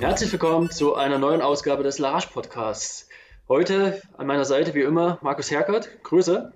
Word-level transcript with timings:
Herzlich 0.00 0.32
willkommen 0.32 0.70
zu 0.70 0.94
einer 0.94 1.18
neuen 1.18 1.42
Ausgabe 1.42 1.82
des 1.82 1.98
Larage 1.98 2.28
Podcasts. 2.32 3.06
Heute 3.48 4.00
an 4.16 4.26
meiner 4.26 4.46
Seite 4.46 4.72
wie 4.72 4.80
immer 4.80 5.18
Markus 5.20 5.50
Herkert. 5.50 6.02
Grüße. 6.04 6.54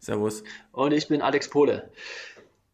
Servus. 0.00 0.42
Und 0.72 0.90
ich 0.90 1.06
bin 1.06 1.22
Alex 1.22 1.48
Pohle. 1.48 1.92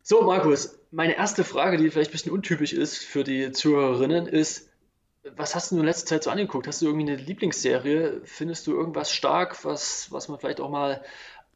So, 0.02 0.22
Markus, 0.22 0.78
meine 0.90 1.14
erste 1.14 1.44
Frage, 1.44 1.76
die 1.76 1.90
vielleicht 1.90 2.08
ein 2.08 2.12
bisschen 2.12 2.32
untypisch 2.32 2.72
ist 2.72 2.96
für 3.04 3.22
die 3.22 3.52
Zuhörerinnen, 3.52 4.26
ist, 4.26 4.70
was 5.36 5.54
hast 5.54 5.72
du 5.72 5.76
in 5.76 5.84
letzter 5.84 6.06
Zeit 6.06 6.22
so 6.22 6.30
angeguckt? 6.30 6.66
Hast 6.66 6.80
du 6.80 6.86
irgendwie 6.86 7.12
eine 7.12 7.16
Lieblingsserie? 7.16 8.22
Findest 8.24 8.66
du 8.66 8.72
irgendwas 8.72 9.12
stark, 9.12 9.62
was, 9.66 10.10
was 10.10 10.28
man 10.28 10.38
vielleicht 10.38 10.62
auch 10.62 10.70
mal 10.70 11.04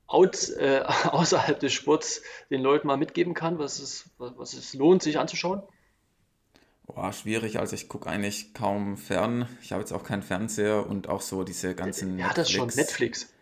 out, 0.06 0.50
äh, 0.58 0.82
außerhalb 1.10 1.58
des 1.58 1.72
Sports 1.72 2.20
den 2.50 2.60
Leuten 2.60 2.86
mal 2.86 2.98
mitgeben 2.98 3.32
kann, 3.32 3.58
was 3.58 3.78
es, 3.78 4.10
was 4.18 4.52
es 4.52 4.74
lohnt, 4.74 5.02
sich 5.02 5.18
anzuschauen? 5.18 5.62
Boah, 6.86 7.12
schwierig. 7.12 7.58
Also 7.58 7.75
ich 7.75 7.88
gucke 7.88 8.08
eigentlich 8.08 8.54
kaum 8.54 8.96
fern. 8.96 9.48
Ich 9.62 9.72
habe 9.72 9.80
jetzt 9.80 9.93
auch 9.93 10.04
keinen 10.04 10.22
Fernseher 10.22 10.86
und 10.86 11.08
auch 11.08 11.20
so 11.20 11.44
diese 11.44 11.74
ganzen 11.74 12.18
Ja, 12.18 12.32
das 12.34 12.50
schon, 12.50 12.68
Netflix. 12.68 13.32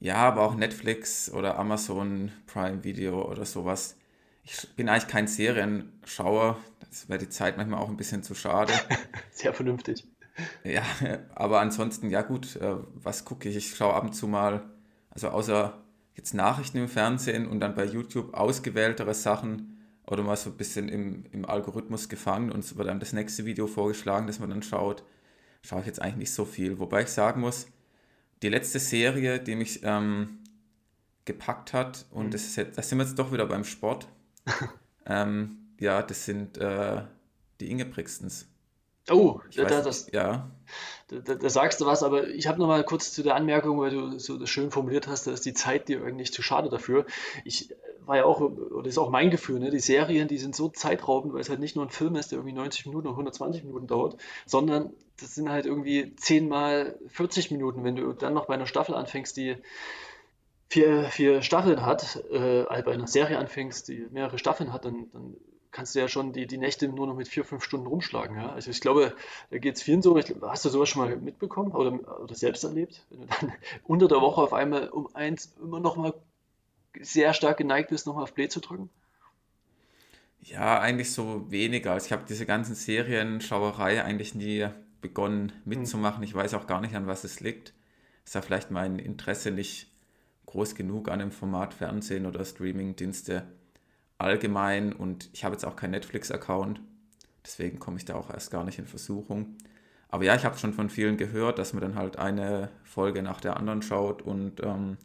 Ja, 0.00 0.16
aber 0.16 0.42
auch 0.42 0.54
Netflix 0.54 1.30
oder 1.30 1.58
Amazon 1.58 2.30
Prime 2.46 2.84
Video 2.84 3.28
oder 3.28 3.44
sowas. 3.44 3.96
Ich 4.44 4.68
bin 4.76 4.88
eigentlich 4.88 5.08
kein 5.08 5.26
Serienschauer. 5.26 6.56
Das 6.88 7.08
wäre 7.08 7.18
die 7.18 7.28
Zeit 7.28 7.56
manchmal 7.56 7.80
auch 7.80 7.88
ein 7.88 7.96
bisschen 7.96 8.22
zu 8.22 8.34
schade. 8.34 8.72
Sehr 9.30 9.52
vernünftig. 9.52 10.06
Ja, 10.62 10.82
aber 11.34 11.60
ansonsten, 11.60 12.10
ja 12.10 12.22
gut, 12.22 12.56
äh, 12.56 12.76
was 12.94 13.24
gucke 13.24 13.48
ich? 13.48 13.56
Ich 13.56 13.74
schaue 13.74 13.94
ab 13.94 14.04
und 14.04 14.12
zu 14.12 14.28
mal, 14.28 14.62
also 15.10 15.28
außer 15.28 15.82
jetzt 16.14 16.32
Nachrichten 16.32 16.78
im 16.78 16.88
Fernsehen 16.88 17.46
und 17.48 17.60
dann 17.60 17.74
bei 17.74 17.84
YouTube 17.84 18.34
ausgewähltere 18.34 19.14
Sachen 19.14 19.77
oder 20.10 20.22
mal 20.22 20.36
so 20.36 20.50
ein 20.50 20.56
bisschen 20.56 20.88
im, 20.88 21.24
im 21.32 21.44
Algorithmus 21.44 22.08
gefangen 22.08 22.50
und 22.50 22.60
es 22.60 22.76
wird 22.76 22.88
dann 22.88 23.00
das 23.00 23.12
nächste 23.12 23.44
Video 23.44 23.66
vorgeschlagen, 23.66 24.26
das 24.26 24.38
man 24.38 24.50
dann 24.50 24.62
schaut, 24.62 25.04
schaue 25.62 25.80
ich 25.80 25.86
jetzt 25.86 26.00
eigentlich 26.00 26.16
nicht 26.16 26.32
so 26.32 26.44
viel. 26.44 26.78
Wobei 26.78 27.02
ich 27.02 27.08
sagen 27.08 27.40
muss, 27.40 27.66
die 28.42 28.48
letzte 28.48 28.78
Serie, 28.78 29.38
die 29.38 29.54
mich 29.54 29.80
ähm, 29.82 30.38
gepackt 31.24 31.72
hat, 31.72 32.06
und 32.10 32.26
mhm. 32.26 32.30
das, 32.30 32.44
ist 32.44 32.56
jetzt, 32.56 32.78
das 32.78 32.88
sind 32.88 32.98
wir 32.98 33.04
jetzt 33.04 33.18
doch 33.18 33.32
wieder 33.32 33.46
beim 33.46 33.64
Sport, 33.64 34.08
ähm, 35.06 35.58
ja, 35.78 36.02
das 36.02 36.24
sind 36.24 36.56
äh, 36.58 37.02
die 37.60 37.70
Inge 37.70 37.84
Brixtons. 37.84 38.46
Oh, 39.10 39.40
da, 39.54 39.64
weiß, 39.64 39.84
das, 39.84 40.10
ja. 40.12 40.50
Da, 41.08 41.34
da, 41.34 41.48
sagst 41.48 41.80
du 41.80 41.86
was, 41.86 42.02
aber 42.02 42.28
ich 42.28 42.46
habe 42.46 42.58
noch 42.58 42.66
mal 42.66 42.84
kurz 42.84 43.12
zu 43.12 43.22
der 43.22 43.34
Anmerkung, 43.34 43.80
weil 43.80 43.90
du 43.90 44.18
so 44.18 44.44
schön 44.44 44.70
formuliert 44.70 45.08
hast, 45.08 45.26
da 45.26 45.32
ist 45.32 45.46
die 45.46 45.54
Zeit 45.54 45.88
dir 45.88 46.04
eigentlich 46.04 46.32
zu 46.34 46.42
schade 46.42 46.68
dafür. 46.68 47.06
Ich 47.44 47.74
war 48.04 48.16
ja 48.16 48.24
auch, 48.24 48.40
oder 48.40 48.86
ist 48.86 48.98
auch 48.98 49.10
mein 49.10 49.30
Gefühl, 49.30 49.58
ne? 49.58 49.70
die 49.70 49.80
Serien, 49.80 50.28
die 50.28 50.36
sind 50.38 50.54
so 50.54 50.68
zeitraubend, 50.68 51.32
weil 51.32 51.40
es 51.40 51.48
halt 51.48 51.60
nicht 51.60 51.76
nur 51.76 51.86
ein 51.86 51.90
Film 51.90 52.16
ist, 52.16 52.30
der 52.30 52.38
irgendwie 52.38 52.54
90 52.54 52.86
Minuten 52.86 53.06
oder 53.06 53.14
120 53.14 53.64
Minuten 53.64 53.86
dauert, 53.86 54.16
sondern 54.44 54.92
das 55.18 55.34
sind 55.34 55.48
halt 55.48 55.64
irgendwie 55.64 56.14
10 56.16 56.48
mal 56.48 56.98
40 57.08 57.50
Minuten. 57.50 57.84
Wenn 57.84 57.96
du 57.96 58.12
dann 58.12 58.34
noch 58.34 58.46
bei 58.46 58.54
einer 58.54 58.66
Staffel 58.66 58.94
anfängst, 58.94 59.36
die 59.36 59.56
vier, 60.68 61.04
vier 61.04 61.42
Staffeln 61.42 61.84
hat, 61.84 62.22
äh, 62.30 62.64
also 62.64 62.84
bei 62.84 62.92
einer 62.92 63.06
Serie 63.06 63.38
anfängst, 63.38 63.88
die 63.88 64.06
mehrere 64.10 64.38
Staffeln 64.38 64.72
hat, 64.72 64.84
dann, 64.84 65.10
dann 65.12 65.36
kannst 65.70 65.94
du 65.94 66.00
ja 66.00 66.08
schon 66.08 66.32
die, 66.32 66.46
die 66.46 66.58
Nächte 66.58 66.88
nur 66.88 67.06
noch 67.06 67.14
mit 67.14 67.28
vier, 67.28 67.44
fünf 67.44 67.62
Stunden 67.62 67.86
rumschlagen. 67.86 68.36
Ja? 68.36 68.52
Also 68.52 68.70
ich 68.70 68.80
glaube, 68.80 69.14
da 69.50 69.58
geht 69.58 69.76
es 69.76 69.82
vielen 69.82 70.02
so. 70.02 70.18
Hast 70.42 70.64
du 70.64 70.68
sowas 70.68 70.88
schon 70.88 71.02
mal 71.02 71.16
mitbekommen 71.16 71.72
oder, 71.72 72.20
oder 72.20 72.34
selbst 72.34 72.64
erlebt? 72.64 73.04
Wenn 73.10 73.20
du 73.20 73.26
dann 73.26 73.52
unter 73.84 74.08
der 74.08 74.20
Woche 74.20 74.40
auf 74.40 74.52
einmal 74.52 74.88
um 74.88 75.14
eins 75.14 75.54
immer 75.62 75.80
noch 75.80 75.96
mal 75.96 76.14
sehr 77.00 77.34
stark 77.34 77.58
geneigt 77.58 77.90
bist, 77.90 78.06
nochmal 78.06 78.24
auf 78.24 78.34
Play 78.34 78.48
zu 78.48 78.60
drücken? 78.60 78.90
Ja, 80.40 80.80
eigentlich 80.80 81.12
so 81.12 81.50
weniger. 81.50 81.92
Also 81.92 82.06
ich 82.06 82.12
habe 82.12 82.24
diese 82.28 82.46
ganzen 82.46 82.74
Serienschauerei 82.74 84.02
eigentlich 84.02 84.34
nie 84.34 84.68
begonnen 85.00 85.52
mitzumachen. 85.64 86.22
Ich 86.22 86.34
weiß 86.34 86.54
auch 86.54 86.66
gar 86.66 86.80
nicht, 86.80 86.94
an 86.94 87.06
was 87.06 87.24
es 87.24 87.40
liegt. 87.40 87.74
Ist 88.24 88.34
ja 88.34 88.42
vielleicht 88.42 88.70
mein 88.70 88.98
Interesse 88.98 89.50
nicht 89.50 89.92
groß 90.46 90.74
genug 90.74 91.08
an 91.08 91.18
dem 91.18 91.30
Format 91.30 91.74
Fernsehen 91.74 92.24
oder 92.24 92.44
Streamingdienste 92.44 93.46
allgemein 94.18 94.92
und 94.92 95.30
ich 95.32 95.44
habe 95.44 95.54
jetzt 95.54 95.64
auch 95.64 95.76
keinen 95.76 95.92
Netflix-Account. 95.92 96.80
Deswegen 97.44 97.78
komme 97.78 97.96
ich 97.96 98.04
da 98.04 98.16
auch 98.16 98.30
erst 98.30 98.50
gar 98.50 98.64
nicht 98.64 98.78
in 98.78 98.86
Versuchung. 98.86 99.56
Aber 100.08 100.24
ja, 100.24 100.34
ich 100.34 100.44
habe 100.44 100.58
schon 100.58 100.72
von 100.72 100.90
vielen 100.90 101.16
gehört, 101.16 101.58
dass 101.58 101.72
man 101.72 101.82
dann 101.82 101.94
halt 101.94 102.18
eine 102.18 102.70
Folge 102.82 103.22
nach 103.22 103.40
der 103.40 103.56
anderen 103.56 103.82
schaut 103.82 104.22
und 104.22 104.62
ähm, 104.62 104.96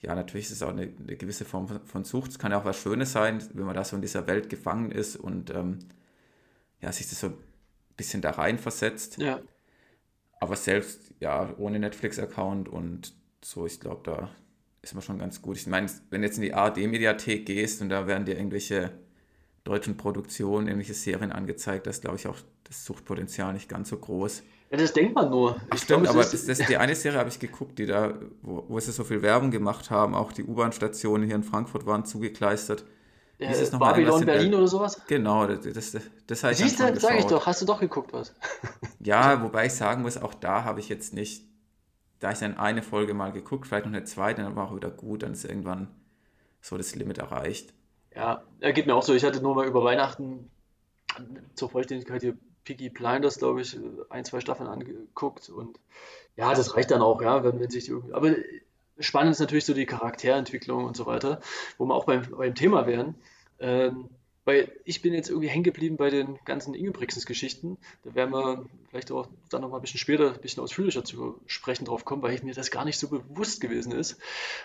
ja, 0.00 0.14
natürlich 0.14 0.46
ist 0.46 0.52
es 0.52 0.62
auch 0.62 0.70
eine, 0.70 0.82
eine, 0.82 1.16
gewisse 1.16 1.44
Form 1.44 1.68
von 1.84 2.04
Sucht. 2.04 2.30
Es 2.30 2.38
kann 2.38 2.52
ja 2.52 2.60
auch 2.60 2.64
was 2.64 2.80
Schönes 2.80 3.12
sein, 3.12 3.42
wenn 3.54 3.66
man 3.66 3.74
da 3.74 3.82
so 3.82 3.96
in 3.96 4.02
dieser 4.02 4.26
Welt 4.28 4.48
gefangen 4.48 4.92
ist 4.92 5.16
und 5.16 5.50
ähm, 5.50 5.80
ja, 6.80 6.92
sich 6.92 7.08
das 7.08 7.20
so 7.20 7.28
ein 7.28 7.38
bisschen 7.96 8.22
da 8.22 8.30
rein 8.30 8.58
versetzt. 8.58 9.18
Ja. 9.18 9.40
Aber 10.40 10.54
selbst, 10.54 11.12
ja, 11.18 11.52
ohne 11.58 11.80
Netflix-Account 11.80 12.68
und 12.68 13.12
so, 13.42 13.66
ich 13.66 13.80
glaube, 13.80 14.02
da 14.04 14.30
ist 14.88 14.94
man 14.94 15.02
schon 15.02 15.18
ganz 15.18 15.42
gut. 15.42 15.56
Ich 15.56 15.66
meine, 15.66 15.88
wenn 16.10 16.22
du 16.22 16.26
jetzt 16.26 16.38
in 16.38 16.42
die 16.42 16.54
ARD-Mediathek 16.54 17.46
gehst 17.46 17.80
und 17.82 17.88
da 17.88 18.06
werden 18.06 18.24
dir 18.24 18.36
irgendwelche 18.36 18.90
deutschen 19.64 19.96
Produktionen, 19.96 20.66
irgendwelche 20.66 20.94
Serien 20.94 21.30
angezeigt, 21.30 21.86
das 21.86 21.96
ist, 21.96 22.02
glaube 22.02 22.16
ich, 22.16 22.26
auch 22.26 22.36
das 22.64 22.84
Suchtpotenzial 22.84 23.52
nicht 23.52 23.68
ganz 23.68 23.90
so 23.90 23.98
groß. 23.98 24.42
Ja, 24.70 24.76
das 24.76 24.92
denkt 24.92 25.14
man 25.14 25.30
nur. 25.30 25.56
Ich 25.74 25.82
Stimmt, 25.82 26.04
glaub, 26.04 26.14
aber 26.14 26.24
das, 26.24 26.44
das, 26.44 26.58
die 26.58 26.76
eine 26.76 26.94
Serie 26.94 27.18
habe 27.18 27.30
ich 27.30 27.38
geguckt, 27.38 27.78
die 27.78 27.86
da, 27.86 28.14
wo, 28.42 28.64
wo 28.68 28.80
sie 28.80 28.92
so 28.92 29.04
viel 29.04 29.22
Werbung 29.22 29.50
gemacht 29.50 29.90
haben, 29.90 30.14
auch 30.14 30.32
die 30.32 30.44
U-Bahn-Stationen 30.44 31.26
hier 31.26 31.36
in 31.36 31.42
Frankfurt 31.42 31.86
waren 31.86 32.04
zugekleistert. 32.04 32.84
Ja, 33.38 33.50
ist 33.50 33.72
noch 33.72 33.78
Babylon 33.78 34.26
Berlin 34.26 34.54
oder 34.54 34.66
sowas? 34.66 35.00
Genau, 35.06 35.46
das, 35.46 35.60
das, 35.72 36.02
das 36.26 36.44
heißt. 36.44 36.60
Siehst 36.60 36.80
du, 36.80 36.98
sag 36.98 37.18
ich 37.18 37.26
doch, 37.26 37.46
hast 37.46 37.62
du 37.62 37.66
doch 37.66 37.78
geguckt 37.78 38.12
was. 38.12 38.34
ja, 39.00 39.42
wobei 39.42 39.66
ich 39.66 39.74
sagen 39.74 40.02
muss, 40.02 40.16
auch 40.16 40.34
da 40.34 40.64
habe 40.64 40.80
ich 40.80 40.88
jetzt 40.88 41.14
nicht, 41.14 41.44
da 42.20 42.32
ich 42.32 42.38
dann 42.38 42.56
eine 42.56 42.82
Folge 42.82 43.14
mal 43.14 43.32
geguckt, 43.32 43.66
vielleicht 43.66 43.86
noch 43.86 43.92
eine 43.92 44.04
zweite, 44.04 44.42
dann 44.42 44.56
war 44.56 44.68
auch 44.68 44.76
wieder 44.76 44.90
gut, 44.90 45.22
dann 45.22 45.32
ist 45.32 45.44
irgendwann 45.44 45.88
so 46.60 46.76
das 46.76 46.94
Limit 46.94 47.18
erreicht. 47.18 47.72
Ja, 48.14 48.42
er 48.60 48.72
geht 48.72 48.86
mir 48.86 48.94
auch 48.94 49.02
so. 49.02 49.14
Ich 49.14 49.24
hatte 49.24 49.40
nur 49.40 49.54
mal 49.54 49.66
über 49.66 49.84
Weihnachten 49.84 50.50
zur 51.54 51.70
Vollständigkeit 51.70 52.22
hier 52.22 52.36
Peaky 52.64 52.90
Blinders, 52.90 53.38
glaube 53.38 53.60
ich, 53.60 53.78
ein, 54.10 54.24
zwei 54.24 54.40
Staffeln 54.40 54.68
angeguckt 54.68 55.48
und 55.48 55.78
ja, 56.36 56.54
das 56.54 56.76
reicht 56.76 56.90
dann 56.90 57.02
auch, 57.02 57.22
ja, 57.22 57.42
wenn, 57.42 57.58
wenn 57.60 57.70
sich 57.70 57.84
die 57.84 57.90
irgendwie. 57.90 58.12
Aber 58.12 58.34
spannend 58.98 59.32
ist 59.32 59.40
natürlich 59.40 59.64
so 59.64 59.74
die 59.74 59.86
Charakterentwicklung 59.86 60.84
und 60.84 60.96
so 60.96 61.06
weiter, 61.06 61.40
wo 61.78 61.86
wir 61.86 61.94
auch 61.94 62.04
beim, 62.04 62.28
beim 62.30 62.54
Thema 62.54 62.86
wären. 62.86 63.14
Ähm, 63.58 64.10
weil 64.48 64.72
ich 64.86 65.02
bin 65.02 65.12
jetzt 65.12 65.28
irgendwie 65.28 65.50
hängen 65.50 65.62
geblieben 65.62 65.98
bei 65.98 66.08
den 66.08 66.38
ganzen 66.46 66.72
Ingebrigtsens-Geschichten. 66.72 67.76
Da 68.02 68.14
werden 68.14 68.32
wir 68.32 68.64
vielleicht 68.88 69.12
auch 69.12 69.28
dann 69.50 69.60
noch 69.60 69.68
mal 69.68 69.76
ein 69.76 69.82
bisschen 69.82 70.00
später, 70.00 70.32
ein 70.32 70.40
bisschen 70.40 70.62
ausführlicher 70.62 71.04
zu 71.04 71.38
sprechen 71.46 71.84
drauf 71.84 72.06
kommen, 72.06 72.22
weil 72.22 72.40
mir 72.42 72.54
das 72.54 72.70
gar 72.70 72.86
nicht 72.86 72.98
so 72.98 73.08
bewusst 73.08 73.60
gewesen 73.60 73.92
ist. 73.92 74.16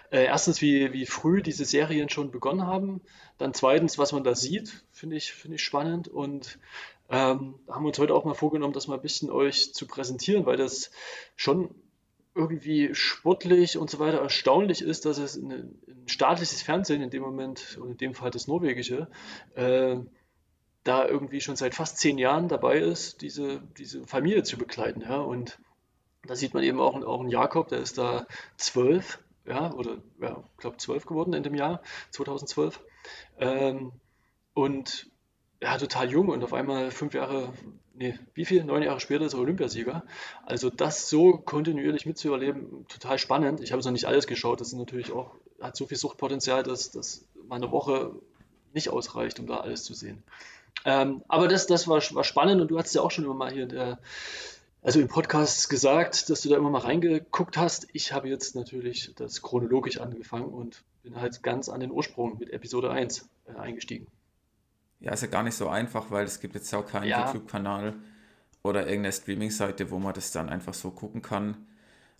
Äh, 0.09 0.23
erstens, 0.23 0.61
wie, 0.61 0.93
wie 0.93 1.05
früh 1.05 1.41
diese 1.41 1.65
Serien 1.65 2.07
schon 2.07 2.31
begonnen 2.31 2.65
haben. 2.65 3.01
Dann 3.37 3.53
zweitens, 3.53 3.97
was 3.97 4.13
man 4.13 4.23
da 4.23 4.35
sieht, 4.35 4.85
finde 4.93 5.17
ich, 5.17 5.33
finde 5.33 5.55
ich 5.55 5.63
spannend. 5.63 6.07
Und 6.07 6.59
ähm, 7.09 7.55
haben 7.67 7.85
uns 7.85 7.99
heute 7.99 8.15
auch 8.15 8.23
mal 8.23 8.35
vorgenommen, 8.35 8.71
das 8.71 8.87
mal 8.87 8.95
ein 8.95 9.01
bisschen 9.01 9.31
euch 9.31 9.73
zu 9.73 9.85
präsentieren, 9.85 10.45
weil 10.45 10.55
das 10.55 10.91
schon 11.35 11.75
irgendwie 12.35 12.95
sportlich 12.95 13.77
und 13.77 13.89
so 13.89 13.99
weiter 13.99 14.19
erstaunlich 14.19 14.81
ist, 14.81 15.05
dass 15.05 15.17
es 15.17 15.35
ein, 15.35 15.79
staatliches 16.05 16.61
Fernsehen 16.61 17.01
in 17.01 17.09
dem 17.09 17.23
Moment, 17.23 17.77
und 17.79 17.91
in 17.91 17.97
dem 17.97 18.13
Fall 18.13 18.31
das 18.31 18.47
norwegische, 18.47 19.07
äh, 19.55 19.97
da 20.83 21.07
irgendwie 21.07 21.39
schon 21.39 21.55
seit 21.55 21.75
fast 21.75 21.97
zehn 21.97 22.17
Jahren 22.17 22.49
dabei 22.49 22.79
ist, 22.79 23.21
diese, 23.21 23.61
diese 23.77 24.05
Familie 24.05 24.43
zu 24.43 24.57
begleiten. 24.57 25.01
Ja? 25.01 25.17
Und 25.17 25.59
da 26.25 26.35
sieht 26.35 26.53
man 26.53 26.63
eben 26.63 26.79
auch, 26.79 26.95
auch 27.03 27.21
einen 27.21 27.29
Jakob, 27.29 27.69
der 27.69 27.79
ist 27.79 27.97
da 27.97 28.27
zwölf, 28.57 29.19
ja, 29.45 29.73
oder 29.73 29.97
ja, 30.21 30.43
ich 30.55 30.57
glaube 30.57 30.77
zwölf 30.77 31.05
geworden 31.05 31.33
in 31.33 31.43
dem 31.43 31.55
Jahr, 31.55 31.81
2012. 32.11 32.81
Ähm, 33.37 33.91
und 34.53 35.09
ja, 35.61 35.77
total 35.77 36.09
jung 36.09 36.29
und 36.29 36.43
auf 36.43 36.53
einmal 36.53 36.91
fünf 36.91 37.13
Jahre, 37.13 37.53
nee, 37.93 38.17
wie 38.33 38.45
viel? 38.45 38.63
Neun 38.63 38.83
Jahre 38.83 38.99
später 38.99 39.25
ist 39.25 39.33
er 39.33 39.39
Olympiasieger. 39.39 40.03
Also 40.45 40.69
das 40.69 41.09
so 41.09 41.37
kontinuierlich 41.37 42.05
mitzuerleben, 42.05 42.85
total 42.87 43.17
spannend. 43.17 43.61
Ich 43.61 43.71
habe 43.71 43.79
es 43.79 43.85
noch 43.85 43.91
nicht 43.91 44.05
alles 44.05 44.27
geschaut, 44.27 44.61
das 44.61 44.67
ist 44.67 44.77
natürlich 44.77 45.11
auch, 45.11 45.35
hat 45.61 45.75
so 45.75 45.85
viel 45.85 45.97
Suchtpotenzial, 45.97 46.63
dass, 46.63 46.91
dass 46.91 47.25
meine 47.47 47.71
Woche 47.71 48.15
nicht 48.73 48.89
ausreicht, 48.89 49.39
um 49.39 49.47
da 49.47 49.57
alles 49.57 49.83
zu 49.83 49.93
sehen. 49.93 50.23
Ähm, 50.85 51.23
aber 51.27 51.47
das, 51.47 51.67
das 51.67 51.87
war, 51.87 52.01
war 52.11 52.23
spannend 52.23 52.61
und 52.61 52.69
du 52.69 52.77
hast 52.77 52.93
ja 52.93 53.01
auch 53.01 53.11
schon 53.11 53.25
immer 53.25 53.35
mal 53.35 53.51
hier 53.51 53.63
in 53.63 53.69
der, 53.69 53.99
also 54.81 54.99
im 54.99 55.07
Podcast 55.07 55.69
gesagt, 55.69 56.29
dass 56.29 56.41
du 56.41 56.49
da 56.49 56.57
immer 56.57 56.69
mal 56.69 56.79
reingeguckt 56.79 57.57
hast. 57.57 57.87
Ich 57.93 58.11
habe 58.11 58.27
jetzt 58.27 58.55
natürlich 58.55 59.13
das 59.15 59.41
chronologisch 59.41 59.99
angefangen 59.99 60.47
und 60.47 60.83
bin 61.03 61.19
halt 61.19 61.41
ganz 61.43 61.69
an 61.69 61.79
den 61.79 61.91
Ursprung 61.91 62.37
mit 62.39 62.49
Episode 62.49 62.91
1 62.91 63.29
äh, 63.45 63.57
eingestiegen. 63.57 64.07
Ja, 65.03 65.11
ist 65.11 65.21
ja 65.21 65.27
gar 65.27 65.43
nicht 65.43 65.55
so 65.55 65.67
einfach, 65.67 66.11
weil 66.11 66.25
es 66.25 66.39
gibt 66.39 66.55
jetzt 66.55 66.73
auch 66.73 66.87
keinen 66.87 67.07
ja. 67.07 67.25
YouTube-Kanal 67.25 67.93
oder 68.63 68.87
irgendeine 68.87 69.11
Streaming-Seite, 69.11 69.91
wo 69.91 69.99
man 69.99 70.13
das 70.13 70.31
dann 70.31 70.49
einfach 70.49 70.73
so 70.73 70.91
gucken 70.91 71.21
kann. 71.21 71.57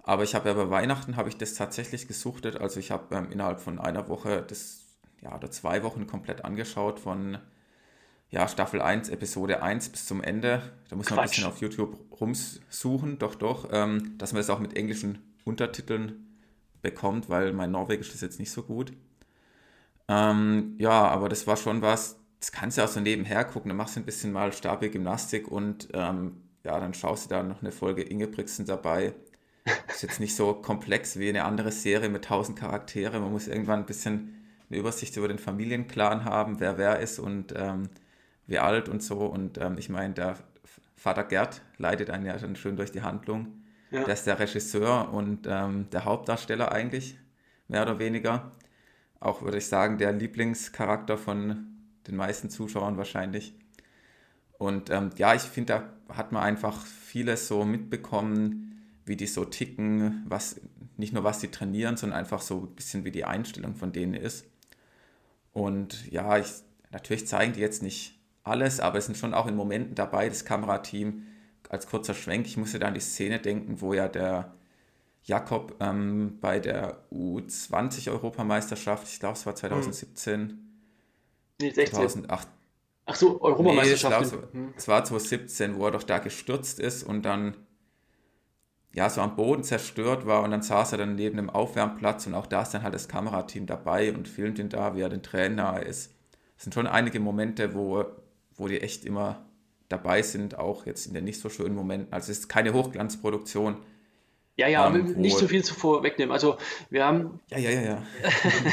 Aber 0.04 0.24
ich 0.24 0.36
habe 0.36 0.50
ja 0.50 0.56
bei 0.56 0.70
Weihnachten 0.70 1.16
habe 1.16 1.30
ich 1.30 1.38
das 1.38 1.54
tatsächlich 1.54 2.10
gesuchtet. 2.10 2.58
Also 2.60 2.82
ich 2.82 2.92
habe 2.92 3.16
ähm, 3.16 3.32
innerhalb 3.32 3.62
von 3.62 3.80
einer 3.80 4.10
Woche 4.10 4.44
das, 4.46 4.82
ja, 5.22 5.34
oder 5.34 5.50
zwei 5.50 5.82
Wochen 5.84 6.08
komplett 6.08 6.44
angeschaut 6.44 7.00
von 7.00 7.38
ja, 8.30 8.50
Staffel 8.50 8.82
1, 8.82 9.08
Episode 9.10 9.64
1 9.64 9.90
bis 9.90 10.06
zum 10.06 10.22
Ende. 10.22 10.62
Da 10.90 10.98
muss 10.98 11.10
man 11.10 11.20
Quatsch. 11.20 11.26
ein 11.26 11.30
bisschen 11.30 11.46
auf 11.46 11.62
YouTube 11.62 11.98
rumsuchen, 12.20 13.18
doch, 13.18 13.36
doch, 13.36 13.70
ähm, 13.72 14.18
dass 14.18 14.34
man 14.34 14.42
es 14.42 14.50
auch 14.50 14.60
mit 14.60 14.76
englischen 14.76 15.20
Untertiteln 15.46 16.38
bekommt, 16.82 17.30
weil 17.30 17.54
mein 17.54 17.72
Norwegisch 17.72 18.14
ist 18.14 18.22
jetzt 18.22 18.40
nicht 18.40 18.52
so 18.52 18.64
gut. 18.64 18.92
Ähm, 20.10 20.76
ja, 20.80 21.08
aber 21.08 21.30
das 21.30 21.48
war 21.48 21.56
schon 21.56 21.82
was, 21.82 22.20
das 22.44 22.52
kannst 22.52 22.78
du 22.78 22.84
auch 22.84 22.90
so 22.90 23.00
nebenher 23.00 23.46
gucken, 23.46 23.70
dann 23.70 23.78
machst 23.78 23.96
du 23.96 24.02
ein 24.02 24.06
bisschen 24.06 24.34
mal 24.34 24.52
stabile 24.52 24.92
Gymnastik 24.92 25.48
und 25.48 25.88
ähm, 25.94 26.42
ja, 26.66 26.78
dann 26.78 26.94
schaust 26.94 27.24
du 27.24 27.30
da 27.30 27.42
noch 27.42 27.62
eine 27.62 27.72
Folge 27.72 28.02
Ingebrigtsen 28.02 28.66
dabei. 28.66 29.14
Ist 29.88 30.04
jetzt 30.04 30.20
nicht 30.20 30.36
so 30.36 30.54
komplex 30.54 31.18
wie 31.18 31.30
eine 31.30 31.46
andere 31.46 31.72
Serie 31.72 32.10
mit 32.10 32.26
tausend 32.26 32.60
Charaktere. 32.60 33.22
Man 33.22 33.32
muss 33.32 33.48
irgendwann 33.48 33.80
ein 33.80 33.86
bisschen 33.86 34.44
eine 34.70 34.78
Übersicht 34.78 35.16
über 35.16 35.30
den 35.30 35.40
Familienclan 35.40 36.26
haben, 36.26 36.60
wer 36.60 36.78
wer 36.78 37.00
ist 37.00 37.18
und 37.18 37.54
ähm, 37.56 37.88
wie 38.46 38.60
alt 38.60 38.90
und 38.90 39.02
so. 39.02 39.20
Und 39.20 39.58
ähm, 39.58 39.78
ich 39.78 39.88
meine, 39.88 40.14
der 40.14 40.36
Vater 40.98 41.24
Gerd 41.24 41.62
leitet 41.78 42.10
einen 42.10 42.26
ja 42.26 42.36
dann 42.36 42.58
schön 42.58 42.76
durch 42.76 42.92
die 42.92 43.04
Handlung. 43.04 43.64
Ja. 43.90 44.04
Der 44.04 44.16
ist 44.16 44.28
der 44.28 44.38
Regisseur 44.38 45.14
und 45.14 45.48
ähm, 45.50 45.90
der 45.94 46.04
Hauptdarsteller 46.04 46.74
eigentlich, 46.74 47.18
mehr 47.70 47.84
oder 47.84 48.00
weniger. 48.00 48.52
Auch 49.22 49.44
würde 49.44 49.60
ich 49.60 49.68
sagen, 49.68 49.98
der 49.98 50.12
Lieblingscharakter 50.12 51.18
von 51.18 51.73
den 52.08 52.16
meisten 52.16 52.50
Zuschauern 52.50 52.98
wahrscheinlich. 52.98 53.54
Und 54.58 54.90
ähm, 54.90 55.10
ja, 55.18 55.34
ich 55.34 55.42
finde, 55.42 55.74
da 56.08 56.16
hat 56.16 56.32
man 56.32 56.44
einfach 56.44 56.86
vieles 56.86 57.48
so 57.48 57.66
mitbekommen, 57.66 58.82
wie 59.06 59.16
die 59.16 59.28
so 59.28 59.46
ticken, 59.46 60.24
was 60.28 60.62
nicht 60.98 61.14
nur 61.14 61.24
was 61.24 61.42
sie 61.42 61.50
trainieren, 61.50 61.98
sondern 61.98 62.20
einfach 62.20 62.42
so 62.42 62.62
ein 62.62 62.76
bisschen 62.76 63.04
wie 63.04 63.12
die 63.12 63.26
Einstellung 63.26 63.76
von 63.76 63.92
denen 63.92 64.14
ist. 64.14 64.46
Und 65.52 66.10
ja, 66.12 66.38
ich, 66.38 66.48
natürlich 66.92 67.28
zeigen 67.28 67.54
die 67.54 67.60
jetzt 67.60 67.84
nicht 67.84 68.20
alles, 68.44 68.80
aber 68.80 68.98
es 69.00 69.06
sind 69.06 69.18
schon 69.18 69.34
auch 69.34 69.48
in 69.48 69.56
Momenten 69.56 69.96
dabei, 69.96 70.30
das 70.30 70.46
Kamerateam, 70.46 71.24
als 71.70 71.88
kurzer 71.88 72.14
Schwenk, 72.14 72.46
ich 72.46 72.58
musste 72.58 72.80
da 72.80 72.88
an 72.88 72.94
die 72.94 73.00
Szene 73.00 73.40
denken, 73.40 73.82
wo 73.82 73.94
ja 73.94 74.08
der 74.08 74.54
Jakob 75.24 75.76
ähm, 75.80 76.38
bei 76.42 76.60
der 76.60 76.98
U20-Europameisterschaft, 77.12 79.08
ich 79.08 79.20
glaube 79.20 79.36
es 79.36 79.46
war 79.46 79.56
2017, 79.56 80.40
hm. 80.42 80.73
Nee, 81.62 81.72
16. 81.72 81.96
2008. 82.00 82.48
Ach 83.06 83.16
so, 83.16 83.42
Europameisterschaft. 83.42 84.34
Nee, 84.54 84.60
hm. 84.60 84.74
es 84.78 84.88
war 84.88 85.04
2017, 85.04 85.78
wo 85.78 85.86
er 85.86 85.92
doch 85.92 86.04
da 86.04 86.20
gestürzt 86.20 86.80
ist 86.80 87.04
und 87.04 87.24
dann 87.24 87.58
ja, 88.94 89.10
so 89.10 89.22
am 89.22 89.36
Boden 89.36 89.64
zerstört 89.64 90.28
war 90.28 90.44
und 90.44 90.52
dann 90.52 90.62
saß 90.62 90.92
er 90.92 91.00
dann 91.00 91.16
neben 91.16 91.38
dem 91.38 91.50
Aufwärmplatz 91.50 92.28
und 92.28 92.36
auch 92.36 92.46
da 92.46 92.62
ist 92.62 92.72
dann 92.72 92.84
halt 92.84 92.94
das 92.94 93.08
Kamerateam 93.08 93.66
dabei 93.66 94.14
und 94.14 94.28
filmt 94.28 94.60
ihn 94.60 94.70
da, 94.70 94.96
wie 94.96 95.02
er 95.02 95.10
den 95.10 95.24
Tränen 95.24 95.56
nahe 95.56 95.82
ist. 95.82 96.14
Es 96.58 96.64
sind 96.64 96.74
schon 96.74 96.86
einige 96.86 97.20
Momente, 97.20 97.74
wo, 97.74 98.06
wo 98.56 98.68
die 98.68 98.82
echt 98.82 99.04
immer 99.04 99.46
dabei 99.90 100.22
sind, 100.22 100.60
auch 100.60 100.86
jetzt 100.86 101.08
in 101.08 101.16
den 101.16 101.24
nicht 101.24 101.42
so 101.42 101.50
schönen 101.50 101.76
Momenten. 101.76 102.14
Also 102.14 102.32
es 102.32 102.40
ist 102.40 102.50
keine 102.50 102.74
Hochglanzproduktion. 102.74 103.78
Ja, 104.56 104.68
ja, 104.68 104.88
ähm, 104.88 105.14
nicht 105.14 105.38
so 105.38 105.48
viel 105.48 105.64
zuvor 105.64 106.04
wegnehmen. 106.04 106.32
Also 106.32 106.58
wir 106.92 107.04
haben 107.06 107.40
ja, 107.50 107.58
ja, 107.58 107.72
ja, 107.72 107.82
ja. 107.82 108.04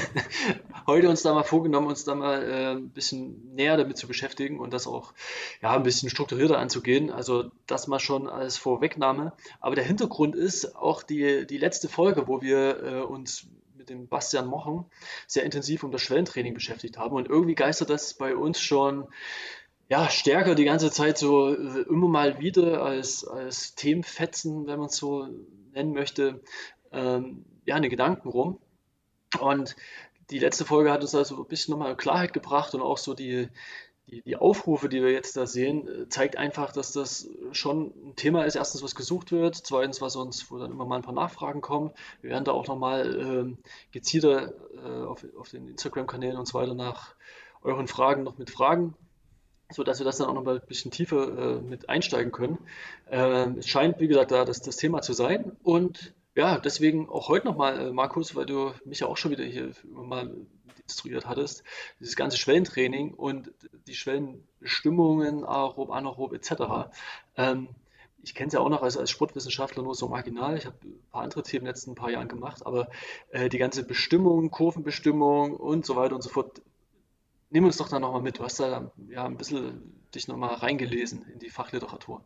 heute 0.86 1.08
uns 1.08 1.22
da 1.22 1.32
mal 1.32 1.42
vorgenommen, 1.42 1.86
uns 1.86 2.04
da 2.04 2.14
mal 2.14 2.42
äh, 2.42 2.70
ein 2.72 2.90
bisschen 2.90 3.54
näher 3.54 3.78
damit 3.78 3.96
zu 3.96 4.06
beschäftigen 4.06 4.60
und 4.60 4.74
das 4.74 4.86
auch 4.86 5.14
ja, 5.62 5.70
ein 5.70 5.82
bisschen 5.82 6.10
strukturierter 6.10 6.58
anzugehen. 6.58 7.10
Also 7.10 7.50
das 7.66 7.86
mal 7.86 7.98
schon 7.98 8.28
als 8.28 8.58
Vorwegnahme. 8.58 9.32
Aber 9.60 9.74
der 9.74 9.84
Hintergrund 9.84 10.36
ist 10.36 10.76
auch 10.76 11.02
die, 11.02 11.46
die 11.46 11.58
letzte 11.58 11.88
Folge, 11.88 12.28
wo 12.28 12.42
wir 12.42 12.82
äh, 12.82 13.00
uns 13.00 13.46
mit 13.74 13.88
dem 13.88 14.06
Bastian 14.06 14.46
Mochen 14.46 14.84
sehr 15.26 15.44
intensiv 15.44 15.82
um 15.82 15.92
das 15.92 16.02
Schwellentraining 16.02 16.52
beschäftigt 16.52 16.98
haben. 16.98 17.16
Und 17.16 17.26
irgendwie 17.26 17.54
geistert 17.54 17.88
das 17.88 18.12
bei 18.12 18.36
uns 18.36 18.60
schon 18.60 19.08
ja, 19.88 20.08
stärker 20.10 20.54
die 20.54 20.64
ganze 20.64 20.90
Zeit 20.90 21.16
so 21.16 21.54
äh, 21.54 21.80
immer 21.88 22.08
mal 22.08 22.38
wieder 22.38 22.82
als, 22.82 23.26
als 23.26 23.74
Themenfetzen, 23.74 24.66
wenn 24.66 24.78
man 24.78 24.88
es 24.88 24.96
so 24.96 25.26
nennen 25.72 25.92
möchte, 25.92 26.40
ähm, 26.92 27.44
ja, 27.64 27.74
eine 27.76 27.88
Gedanken 27.88 28.28
rum. 28.28 28.58
Und 29.40 29.76
die 30.30 30.38
letzte 30.38 30.64
Folge 30.64 30.92
hat 30.92 31.02
uns 31.02 31.14
also 31.14 31.36
ein 31.36 31.48
bisschen 31.48 31.72
nochmal 31.72 31.96
Klarheit 31.96 32.32
gebracht 32.32 32.74
und 32.74 32.82
auch 32.82 32.98
so 32.98 33.14
die, 33.14 33.48
die, 34.08 34.22
die, 34.22 34.36
Aufrufe, 34.36 34.88
die 34.88 35.02
wir 35.02 35.12
jetzt 35.12 35.36
da 35.36 35.46
sehen, 35.46 35.86
äh, 35.88 36.08
zeigt 36.08 36.36
einfach, 36.36 36.72
dass 36.72 36.92
das 36.92 37.28
schon 37.52 37.92
ein 38.04 38.16
Thema 38.16 38.44
ist. 38.44 38.56
Erstens, 38.56 38.82
was 38.82 38.94
gesucht 38.94 39.32
wird, 39.32 39.56
zweitens, 39.56 40.00
was 40.00 40.16
uns, 40.16 40.50
wo 40.50 40.58
dann 40.58 40.70
immer 40.70 40.84
mal 40.84 40.96
ein 40.96 41.02
paar 41.02 41.14
Nachfragen 41.14 41.60
kommen. 41.60 41.92
Wir 42.20 42.30
werden 42.30 42.44
da 42.44 42.52
auch 42.52 42.66
nochmal 42.66 43.56
äh, 43.56 43.56
gezielter 43.92 44.52
äh, 44.74 45.04
auf, 45.04 45.24
auf 45.38 45.48
den 45.50 45.68
Instagram-Kanälen 45.68 46.36
und 46.36 46.46
so 46.46 46.58
weiter 46.58 46.74
nach 46.74 47.14
euren 47.62 47.88
Fragen 47.88 48.22
noch 48.22 48.38
mit 48.38 48.50
Fragen 48.50 48.94
so 49.70 49.82
dass 49.82 49.98
wir 49.98 50.04
das 50.04 50.18
dann 50.18 50.28
auch 50.28 50.34
noch 50.34 50.44
mal 50.44 50.56
ein 50.56 50.66
bisschen 50.66 50.90
tiefer 50.90 51.56
äh, 51.56 51.60
mit 51.60 51.88
einsteigen 51.88 52.32
können. 52.32 52.58
Äh, 53.10 53.50
es 53.58 53.68
scheint, 53.68 54.00
wie 54.00 54.08
gesagt, 54.08 54.30
da 54.30 54.44
das, 54.44 54.60
das 54.60 54.76
Thema 54.76 55.02
zu 55.02 55.12
sein. 55.12 55.52
Und 55.62 56.14
ja, 56.34 56.58
deswegen 56.58 57.08
auch 57.08 57.28
heute 57.28 57.46
nochmal, 57.46 57.88
äh, 57.88 57.92
Markus, 57.92 58.34
weil 58.34 58.46
du 58.46 58.72
mich 58.84 59.00
ja 59.00 59.06
auch 59.06 59.16
schon 59.16 59.30
wieder 59.30 59.44
hier 59.44 59.72
mal 59.84 60.30
instruiert 60.82 61.26
hattest, 61.26 61.62
dieses 62.00 62.16
ganze 62.16 62.36
Schwellentraining 62.36 63.14
und 63.14 63.52
die 63.86 63.94
Schwellenbestimmungen, 63.94 65.44
aerob, 65.44 65.90
anaerob 65.90 66.32
etc. 66.32 66.90
Ähm, 67.36 67.68
ich 68.22 68.34
kenne 68.34 68.48
es 68.48 68.52
ja 68.52 68.60
auch 68.60 68.68
noch 68.68 68.82
als, 68.82 68.96
als 68.96 69.10
Sportwissenschaftler 69.10 69.82
nur 69.82 69.94
so 69.94 70.08
marginal. 70.08 70.56
Ich 70.56 70.66
habe 70.66 70.76
ein 70.84 71.02
paar 71.10 71.22
andere 71.22 71.42
Themen 71.42 71.60
in 71.60 71.64
den 71.66 71.74
letzten 71.74 71.94
paar 71.94 72.10
Jahren 72.10 72.28
gemacht, 72.28 72.66
aber 72.66 72.88
äh, 73.30 73.48
die 73.48 73.58
ganze 73.58 73.84
Bestimmung, 73.84 74.50
Kurvenbestimmung 74.50 75.54
und 75.56 75.86
so 75.86 75.96
weiter 75.96 76.14
und 76.16 76.22
so 76.22 76.28
fort, 76.28 76.60
nimm 77.50 77.64
uns 77.64 77.76
doch 77.76 77.88
da 77.88 77.98
nochmal 77.98 78.22
mit. 78.22 78.38
Du 78.38 78.44
hast 78.44 78.58
da 78.60 78.90
ja 79.08 79.24
ein 79.24 79.36
bisschen 79.36 79.92
dich 80.14 80.28
nochmal 80.28 80.54
reingelesen 80.54 81.24
in 81.32 81.38
die 81.38 81.50
Fachliteratur. 81.50 82.22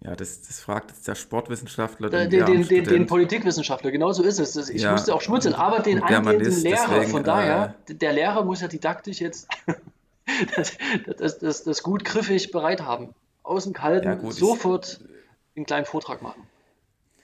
Ja, 0.00 0.14
das, 0.14 0.42
das 0.42 0.60
fragt 0.60 0.90
jetzt 0.90 1.08
der 1.08 1.16
Sportwissenschaftler. 1.16 2.08
Den, 2.08 2.30
den, 2.30 2.46
den, 2.46 2.68
den, 2.68 2.84
den 2.84 3.06
Politikwissenschaftler, 3.06 3.90
genau 3.90 4.12
so 4.12 4.22
ist 4.22 4.38
es. 4.38 4.68
Ich 4.68 4.82
ja, 4.82 4.92
musste 4.92 5.12
auch 5.12 5.20
schmunzeln, 5.20 5.54
aber 5.54 5.80
den 5.80 6.00
angehenden 6.00 6.62
Lehrer, 6.62 6.86
deswegen, 6.88 7.10
von 7.10 7.24
daher, 7.24 7.74
äh, 7.88 7.94
der 7.94 8.12
Lehrer 8.12 8.44
muss 8.44 8.60
ja 8.60 8.68
didaktisch 8.68 9.20
jetzt 9.20 9.48
das, 10.56 10.78
das, 11.18 11.38
das, 11.38 11.64
das, 11.64 11.82
gut 11.82 12.04
griffig 12.04 12.52
bereit 12.52 12.82
haben. 12.82 13.14
Aus 13.42 13.64
dem 13.64 13.72
Kalten 13.72 14.06
ja, 14.06 14.14
gut, 14.14 14.34
sofort 14.34 15.00
ich, 15.00 15.56
einen 15.56 15.66
kleinen 15.66 15.86
Vortrag 15.86 16.22
machen. 16.22 16.42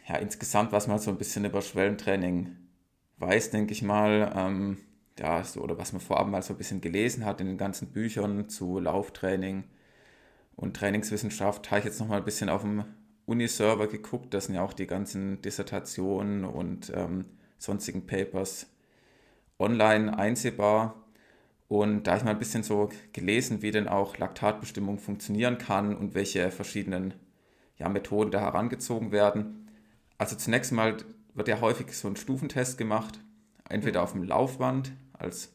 Ja, 0.08 0.16
insgesamt, 0.16 0.72
was 0.72 0.88
man 0.88 0.99
so 0.99 1.11
ein 1.11 1.16
bisschen 1.16 1.44
über 1.44 1.62
Schwellentraining 1.62 2.56
weiß, 3.19 3.50
denke 3.50 3.72
ich 3.72 3.82
mal, 3.82 4.32
ähm, 4.34 4.78
ja, 5.19 5.44
so, 5.44 5.61
oder 5.61 5.78
was 5.78 5.93
man 5.93 6.00
vorab 6.00 6.26
mal 6.28 6.43
so 6.43 6.55
ein 6.55 6.58
bisschen 6.58 6.81
gelesen 6.81 7.25
hat 7.25 7.40
in 7.40 7.46
den 7.46 7.58
ganzen 7.58 7.88
Büchern 7.88 8.49
zu 8.49 8.78
Lauftraining 8.81 9.64
und 10.56 10.76
Trainingswissenschaft, 10.76 11.71
habe 11.71 11.80
ich 11.80 11.85
jetzt 11.85 12.00
nochmal 12.00 12.18
ein 12.18 12.25
bisschen 12.25 12.49
auf 12.49 12.62
dem 12.62 12.85
Uniserver 13.26 13.87
geguckt. 13.87 14.35
Das 14.35 14.47
sind 14.47 14.56
ja 14.56 14.62
auch 14.62 14.73
die 14.73 14.87
ganzen 14.87 15.40
Dissertationen 15.42 16.44
und 16.44 16.92
ähm, 16.94 17.25
sonstigen 17.59 18.06
Papers 18.06 18.66
online 19.59 20.16
einsehbar. 20.18 21.04
Und 21.68 22.04
da 22.04 22.12
habe 22.12 22.18
ich 22.18 22.25
mal 22.25 22.30
ein 22.33 22.38
bisschen 22.38 22.62
so 22.62 22.90
gelesen, 23.12 23.62
wie 23.62 23.71
denn 23.71 23.88
auch 23.88 24.18
Laktatbestimmung 24.18 24.99
funktionieren 24.99 25.59
kann 25.59 25.97
und 25.97 26.14
welche 26.14 26.50
verschiedenen 26.50 27.14
ja, 27.78 27.88
Methoden 27.88 28.30
da 28.30 28.40
herangezogen 28.40 29.12
werden. 29.12 29.68
Also 30.18 30.37
zunächst 30.37 30.73
mal 30.73 30.97
wird 31.35 31.49
ja 31.49 31.61
häufig 31.61 31.92
so 31.92 32.09
ein 32.09 32.16
Stufentest 32.16 32.78
gemacht, 32.78 33.18
entweder 33.68 34.02
auf 34.02 34.12
dem 34.12 34.23
Laufband 34.23 34.92
als 35.18 35.52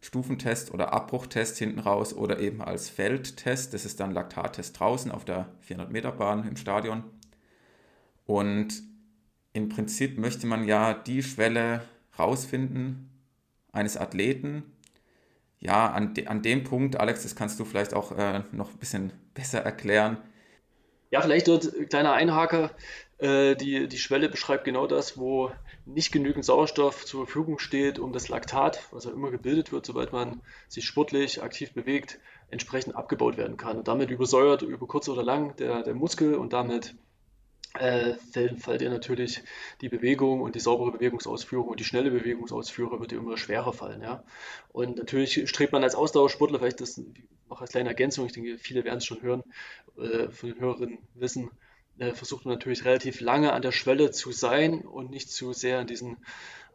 Stufentest 0.00 0.72
oder 0.72 0.92
Abbruchtest 0.92 1.58
hinten 1.58 1.80
raus 1.80 2.14
oder 2.14 2.38
eben 2.38 2.62
als 2.62 2.88
Feldtest. 2.88 3.74
Das 3.74 3.84
ist 3.84 4.00
dann 4.00 4.12
Laktattest 4.12 4.78
draußen 4.78 5.10
auf 5.10 5.24
der 5.24 5.48
400-Meter-Bahn 5.68 6.48
im 6.48 6.56
Stadion. 6.56 7.04
Und 8.24 8.82
im 9.52 9.68
Prinzip 9.68 10.18
möchte 10.18 10.46
man 10.46 10.64
ja 10.64 10.94
die 10.94 11.22
Schwelle 11.22 11.82
rausfinden 12.18 13.10
eines 13.72 13.96
Athleten. 13.96 14.62
Ja, 15.58 15.90
an, 15.90 16.14
de, 16.14 16.26
an 16.26 16.40
dem 16.40 16.64
Punkt, 16.64 16.98
Alex, 16.98 17.22
das 17.22 17.36
kannst 17.36 17.60
du 17.60 17.64
vielleicht 17.66 17.92
auch 17.92 18.16
äh, 18.16 18.42
noch 18.52 18.70
ein 18.70 18.78
bisschen 18.78 19.12
besser 19.34 19.60
erklären. 19.60 20.16
Ja, 21.10 21.20
vielleicht 21.20 21.48
dort 21.48 21.68
kleiner 21.90 22.12
Einhaker. 22.12 22.70
Äh, 23.18 23.56
die, 23.56 23.88
die 23.88 23.98
Schwelle 23.98 24.28
beschreibt 24.28 24.64
genau 24.64 24.86
das, 24.86 25.18
wo 25.18 25.50
nicht 25.92 26.12
genügend 26.12 26.44
Sauerstoff 26.44 27.04
zur 27.04 27.26
Verfügung 27.26 27.58
steht, 27.58 27.98
um 27.98 28.12
das 28.12 28.28
Laktat, 28.28 28.86
was 28.90 29.04
ja 29.04 29.10
immer 29.10 29.30
gebildet 29.30 29.72
wird, 29.72 29.86
sobald 29.86 30.12
man 30.12 30.40
sich 30.68 30.84
sportlich 30.84 31.42
aktiv 31.42 31.72
bewegt, 31.72 32.18
entsprechend 32.50 32.96
abgebaut 32.96 33.36
werden 33.36 33.56
kann. 33.56 33.78
Und 33.78 33.88
damit 33.88 34.10
übersäuert 34.10 34.62
über 34.62 34.86
kurz 34.86 35.08
oder 35.08 35.22
lang 35.22 35.56
der, 35.56 35.82
der 35.82 35.94
Muskel 35.94 36.34
und 36.34 36.52
damit 36.52 36.94
äh, 37.78 38.14
fällt 38.58 38.80
dir 38.80 38.90
natürlich 38.90 39.42
die 39.80 39.88
Bewegung 39.88 40.40
und 40.40 40.54
die 40.54 40.60
saubere 40.60 40.92
Bewegungsausführung 40.92 41.68
und 41.68 41.78
die 41.78 41.84
schnelle 41.84 42.10
Bewegungsausführung 42.10 42.98
wird 43.00 43.12
dir 43.12 43.18
immer 43.18 43.36
schwerer 43.36 43.72
fallen. 43.72 44.02
Ja? 44.02 44.24
Und 44.72 44.96
natürlich 44.96 45.48
strebt 45.48 45.72
man 45.72 45.84
als 45.84 45.94
Ausdauersportler, 45.94 46.58
vielleicht 46.58 46.80
das 46.80 47.00
noch 47.48 47.60
als 47.60 47.70
kleine 47.70 47.90
Ergänzung, 47.90 48.26
ich 48.26 48.32
denke, 48.32 48.58
viele 48.58 48.84
werden 48.84 48.98
es 48.98 49.06
schon 49.06 49.22
hören, 49.22 49.42
äh, 49.98 50.28
von 50.30 50.50
den 50.50 50.60
Hörerinnen 50.60 50.98
wissen, 51.14 51.50
äh, 52.00 52.14
versucht 52.14 52.46
man 52.46 52.54
natürlich 52.54 52.84
relativ 52.84 53.20
lange 53.20 53.52
an 53.52 53.62
der 53.62 53.72
Schwelle 53.72 54.10
zu 54.10 54.32
sein 54.32 54.80
und 54.80 55.10
nicht 55.10 55.30
zu 55.30 55.52
sehr 55.52 55.80
in 55.80 55.86
diesen 55.86 56.16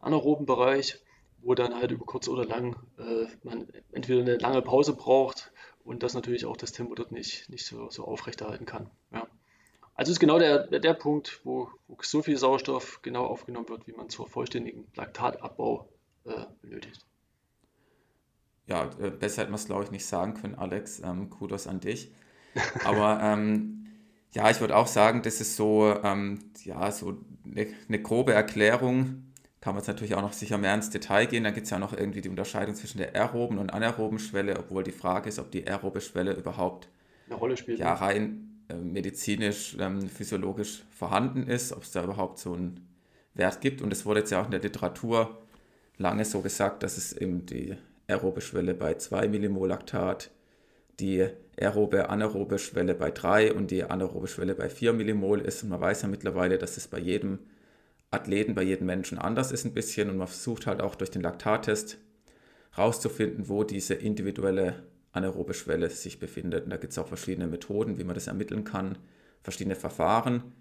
anaeroben 0.00 0.46
Bereich, 0.46 1.00
wo 1.42 1.54
dann 1.54 1.74
halt 1.74 1.90
über 1.90 2.06
kurz 2.06 2.28
oder 2.28 2.44
lang 2.44 2.76
äh, 2.98 3.26
man 3.42 3.66
entweder 3.92 4.20
eine 4.20 4.36
lange 4.38 4.62
Pause 4.62 4.94
braucht 4.94 5.52
und 5.84 6.02
das 6.02 6.14
natürlich 6.14 6.46
auch 6.46 6.56
das 6.56 6.72
Tempo 6.72 6.94
dort 6.94 7.12
nicht, 7.12 7.50
nicht 7.50 7.66
so, 7.66 7.90
so 7.90 8.04
aufrechterhalten 8.04 8.66
kann. 8.66 8.88
Ja. 9.12 9.26
Also 9.94 10.12
ist 10.12 10.20
genau 10.20 10.38
der, 10.38 10.66
der, 10.66 10.94
Punkt, 10.94 11.40
wo, 11.42 11.70
wo, 11.88 11.96
so 12.02 12.22
viel 12.22 12.36
Sauerstoff 12.36 13.00
genau 13.02 13.26
aufgenommen 13.26 13.68
wird, 13.68 13.86
wie 13.86 13.92
man 13.92 14.08
zur 14.08 14.28
vollständigen 14.28 14.86
Laktatabbau 14.94 15.88
äh, 16.24 16.44
benötigt. 16.62 17.04
Ja, 18.66 18.90
äh, 19.00 19.10
besser 19.10 19.42
hätte 19.42 19.50
man 19.50 19.58
es, 19.58 19.66
glaube 19.66 19.84
ich, 19.84 19.90
nicht 19.90 20.06
sagen 20.06 20.34
können, 20.34 20.54
Alex. 20.54 21.00
Ähm, 21.00 21.30
Kudos 21.30 21.66
an 21.66 21.80
dich. 21.80 22.12
Aber 22.84 23.20
ähm, 23.22 23.75
ja, 24.36 24.50
ich 24.50 24.60
würde 24.60 24.76
auch 24.76 24.86
sagen, 24.86 25.22
das 25.22 25.40
ist 25.40 25.56
so, 25.56 25.94
ähm, 26.04 26.38
ja, 26.62 26.92
so 26.92 27.16
eine, 27.44 27.68
eine 27.88 28.02
grobe 28.02 28.34
Erklärung 28.34 29.22
kann 29.62 29.74
man 29.74 29.80
jetzt 29.80 29.88
natürlich 29.88 30.14
auch 30.14 30.22
noch 30.22 30.34
sicher 30.34 30.58
mehr 30.58 30.74
ins 30.74 30.90
Detail 30.90 31.26
gehen. 31.26 31.44
Da 31.44 31.50
gibt 31.50 31.64
es 31.64 31.70
ja 31.70 31.78
noch 31.78 31.94
irgendwie 31.94 32.20
die 32.20 32.28
Unterscheidung 32.28 32.74
zwischen 32.74 32.98
der 32.98 33.16
aeroben 33.16 33.56
und 33.56 33.72
anaeroben 33.72 34.18
Schwelle, 34.18 34.58
obwohl 34.58 34.84
die 34.84 34.92
Frage 34.92 35.30
ist, 35.30 35.38
ob 35.38 35.50
die 35.50 35.66
aerobe 35.66 36.02
Schwelle 36.02 36.34
überhaupt 36.34 36.88
eine 37.26 37.36
Rolle 37.36 37.56
spielt. 37.56 37.78
Ja, 37.78 37.94
rein 37.94 38.62
äh, 38.68 38.74
medizinisch, 38.74 39.76
ähm, 39.80 40.08
physiologisch 40.08 40.84
vorhanden 40.90 41.48
ist, 41.48 41.72
ob 41.72 41.82
es 41.82 41.92
da 41.92 42.04
überhaupt 42.04 42.38
so 42.38 42.52
einen 42.52 42.86
Wert 43.34 43.62
gibt. 43.62 43.80
Und 43.80 43.90
es 43.90 44.04
wurde 44.04 44.20
jetzt 44.20 44.30
ja 44.30 44.42
auch 44.42 44.44
in 44.44 44.50
der 44.50 44.60
Literatur 44.60 45.38
lange 45.96 46.26
so 46.26 46.42
gesagt, 46.42 46.82
dass 46.82 46.98
es 46.98 47.14
eben 47.14 47.46
die 47.46 47.74
aerobe 48.06 48.42
Schwelle 48.42 48.74
bei 48.74 48.94
2 48.94 49.28
Millimol 49.28 49.68
Laktat, 49.68 50.30
die 51.00 51.28
aerobe, 51.58 52.08
anaerobe 52.10 52.58
Schwelle 52.58 52.94
bei 52.94 53.10
3 53.10 53.52
und 53.54 53.70
die 53.70 53.84
anaerobe 53.84 54.28
Schwelle 54.28 54.54
bei 54.54 54.68
4 54.68 54.92
Millimol 54.92 55.40
ist. 55.40 55.62
Und 55.62 55.70
man 55.70 55.80
weiß 55.80 56.02
ja 56.02 56.08
mittlerweile, 56.08 56.58
dass 56.58 56.76
es 56.76 56.88
bei 56.88 56.98
jedem 56.98 57.38
Athleten 58.10 58.54
bei 58.54 58.62
jedem 58.62 58.86
Menschen 58.86 59.18
anders 59.18 59.52
ist 59.52 59.64
ein 59.64 59.74
bisschen 59.74 60.10
und 60.10 60.16
man 60.16 60.28
versucht 60.28 60.66
halt 60.66 60.80
auch 60.80 60.94
durch 60.94 61.10
den 61.10 61.22
Laktattest 61.22 61.98
rauszufinden, 62.78 63.48
wo 63.48 63.64
diese 63.64 63.94
individuelle 63.94 64.84
anaerobe 65.12 65.54
Schwelle 65.54 65.90
sich 65.90 66.18
befindet. 66.18 66.64
Und 66.64 66.70
da 66.70 66.76
gibt 66.76 66.92
es 66.92 66.98
auch 66.98 67.08
verschiedene 67.08 67.46
Methoden, 67.46 67.98
wie 67.98 68.04
man 68.04 68.14
das 68.14 68.26
ermitteln 68.26 68.64
kann, 68.64 68.98
verschiedene 69.42 69.76
Verfahren, 69.76 70.52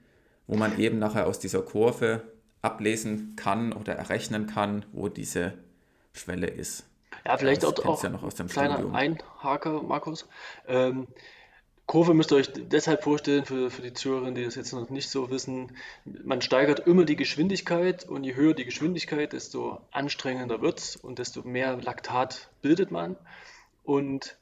wo 0.47 0.55
man 0.55 0.79
eben 0.79 0.97
nachher 0.97 1.27
aus 1.27 1.39
dieser 1.39 1.61
Kurve 1.61 2.23
ablesen 2.61 3.35
kann 3.35 3.73
oder 3.73 3.93
errechnen 3.93 4.47
kann, 4.47 4.85
wo 4.91 5.09
diese 5.09 5.53
Schwelle 6.13 6.47
ist. 6.47 6.85
Ja, 7.25 7.37
vielleicht 7.37 7.63
das 7.63 7.79
auch, 7.79 7.85
auch 7.85 8.03
ja 8.03 8.09
noch 8.09 8.23
aus 8.23 8.35
dem 8.35 8.47
kleiner 8.47 8.75
Studium. 8.75 8.95
Einhaker, 8.95 9.81
Markus. 9.81 10.27
Ähm, 10.67 11.07
Kurve 11.87 12.15
müsst 12.15 12.31
ihr 12.31 12.37
euch 12.37 12.51
deshalb 12.51 13.03
vorstellen, 13.03 13.45
für, 13.45 13.69
für 13.69 13.83
die 13.83 13.93
Zuhörer, 13.93 14.31
die 14.31 14.43
das 14.43 14.55
jetzt 14.55 14.73
noch 14.73 14.89
nicht 14.89 15.09
so 15.09 15.29
wissen, 15.29 15.71
man 16.03 16.41
steigert 16.41 16.87
immer 16.87 17.05
die 17.05 17.15
Geschwindigkeit 17.15 18.07
und 18.09 18.23
je 18.23 18.33
höher 18.33 18.55
die 18.55 18.65
Geschwindigkeit, 18.65 19.33
desto 19.33 19.81
anstrengender 19.91 20.61
wird 20.61 20.79
es 20.79 20.95
und 20.95 21.19
desto 21.19 21.43
mehr 21.43 21.77
Laktat 21.77 22.49
bildet 22.61 22.89
man. 22.89 23.15
Und 23.83 24.37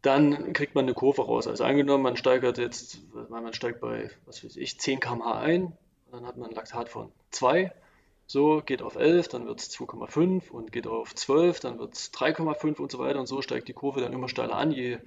dann 0.00 0.54
kriegt 0.54 0.74
man 0.74 0.86
eine 0.86 0.94
Kurve 0.94 1.22
raus. 1.22 1.46
Also 1.46 1.64
angenommen, 1.64 2.02
man 2.02 2.16
steigert 2.16 2.56
jetzt, 2.56 3.00
man 3.28 3.52
steigt 3.52 3.80
bei, 3.80 4.10
was 4.24 4.42
weiß 4.42 4.56
ich, 4.56 4.80
10 4.80 5.00
km/h 5.00 5.40
ein, 5.40 5.76
dann 6.10 6.26
hat 6.26 6.38
man 6.38 6.50
ein 6.50 6.54
Laktat 6.54 6.88
von 6.88 7.12
2, 7.32 7.70
so 8.32 8.62
geht 8.64 8.80
auf 8.80 8.96
11, 8.96 9.28
dann 9.28 9.46
wird 9.46 9.60
es 9.60 9.70
2,5 9.70 10.50
und 10.50 10.72
geht 10.72 10.86
auf 10.86 11.14
12, 11.14 11.60
dann 11.60 11.78
wird 11.78 11.92
es 11.92 12.10
3,5 12.14 12.80
und 12.80 12.90
so 12.90 12.98
weiter 12.98 13.20
und 13.20 13.26
so 13.26 13.42
steigt 13.42 13.68
die 13.68 13.74
Kurve 13.74 14.00
dann 14.00 14.14
immer 14.14 14.28
steiler 14.28 14.56
an, 14.56 14.72
je 14.72 14.98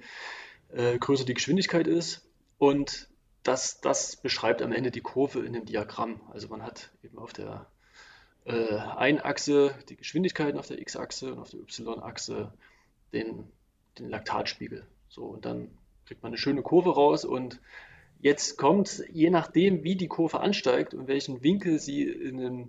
äh, 0.72 0.96
größer 0.96 1.24
die 1.24 1.34
Geschwindigkeit 1.34 1.88
ist. 1.88 2.24
Und 2.58 3.08
das, 3.42 3.80
das 3.80 4.14
beschreibt 4.14 4.62
am 4.62 4.70
Ende 4.70 4.92
die 4.92 5.00
Kurve 5.00 5.44
in 5.44 5.54
dem 5.54 5.64
Diagramm. 5.64 6.20
Also 6.32 6.46
man 6.46 6.62
hat 6.62 6.92
eben 7.02 7.18
auf 7.18 7.32
der 7.32 7.66
äh, 8.44 8.76
einen 8.76 9.18
Achse 9.18 9.74
die 9.88 9.96
Geschwindigkeiten, 9.96 10.56
auf 10.56 10.68
der 10.68 10.80
X-Achse 10.80 11.32
und 11.32 11.40
auf 11.40 11.50
der 11.50 11.60
Y-Achse 11.60 12.52
den, 13.12 13.50
den 13.98 14.08
Laktatspiegel. 14.08 14.86
So, 15.08 15.24
und 15.24 15.44
dann 15.44 15.76
kriegt 16.06 16.22
man 16.22 16.30
eine 16.30 16.38
schöne 16.38 16.62
Kurve 16.62 16.94
raus 16.94 17.24
und 17.24 17.60
Jetzt 18.20 18.56
kommt, 18.56 19.04
je 19.12 19.30
nachdem, 19.30 19.84
wie 19.84 19.96
die 19.96 20.08
Kurve 20.08 20.40
ansteigt 20.40 20.94
und 20.94 21.06
welchen 21.06 21.42
Winkel 21.42 21.78
sie 21.78 22.04
in 22.04 22.40
einem 22.40 22.68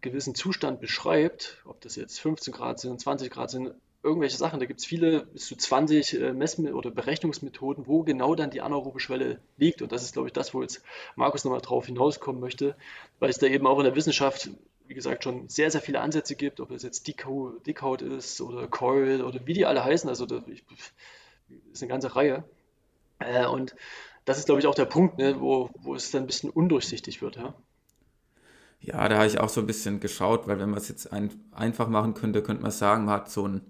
gewissen 0.00 0.34
Zustand 0.34 0.80
beschreibt, 0.80 1.62
ob 1.64 1.80
das 1.80 1.96
jetzt 1.96 2.20
15 2.20 2.52
Grad 2.52 2.78
sind, 2.78 3.00
20 3.00 3.30
Grad 3.30 3.50
sind, 3.50 3.74
irgendwelche 4.02 4.36
Sachen. 4.36 4.60
Da 4.60 4.66
gibt 4.66 4.80
es 4.80 4.86
viele, 4.86 5.26
bis 5.26 5.46
zu 5.46 5.56
20 5.56 6.20
äh, 6.20 6.32
Mess- 6.32 6.58
oder 6.58 6.90
Berechnungsmethoden, 6.90 7.86
wo 7.86 8.02
genau 8.02 8.34
dann 8.34 8.50
die 8.50 8.60
anaerobe 8.60 9.00
Schwelle 9.00 9.40
liegt. 9.56 9.82
Und 9.82 9.92
das 9.92 10.02
ist, 10.02 10.12
glaube 10.12 10.28
ich, 10.28 10.32
das, 10.32 10.54
wo 10.54 10.62
jetzt 10.62 10.82
Markus 11.16 11.44
nochmal 11.44 11.60
drauf 11.60 11.86
hinauskommen 11.86 12.40
möchte, 12.40 12.76
weil 13.20 13.30
es 13.30 13.38
da 13.38 13.46
eben 13.46 13.66
auch 13.66 13.78
in 13.78 13.84
der 13.84 13.96
Wissenschaft, 13.96 14.50
wie 14.88 14.94
gesagt, 14.94 15.24
schon 15.24 15.48
sehr, 15.48 15.70
sehr 15.70 15.80
viele 15.80 16.00
Ansätze 16.00 16.34
gibt, 16.34 16.60
ob 16.60 16.70
es 16.70 16.82
jetzt 16.82 17.06
Dickhaut 17.06 18.02
ist 18.02 18.40
oder 18.40 18.66
Coil 18.66 19.22
oder 19.22 19.46
wie 19.46 19.54
die 19.54 19.66
alle 19.66 19.84
heißen. 19.84 20.08
Also 20.08 20.26
das 20.26 20.42
ist 21.72 21.82
eine 21.82 21.88
ganze 21.88 22.14
Reihe. 22.16 22.44
Äh, 23.20 23.46
und 23.46 23.74
das 24.24 24.38
ist, 24.38 24.46
glaube 24.46 24.60
ich, 24.60 24.66
auch 24.66 24.74
der 24.74 24.84
Punkt, 24.86 25.18
ne, 25.18 25.40
wo, 25.40 25.70
wo 25.80 25.94
es 25.94 26.10
dann 26.10 26.24
ein 26.24 26.26
bisschen 26.26 26.50
undurchsichtig 26.50 27.22
wird. 27.22 27.36
Ja? 27.36 27.54
Ja, 28.80 29.08
da 29.08 29.16
habe 29.16 29.26
ich 29.26 29.38
auch 29.38 29.48
so 29.48 29.60
ein 29.60 29.66
bisschen 29.66 30.00
geschaut, 30.00 30.48
weil 30.48 30.58
wenn 30.58 30.70
man 30.70 30.80
es 30.80 30.88
jetzt 30.88 31.12
ein, 31.12 31.30
einfach 31.52 31.88
machen 31.88 32.14
könnte, 32.14 32.42
könnte 32.42 32.62
man 32.62 32.72
sagen, 32.72 33.04
man 33.04 33.14
hat 33.14 33.30
so 33.30 33.46
ein 33.46 33.62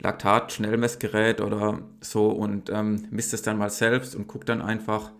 Laktat-Schnellmessgerät 0.00 1.40
oder 1.40 1.80
so 2.00 2.28
und 2.30 2.70
ähm, 2.70 3.06
misst 3.10 3.34
es 3.34 3.42
dann 3.42 3.58
mal 3.58 3.70
selbst 3.70 4.14
und 4.14 4.28
guckt 4.28 4.48
dann 4.48 4.62
einfach, 4.62 5.12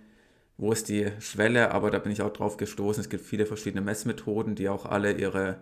wo 0.57 0.73
ist 0.73 0.89
die 0.89 1.11
Schwelle. 1.21 1.73
Aber 1.73 1.91
da 1.91 1.99
bin 1.99 2.13
ich 2.13 2.23
auch 2.23 2.33
drauf 2.33 2.57
gestoßen. 2.57 3.01
Es 3.01 3.09
gibt 3.09 3.25
viele 3.25 3.47
verschiedene 3.47 3.83
Messmethoden, 3.83 4.55
die 4.55 4.69
auch 4.69 4.87
alle 4.87 5.13
ihre, 5.13 5.59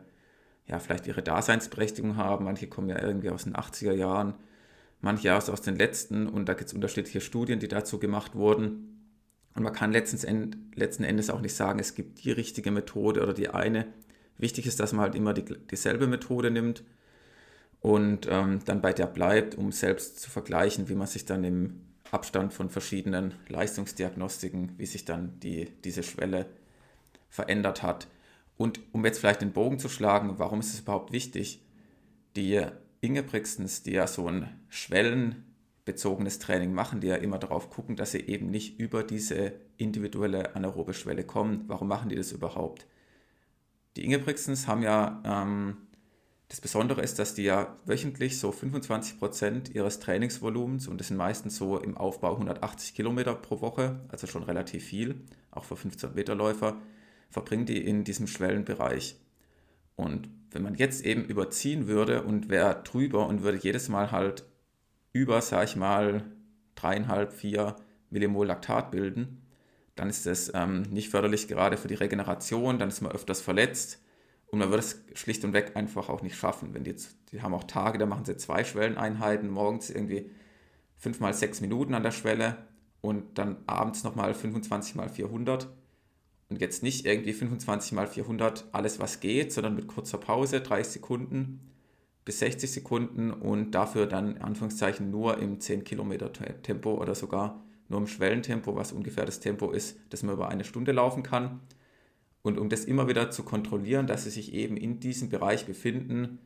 ja, 0.67 0.79
vielleicht 0.79 1.07
ihre 1.07 1.23
Daseinsberechtigung 1.23 2.17
haben. 2.17 2.45
Manche 2.45 2.69
kommen 2.69 2.89
ja 2.89 3.01
irgendwie 3.03 3.31
aus 3.31 3.45
den 3.45 3.55
80er 3.57 3.93
Jahren, 3.93 4.35
manche 5.01 5.35
aus, 5.35 5.49
aus 5.49 5.63
den 5.63 5.77
letzten 5.77 6.27
und 6.27 6.49
da 6.49 6.55
gibt 6.55 6.69
es 6.69 6.75
unterschiedliche 6.75 7.21
Studien, 7.21 7.61
die 7.61 7.69
dazu 7.69 7.99
gemacht 7.99 8.35
wurden. 8.35 8.93
Und 9.55 9.63
man 9.63 9.73
kann 9.73 9.93
letzten, 9.93 10.71
letzten 10.75 11.05
Endes 11.05 11.31
auch 11.31 11.41
nicht 11.41 11.55
sagen, 11.55 11.79
es 11.79 11.95
gibt 11.95 12.25
die 12.25 12.33
richtige 12.33 12.71
Methode 12.71 13.23
oder 13.23 13.33
die 13.33 13.49
eine. 13.49 13.87
Wichtig 14.39 14.67
ist, 14.67 14.81
dass 14.81 14.93
man 14.93 15.03
halt 15.03 15.15
immer 15.15 15.33
die, 15.33 15.45
dieselbe 15.71 16.07
Methode 16.07 16.51
nimmt 16.51 16.85
und 17.81 18.27
ähm, 18.31 18.61
dann 18.65 18.83
bei 18.83 18.93
der 18.93 19.07
bleibt, 19.07 19.55
um 19.55 19.73
selbst 19.73 20.21
zu 20.21 20.31
vergleichen, 20.31 20.89
wie 20.89 20.95
man 20.95 21.07
sich 21.07 21.25
dann 21.25 21.45
im 21.45 21.81
Abstand 22.11 22.53
von 22.53 22.69
verschiedenen 22.69 23.35
Leistungsdiagnostiken, 23.49 24.73
wie 24.77 24.87
sich 24.87 25.05
dann 25.05 25.41
die, 25.41 25.71
diese 25.85 26.03
Schwelle 26.03 26.47
verändert 27.29 27.83
hat. 27.83 28.09
Und 28.57 28.81
um 28.93 29.05
jetzt 29.05 29.19
vielleicht 29.19 29.43
den 29.43 29.53
Bogen 29.53 29.79
zu 29.79 29.89
schlagen, 29.89 30.39
warum 30.39 30.61
ist 30.61 30.73
es 30.73 30.81
überhaupt 30.81 31.13
wichtig? 31.13 31.63
Die 32.37 32.63
Inge 33.01 33.23
Brixens, 33.23 33.83
die 33.83 33.93
ja 33.93 34.07
so 34.07 34.29
ein 34.29 34.49
schwellenbezogenes 34.69 36.39
Training 36.39 36.73
machen, 36.73 37.01
die 37.01 37.09
ja 37.09 37.17
immer 37.17 37.39
darauf 37.39 37.71
gucken, 37.71 37.97
dass 37.97 38.13
sie 38.13 38.21
eben 38.21 38.51
nicht 38.51 38.79
über 38.79 39.03
diese 39.03 39.53
individuelle 39.77 40.55
anaerobe 40.55 40.95
Schwelle 40.95 41.25
kommen. 41.25 41.65
Warum 41.67 41.89
machen 41.89 42.09
die 42.09 42.17
das 42.17 42.33
überhaupt? 42.33 42.87
Die 43.97 44.05
Inge 44.05 44.19
Brixens 44.19 44.67
haben 44.67 44.83
ja 44.83 45.23
ähm, 45.25 45.77
das 46.49 46.61
Besondere 46.61 47.03
ist, 47.03 47.19
dass 47.19 47.35
die 47.35 47.43
ja 47.43 47.77
wöchentlich 47.87 48.39
so 48.39 48.53
25 48.53 49.19
Prozent 49.19 49.75
ihres 49.75 49.99
Trainingsvolumens, 49.99 50.87
und 50.87 50.99
das 50.99 51.09
sind 51.09 51.17
meistens 51.17 51.57
so 51.57 51.79
im 51.79 51.97
Aufbau 51.97 52.35
180 52.35 52.95
Kilometer 52.95 53.35
pro 53.35 53.61
Woche, 53.61 54.01
also 54.09 54.29
schon 54.29 54.45
relativ 54.45 54.85
viel, 54.85 55.25
auch 55.51 55.65
für 55.65 55.77
15 55.77 56.15
Meter 56.15 56.37
Läufer, 56.37 56.77
verbringen 57.31 57.67
die 57.67 57.85
in 57.85 58.05
diesem 58.05 58.29
Schwellenbereich. 58.29 59.17
Und 59.97 60.29
wenn 60.51 60.63
man 60.63 60.75
jetzt 60.75 61.05
eben 61.05 61.25
überziehen 61.25 61.87
würde 61.87 62.23
und 62.23 62.49
wäre 62.49 62.83
drüber 62.85 63.27
und 63.27 63.43
würde 63.43 63.59
jedes 63.59 63.89
Mal 63.89 64.13
halt 64.13 64.45
über, 65.13 65.41
sag 65.43 65.65
ich 65.65 65.77
mal, 65.77 66.25
dreieinhalb, 66.75 67.33
vier 67.33 67.77
Millimol 68.11 68.47
Laktat 68.47 68.91
bilden, 68.91 69.43
dann 69.95 70.11
ist 70.11 70.27
das 70.27 70.53
ähm, 70.55 70.83
nicht 70.83 71.09
förderlich 71.09 71.49
gerade 71.49 71.77
für 71.77 71.89
die 71.89 71.95
Regeneration, 71.95 72.79
dann 72.79 72.89
ist 72.89 73.01
man 73.01 73.13
öfters 73.13 73.41
verletzt 73.41 74.03
und 74.47 74.59
man 74.59 74.71
wird 74.71 74.81
es 74.81 75.03
schlicht 75.15 75.45
und 75.45 75.55
weg 75.55 75.73
einfach 75.75 76.09
auch 76.09 76.23
nicht 76.23 76.37
schaffen. 76.37 76.75
Wenn 76.75 76.85
die, 76.85 76.95
die 77.33 77.43
haben 77.43 77.55
auch 77.55 77.65
Tage, 77.65 77.99
da 77.99 78.07
machen 78.07 78.25
sie 78.25 78.37
zwei 78.37 78.63
Schwelleneinheiten, 78.63 79.49
morgens 79.49 79.91
irgendwie 79.91 80.31
fünf 80.97 81.21
mal 81.21 81.35
sechs 81.35 81.61
Minuten 81.61 81.95
an 81.95 82.03
der 82.03 82.11
Schwelle 82.11 82.59
und 83.01 83.39
dann 83.39 83.57
abends 83.67 84.05
nochmal 84.05 84.35
25 84.35 84.95
mal 84.95 85.09
400. 85.09 85.69
Und 86.49 86.61
jetzt 86.61 86.83
nicht 86.83 87.07
irgendwie 87.07 87.33
25 87.33 87.93
mal 87.93 88.07
400 88.07 88.69
alles, 88.73 89.01
was 89.01 89.21
geht, 89.21 89.53
sondern 89.53 89.75
mit 89.75 89.89
kurzer 89.89 90.19
Pause, 90.19 90.61
30 90.61 90.95
Sekunden 90.95 91.61
bis 92.27 92.41
60 92.41 92.71
Sekunden 92.71 93.31
und 93.31 93.71
dafür 93.71 94.07
dann 94.07 94.37
Anführungszeichen 94.39 95.11
nur 95.11 95.39
im 95.39 95.61
10 95.61 95.85
Kilometer 95.85 96.33
Tempo 96.33 96.95
oder 97.01 97.15
sogar 97.15 97.63
nur 97.89 98.01
im 98.01 98.09
Schwellentempo, 98.09 98.75
was 98.75 98.93
ungefähr 98.93 99.25
das 99.25 99.39
Tempo 99.39 99.71
ist, 99.71 99.97
das 100.11 100.25
man 100.25 100.35
über 100.35 100.49
eine 100.49 100.65
Stunde 100.65 100.91
laufen 100.91 101.23
kann. 101.23 101.61
Und 102.43 102.59
um 102.59 102.69
das 102.69 102.85
immer 102.85 103.07
wieder 103.09 103.31
zu 103.31 103.45
kontrollieren, 103.45 104.09
dass 104.09 104.25
sie 104.25 104.31
sich 104.31 104.53
eben 104.53 104.77
in 104.77 104.99
diesem 104.99 105.29
Bereich 105.29 105.67
befinden, 105.67 106.41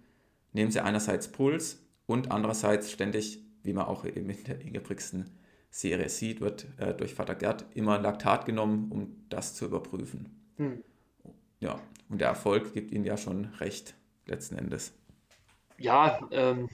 nehmen 0.52 0.71
sie 0.71 0.80
einerseits 0.80 1.28
Puls 1.28 1.83
und 2.04 2.30
andererseits 2.30 2.90
ständig, 2.90 3.42
wie 3.62 3.73
man 3.73 3.87
auch 3.87 4.04
eben 4.04 4.28
in 4.28 4.45
der 4.45 4.61
ingebrigsten 4.61 5.30
Serie 5.70 6.08
sieht, 6.08 6.40
wird 6.40 6.66
äh, 6.78 6.94
durch 6.94 7.14
Vater 7.14 7.34
Gerd 7.34 7.64
immer 7.74 7.98
Laktat 7.98 8.44
genommen, 8.44 8.90
um 8.90 9.24
das 9.28 9.54
zu 9.54 9.66
überprüfen. 9.66 10.28
Hm. 10.56 10.82
Ja, 11.60 11.80
und 12.08 12.20
der 12.20 12.28
Erfolg 12.28 12.72
gibt 12.74 12.90
ihnen 12.90 13.04
ja 13.04 13.16
schon 13.16 13.46
recht, 13.60 13.94
letzten 14.26 14.56
Endes. 14.56 14.92
Ja, 15.78 16.20
ähm, 16.32 16.68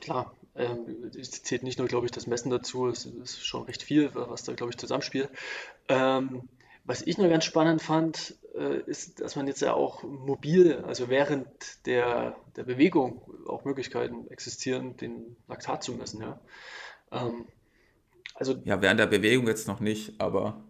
klar. 0.00 0.34
Ähm, 0.54 1.10
es 1.16 1.42
zählt 1.42 1.62
nicht 1.62 1.78
nur, 1.78 1.86
glaube 1.86 2.06
ich, 2.06 2.12
das 2.12 2.26
Messen 2.26 2.50
dazu, 2.50 2.88
es 2.88 3.04
ist 3.06 3.44
schon 3.44 3.64
recht 3.64 3.82
viel, 3.82 4.10
was 4.14 4.42
da, 4.42 4.54
glaube 4.54 4.70
ich, 4.70 4.78
zusammenspielt. 4.78 5.30
Ähm, 5.88 6.48
was 6.84 7.02
ich 7.02 7.18
noch 7.18 7.28
ganz 7.28 7.44
spannend 7.44 7.82
fand, 7.82 8.34
äh, 8.54 8.80
ist, 8.86 9.20
dass 9.20 9.36
man 9.36 9.46
jetzt 9.46 9.60
ja 9.60 9.74
auch 9.74 10.02
mobil, 10.02 10.82
also 10.86 11.08
während 11.08 11.46
der, 11.86 12.34
der 12.56 12.64
Bewegung 12.64 13.22
auch 13.46 13.64
Möglichkeiten 13.64 14.26
existieren, 14.28 14.96
den 14.96 15.36
Laktat 15.48 15.84
zu 15.84 15.92
messen. 15.92 16.22
Ja. 16.22 16.40
Ähm, 17.12 17.46
also, 18.38 18.56
ja, 18.64 18.80
während 18.80 19.00
der 19.00 19.06
Bewegung 19.06 19.46
jetzt 19.48 19.66
noch 19.66 19.80
nicht, 19.80 20.20
aber 20.20 20.62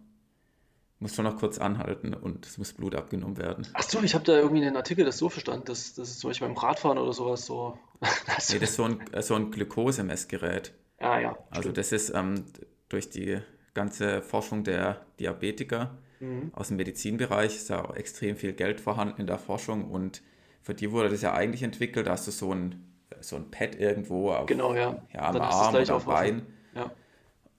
muss 0.99 1.15
schon 1.15 1.25
noch 1.25 1.37
kurz 1.37 1.59
anhalten 1.59 2.13
und 2.13 2.45
es 2.45 2.57
muss 2.57 2.73
Blut 2.73 2.95
abgenommen 2.95 3.37
werden. 3.37 3.65
Ach 3.73 3.83
so, 3.83 4.01
ich 4.01 4.15
habe 4.15 4.25
da 4.25 4.37
irgendwie 4.37 4.65
einen 4.65 4.75
Artikel, 4.75 5.05
das 5.05 5.17
so 5.17 5.29
verstanden, 5.29 5.65
dass 5.65 5.93
das 5.93 6.19
zum 6.19 6.29
Beispiel 6.29 6.47
beim 6.47 6.57
Radfahren 6.57 6.97
oder 6.97 7.13
sowas 7.13 7.45
so. 7.45 7.77
nee, 8.01 8.07
das 8.35 8.49
ist 8.49 8.75
so 8.75 8.83
ein, 8.83 8.99
so 9.21 9.35
ein 9.35 9.51
Glukosemessgerät. 9.51 10.73
Ja, 10.99 11.19
ja. 11.19 11.37
Also 11.49 11.61
stimmt. 11.61 11.77
das 11.77 11.91
ist 11.93 12.13
ähm, 12.13 12.43
durch 12.89 13.09
die 13.09 13.39
ganze 13.73 14.21
Forschung 14.21 14.65
der 14.65 15.05
Diabetiker 15.19 15.97
mhm. 16.19 16.51
aus 16.53 16.67
dem 16.67 16.77
Medizinbereich 16.77 17.55
ist 17.55 17.69
da 17.69 17.85
auch 17.85 17.95
extrem 17.95 18.35
viel 18.35 18.51
Geld 18.51 18.81
vorhanden 18.81 19.21
in 19.21 19.27
der 19.27 19.37
Forschung 19.37 19.89
und 19.89 20.21
für 20.61 20.73
die 20.73 20.91
wurde 20.91 21.09
das 21.09 21.21
ja 21.21 21.33
eigentlich 21.33 21.63
entwickelt, 21.63 22.07
da 22.07 22.11
hast 22.11 22.27
du 22.27 22.31
so 22.31 22.53
ein, 22.53 22.83
so 23.21 23.37
ein 23.37 23.49
Pad 23.49 23.75
irgendwo 23.75 24.31
auf, 24.31 24.47
genau, 24.47 24.75
ja. 24.75 25.01
Ja, 25.13 25.29
am 25.29 25.37
Arm 25.37 25.75
oder 25.75 25.93
am 25.93 26.03
Bein. 26.03 26.45
Ja. 26.75 26.91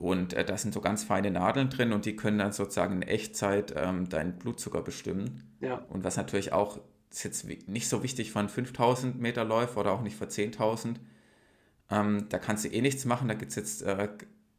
Und 0.01 0.33
äh, 0.33 0.47
da 0.47 0.57
sind 0.57 0.73
so 0.73 0.81
ganz 0.81 1.05
feine 1.05 1.31
Nadeln 1.31 1.69
drin 1.69 1.93
und 1.93 2.07
die 2.07 2.17
können 2.17 2.39
dann 2.39 2.53
sozusagen 2.53 2.95
in 2.95 3.03
Echtzeit 3.03 3.75
ähm, 3.77 4.09
deinen 4.09 4.39
Blutzucker 4.39 4.81
bestimmen. 4.81 5.53
Ja. 5.61 5.85
Und 5.91 6.05
was 6.05 6.17
natürlich 6.17 6.55
auch, 6.55 6.81
ist 7.11 7.23
jetzt 7.23 7.47
nicht 7.69 7.87
so 7.87 8.03
wichtig 8.03 8.33
von 8.33 8.49
5000 8.49 9.21
Meter 9.21 9.45
Läufer 9.45 9.81
oder 9.81 9.93
auch 9.93 10.01
nicht 10.01 10.17
für 10.17 10.25
10.000. 10.25 10.97
Ähm, 11.91 12.25
da 12.31 12.39
kannst 12.39 12.65
du 12.65 12.69
eh 12.71 12.81
nichts 12.81 13.05
machen, 13.05 13.29
da 13.29 13.35
gibt 13.35 13.51
es 13.51 13.57
jetzt 13.57 13.83
äh, 13.83 14.09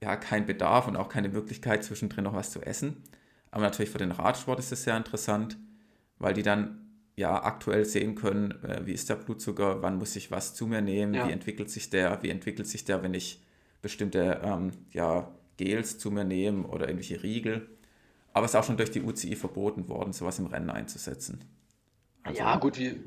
ja 0.03 0.15
keinen 0.15 0.45
Bedarf 0.45 0.88
und 0.88 0.95
auch 0.95 1.10
keine 1.10 1.29
Möglichkeit 1.29 1.83
zwischendrin 1.83 2.25
noch 2.25 2.36
was 2.36 2.51
zu 2.51 2.62
essen. 2.62 3.01
Aber 3.50 3.63
natürlich 3.63 3.89
für 3.89 3.98
den 3.98 4.12
Radsport 4.12 4.60
ist 4.60 4.71
es 4.71 4.83
sehr 4.83 4.95
interessant, 4.95 5.57
weil 6.19 6.36
die 6.36 6.43
dann 6.43 6.88
ja 7.15 7.43
aktuell 7.43 7.86
sehen 7.86 8.13
können, 8.13 8.63
äh, 8.63 8.86
wie 8.86 8.93
ist 8.93 9.10
der 9.10 9.15
Blutzucker, 9.15 9.81
wann 9.81 9.98
muss 9.98 10.15
ich 10.15 10.29
was 10.29 10.53
zu 10.53 10.67
mir 10.67 10.83
nehmen, 10.83 11.15
ja. 11.15 11.27
wie 11.27 11.31
entwickelt 11.31 11.71
sich 11.71 11.89
der, 11.89 12.21
wie 12.21 12.29
entwickelt 12.29 12.67
sich 12.67 12.86
der, 12.86 13.01
wenn 13.01 13.15
ich 13.15 13.41
bestimmte 13.81 14.41
ähm, 14.43 14.71
ja, 14.91 15.31
Gels 15.57 15.97
zu 15.97 16.11
mir 16.11 16.23
nehme 16.23 16.67
oder 16.67 16.88
irgendwelche 16.88 17.21
Riegel. 17.23 17.69
Aber 18.33 18.45
es 18.45 18.51
ist 18.51 18.55
auch 18.55 18.63
schon 18.63 18.77
durch 18.77 18.91
die 18.91 19.01
UCI 19.01 19.35
verboten 19.35 19.89
worden, 19.89 20.13
sowas 20.13 20.39
im 20.39 20.47
Rennen 20.47 20.69
einzusetzen. 20.69 21.43
Also, 22.23 22.39
ja, 22.39 22.55
gut, 22.57 22.77
wie, 22.77 23.00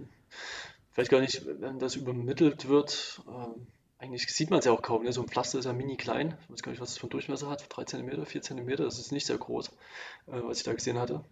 vielleicht 0.93 1.11
gar 1.11 1.21
nicht, 1.21 1.47
wenn 1.61 1.78
das 1.78 1.97
übermittelt 1.97 2.69
wird. 2.69 3.23
Ähm, 3.28 3.66
eigentlich 3.99 4.26
sieht 4.26 4.50
man 4.50 4.59
es 4.59 4.64
ja 4.66 4.73
auch 4.73 4.83
kaum. 4.83 5.04
Ne? 5.04 5.12
So 5.12 5.23
ein 5.23 5.28
Pflaster 5.28 5.59
ist 5.59 5.64
ja 5.64 5.73
mini 5.73 5.97
klein. 5.97 6.37
Ich 6.43 6.50
weiß 6.50 6.62
gar 6.62 6.73
nicht, 6.73 6.81
was 6.81 6.90
es 6.90 6.99
von 6.99 7.11
Durchmesser 7.11 7.49
hat. 7.49 7.66
3 7.69 7.85
cm, 7.85 8.26
4 8.26 8.43
cm. 8.43 8.76
Das 8.76 8.99
ist 8.99 9.12
nicht 9.12 9.26
sehr 9.26 9.38
groß, 9.38 9.69
äh, 10.26 10.43
was 10.45 10.59
ich 10.59 10.64
da 10.64 10.75
gesehen 10.75 10.99
hatte. 10.99 11.25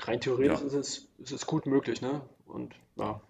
Rein 0.00 0.20
theoretisch 0.20 0.60
ja. 0.60 0.66
ist, 0.66 0.74
es, 0.74 1.08
ist 1.18 1.32
es 1.32 1.46
gut 1.46 1.66
möglich. 1.66 2.00
Ne? 2.00 2.22
Und, 2.46 2.74
ja. 2.96 3.20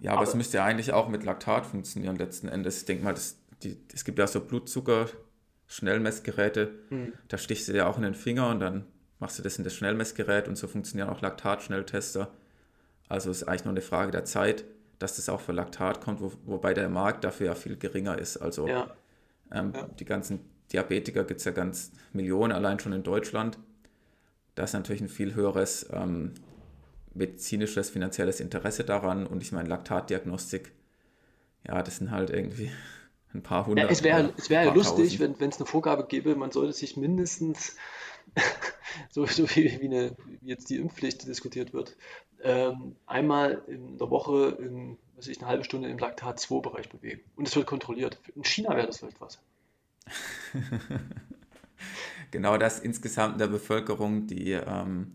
ja, 0.00 0.12
aber, 0.12 0.20
aber 0.20 0.28
es 0.28 0.34
müsste 0.34 0.56
ja 0.56 0.64
eigentlich 0.64 0.92
auch 0.92 1.08
mit 1.08 1.22
Laktat 1.22 1.66
funktionieren 1.66 2.16
letzten 2.16 2.48
Endes. 2.48 2.78
Ich 2.78 2.86
denke 2.86 3.04
mal, 3.04 3.14
das, 3.14 3.38
die, 3.64 3.80
es 3.92 4.04
gibt 4.04 4.18
ja 4.18 4.26
so 4.26 4.40
Blutzucker. 4.40 5.08
Schnellmessgeräte, 5.68 6.70
hm. 6.90 7.14
da 7.28 7.38
stichst 7.38 7.66
du 7.66 7.72
dir 7.72 7.88
auch 7.88 7.96
in 7.96 8.02
den 8.02 8.14
Finger 8.14 8.50
und 8.50 8.60
dann 8.60 8.84
machst 9.20 9.38
du 9.38 9.42
das 9.42 9.56
in 9.56 9.64
das 9.64 9.74
Schnellmessgerät 9.74 10.46
und 10.46 10.56
so 10.56 10.68
funktionieren 10.68 11.08
auch 11.08 11.22
Laktatschnelltester. 11.22 12.30
Also 13.08 13.30
ist 13.30 13.44
eigentlich 13.44 13.64
nur 13.64 13.72
eine 13.72 13.80
Frage 13.80 14.10
der 14.10 14.26
Zeit 14.26 14.66
dass 15.02 15.16
das 15.16 15.28
auch 15.28 15.40
für 15.40 15.52
Laktat 15.52 16.00
kommt, 16.00 16.20
wo, 16.20 16.32
wobei 16.44 16.74
der 16.74 16.88
Markt 16.88 17.24
dafür 17.24 17.46
ja 17.46 17.54
viel 17.54 17.76
geringer 17.76 18.18
ist. 18.18 18.36
Also 18.36 18.68
ja. 18.68 18.94
Ähm, 19.50 19.72
ja. 19.74 19.88
die 19.98 20.04
ganzen 20.04 20.40
Diabetiker 20.72 21.24
gibt 21.24 21.40
es 21.40 21.44
ja 21.44 21.52
ganz 21.52 21.90
Millionen 22.12 22.52
allein 22.52 22.78
schon 22.78 22.92
in 22.92 23.02
Deutschland. 23.02 23.58
Da 24.54 24.62
ist 24.64 24.74
natürlich 24.74 25.02
ein 25.02 25.08
viel 25.08 25.34
höheres 25.34 25.88
ähm, 25.92 26.34
medizinisches, 27.14 27.90
finanzielles 27.90 28.38
Interesse 28.38 28.84
daran. 28.84 29.26
Und 29.26 29.42
ich 29.42 29.50
meine, 29.50 29.68
Laktatdiagnostik, 29.68 30.72
ja, 31.66 31.82
das 31.82 31.96
sind 31.96 32.12
halt 32.12 32.30
irgendwie 32.30 32.70
ein 33.34 33.42
paar 33.42 33.66
hundert. 33.66 33.86
Ja, 33.86 33.90
es 33.90 34.02
wäre 34.02 34.32
es 34.36 34.50
wär 34.50 34.72
lustig, 34.72 35.18
tausend. 35.18 35.40
wenn 35.40 35.50
es 35.50 35.56
eine 35.58 35.66
Vorgabe 35.66 36.06
gäbe, 36.06 36.34
man 36.36 36.50
sollte 36.50 36.72
sich 36.72 36.96
mindestens, 36.96 37.76
so, 39.10 39.26
so 39.26 39.48
wie, 39.50 39.80
wie, 39.80 39.86
eine, 39.86 40.16
wie 40.40 40.48
jetzt 40.48 40.70
die 40.70 40.76
Impfpflicht 40.76 41.26
diskutiert 41.26 41.72
wird, 41.72 41.96
ähm, 42.42 42.96
einmal 43.06 43.62
in 43.66 43.98
der 43.98 44.10
Woche 44.10 44.56
in, 44.58 44.98
was 45.16 45.28
ich, 45.28 45.38
eine 45.38 45.48
halbe 45.48 45.64
Stunde 45.64 45.88
im 45.88 45.98
Laktat-2-Bereich 45.98 46.88
bewegen. 46.88 47.22
Und 47.36 47.48
es 47.48 47.56
wird 47.56 47.66
kontrolliert. 47.66 48.18
In 48.34 48.44
China 48.44 48.76
wäre 48.76 48.86
das 48.86 48.98
vielleicht 48.98 49.20
was. 49.20 49.40
genau, 52.30 52.58
dass 52.58 52.80
insgesamt 52.80 53.34
in 53.34 53.38
der 53.38 53.46
Bevölkerung 53.46 54.26
die, 54.26 54.52
ähm, 54.52 55.14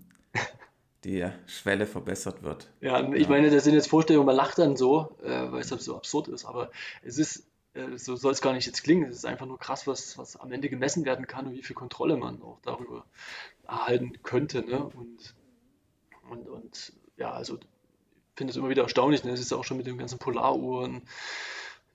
die 1.03 1.29
Schwelle 1.45 1.85
verbessert 1.85 2.43
wird. 2.43 2.69
Ja, 2.81 3.11
ich 3.13 3.23
ja. 3.23 3.29
meine, 3.29 3.49
das 3.49 3.63
sind 3.65 3.73
jetzt 3.73 3.89
Vorstellungen, 3.89 4.25
man 4.25 4.35
lacht 4.35 4.57
dann 4.57 4.77
so, 4.77 5.17
äh, 5.23 5.51
weil 5.51 5.61
es 5.61 5.71
halt 5.71 5.81
so 5.81 5.95
absurd 5.95 6.29
ist, 6.29 6.45
aber 6.45 6.71
es 7.03 7.17
ist, 7.17 7.47
äh, 7.77 7.97
so 7.97 8.15
soll 8.15 8.31
es 8.31 8.41
gar 8.41 8.53
nicht 8.53 8.65
jetzt 8.65 8.83
klingen, 8.83 9.09
es 9.09 9.17
ist 9.17 9.25
einfach 9.25 9.45
nur 9.45 9.59
krass, 9.59 9.87
was, 9.87 10.17
was 10.17 10.35
am 10.35 10.51
Ende 10.51 10.69
gemessen 10.69 11.05
werden 11.05 11.27
kann 11.27 11.47
und 11.47 11.53
wie 11.53 11.63
viel 11.63 11.75
Kontrolle 11.75 12.17
man 12.17 12.41
auch 12.41 12.59
darüber 12.63 13.05
erhalten 13.67 14.21
könnte. 14.23 14.61
Ne? 14.63 14.83
Und, 14.83 15.35
und, 16.29 16.47
und 16.47 16.93
ja, 17.17 17.31
also 17.31 17.57
ich 17.57 17.67
finde 18.35 18.51
es 18.51 18.57
immer 18.57 18.69
wieder 18.69 18.83
erstaunlich. 18.83 19.23
Ne? 19.23 19.31
Es 19.31 19.39
ist 19.39 19.53
auch 19.53 19.63
schon 19.63 19.77
mit 19.77 19.87
den 19.87 19.97
ganzen 19.97 20.19
Polaruhren, 20.19 21.03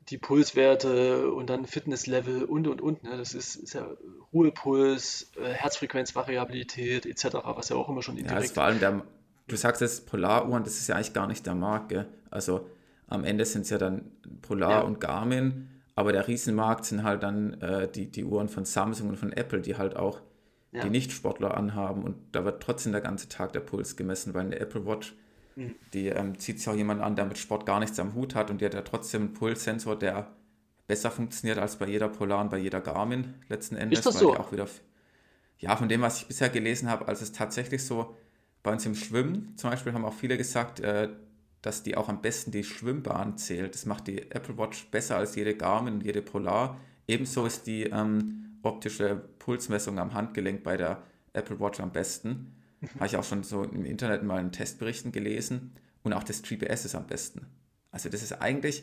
die 0.08 0.18
Pulswerte 0.18 1.30
und 1.30 1.48
dann 1.48 1.66
Fitnesslevel 1.66 2.44
und 2.44 2.66
und 2.66 2.80
und. 2.80 3.02
Ne? 3.04 3.16
Das 3.16 3.34
ist, 3.34 3.56
ist 3.56 3.74
ja 3.74 3.88
Ruhepuls, 4.32 5.32
äh, 5.36 5.52
Herzfrequenzvariabilität 5.52 7.06
etc., 7.06 7.36
was 7.44 7.68
ja 7.68 7.76
auch 7.76 7.88
immer 7.88 8.02
schon 8.02 8.16
indirekt. 8.16 8.48
Ja, 8.48 8.54
vor 8.54 8.64
allem 8.64 8.80
der, 8.80 9.04
du 9.46 9.56
sagst 9.56 9.80
jetzt 9.80 10.06
Polaruhren, 10.06 10.64
das 10.64 10.78
ist 10.78 10.88
ja 10.88 10.96
eigentlich 10.96 11.12
gar 11.12 11.26
nicht 11.26 11.46
der 11.46 11.54
Markt. 11.54 11.90
Gell? 11.90 12.08
Also 12.30 12.66
am 13.12 13.24
Ende 13.24 13.44
sind 13.44 13.62
es 13.62 13.70
ja 13.70 13.78
dann 13.78 14.10
Polar 14.40 14.70
ja. 14.70 14.80
und 14.80 15.00
Garmin, 15.00 15.68
aber 15.94 16.12
der 16.12 16.26
Riesenmarkt 16.26 16.84
sind 16.84 17.02
halt 17.02 17.22
dann 17.22 17.60
äh, 17.60 17.88
die, 17.88 18.10
die 18.10 18.24
Uhren 18.24 18.48
von 18.48 18.64
Samsung 18.64 19.10
und 19.10 19.16
von 19.16 19.32
Apple, 19.32 19.60
die 19.60 19.76
halt 19.76 19.96
auch 19.96 20.20
ja. 20.72 20.82
die 20.82 20.90
Nicht-Sportler 20.90 21.54
anhaben 21.56 22.02
und 22.02 22.16
da 22.32 22.44
wird 22.44 22.62
trotzdem 22.62 22.92
der 22.92 23.02
ganze 23.02 23.28
Tag 23.28 23.52
der 23.52 23.60
Puls 23.60 23.96
gemessen, 23.96 24.32
weil 24.32 24.46
eine 24.46 24.58
Apple 24.58 24.86
Watch, 24.86 25.14
mhm. 25.56 25.74
die 25.92 26.08
ähm, 26.08 26.38
zieht 26.38 26.58
sich 26.58 26.68
auch 26.68 26.74
jemand 26.74 27.02
an, 27.02 27.14
der 27.14 27.26
mit 27.26 27.36
Sport 27.36 27.66
gar 27.66 27.80
nichts 27.80 27.98
am 28.00 28.14
Hut 28.14 28.34
hat 28.34 28.50
und 28.50 28.60
die 28.60 28.64
hat 28.64 28.74
ja 28.74 28.82
trotzdem 28.82 29.22
einen 29.22 29.34
Pulssensor, 29.34 29.98
der 29.98 30.28
besser 30.86 31.10
funktioniert 31.10 31.58
als 31.58 31.76
bei 31.76 31.86
jeder 31.86 32.08
Polar 32.08 32.40
und 32.40 32.50
bei 32.50 32.58
jeder 32.58 32.80
Garmin 32.80 33.34
letzten 33.48 33.76
Endes. 33.76 34.00
Ist 34.00 34.06
das 34.06 34.18
so? 34.18 34.34
auch 34.34 34.52
wieder, 34.52 34.66
ja, 35.58 35.76
von 35.76 35.88
dem, 35.88 36.00
was 36.00 36.18
ich 36.18 36.26
bisher 36.26 36.48
gelesen 36.48 36.88
habe, 36.88 37.06
also 37.06 37.22
es 37.22 37.32
tatsächlich 37.32 37.84
so, 37.84 38.16
bei 38.62 38.72
uns 38.72 38.86
im 38.86 38.94
Schwimmen 38.94 39.54
zum 39.56 39.70
Beispiel 39.70 39.92
haben 39.92 40.04
auch 40.04 40.14
viele 40.14 40.38
gesagt, 40.38 40.80
äh, 40.80 41.08
dass 41.62 41.84
die 41.84 41.96
auch 41.96 42.08
am 42.08 42.20
besten 42.20 42.50
die 42.50 42.64
Schwimmbahn 42.64 43.38
zählt. 43.38 43.74
Das 43.74 43.86
macht 43.86 44.08
die 44.08 44.30
Apple 44.30 44.58
Watch 44.58 44.90
besser 44.90 45.16
als 45.16 45.36
jede 45.36 45.56
Garmin 45.56 45.94
und 45.94 46.04
jede 46.04 46.20
Polar. 46.20 46.80
Ebenso 47.06 47.46
ist 47.46 47.66
die 47.66 47.84
ähm, 47.84 48.58
optische 48.62 49.16
Pulsmessung 49.38 49.98
am 49.98 50.12
Handgelenk 50.12 50.62
bei 50.64 50.76
der 50.76 51.02
Apple 51.32 51.60
Watch 51.60 51.80
am 51.80 51.92
besten. 51.92 52.56
Mhm. 52.80 52.88
Habe 52.96 53.06
ich 53.06 53.16
auch 53.16 53.24
schon 53.24 53.44
so 53.44 53.62
im 53.62 53.84
Internet 53.84 54.24
mal 54.24 54.40
in 54.40 54.50
Testberichten 54.50 55.12
gelesen. 55.12 55.72
Und 56.02 56.12
auch 56.12 56.24
das 56.24 56.42
GPS 56.42 56.84
ist 56.84 56.96
am 56.96 57.06
besten. 57.06 57.46
Also 57.92 58.08
das 58.08 58.22
ist 58.22 58.32
eigentlich, 58.32 58.82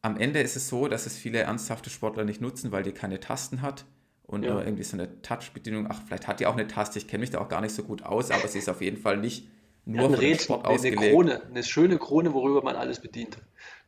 am 0.00 0.16
Ende 0.16 0.40
ist 0.40 0.56
es 0.56 0.68
so, 0.68 0.88
dass 0.88 1.04
es 1.04 1.16
viele 1.16 1.40
ernsthafte 1.40 1.90
Sportler 1.90 2.24
nicht 2.24 2.40
nutzen, 2.40 2.72
weil 2.72 2.82
die 2.82 2.92
keine 2.92 3.20
Tasten 3.20 3.60
hat 3.60 3.84
und 4.22 4.42
ja. 4.42 4.62
irgendwie 4.62 4.84
so 4.84 4.96
eine 4.96 5.20
Touch-Bedienung. 5.20 5.86
Ach, 5.90 6.00
vielleicht 6.06 6.28
hat 6.28 6.40
die 6.40 6.46
auch 6.46 6.54
eine 6.54 6.66
Taste, 6.66 6.98
ich 6.98 7.08
kenne 7.08 7.20
mich 7.20 7.30
da 7.30 7.40
auch 7.40 7.48
gar 7.48 7.60
nicht 7.60 7.74
so 7.74 7.82
gut 7.82 8.02
aus, 8.02 8.30
aber 8.30 8.48
sie 8.48 8.58
ist 8.58 8.70
auf 8.70 8.80
jeden 8.80 8.96
Fall 8.96 9.18
nicht 9.18 9.48
nur 9.86 10.10
ja, 10.10 10.16
den 10.16 10.38
Sport 10.38 10.66
eine 10.66 10.92
Krone, 10.92 11.42
eine 11.42 11.62
schöne 11.62 11.98
Krone, 11.98 12.32
worüber 12.32 12.62
man 12.62 12.76
alles 12.76 13.00
bedient. 13.00 13.38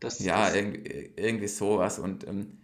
Das, 0.00 0.18
ja, 0.18 0.46
das 0.46 0.54
irgendwie, 0.54 1.12
irgendwie 1.16 1.48
sowas 1.48 1.98
und 1.98 2.26
ähm, 2.26 2.58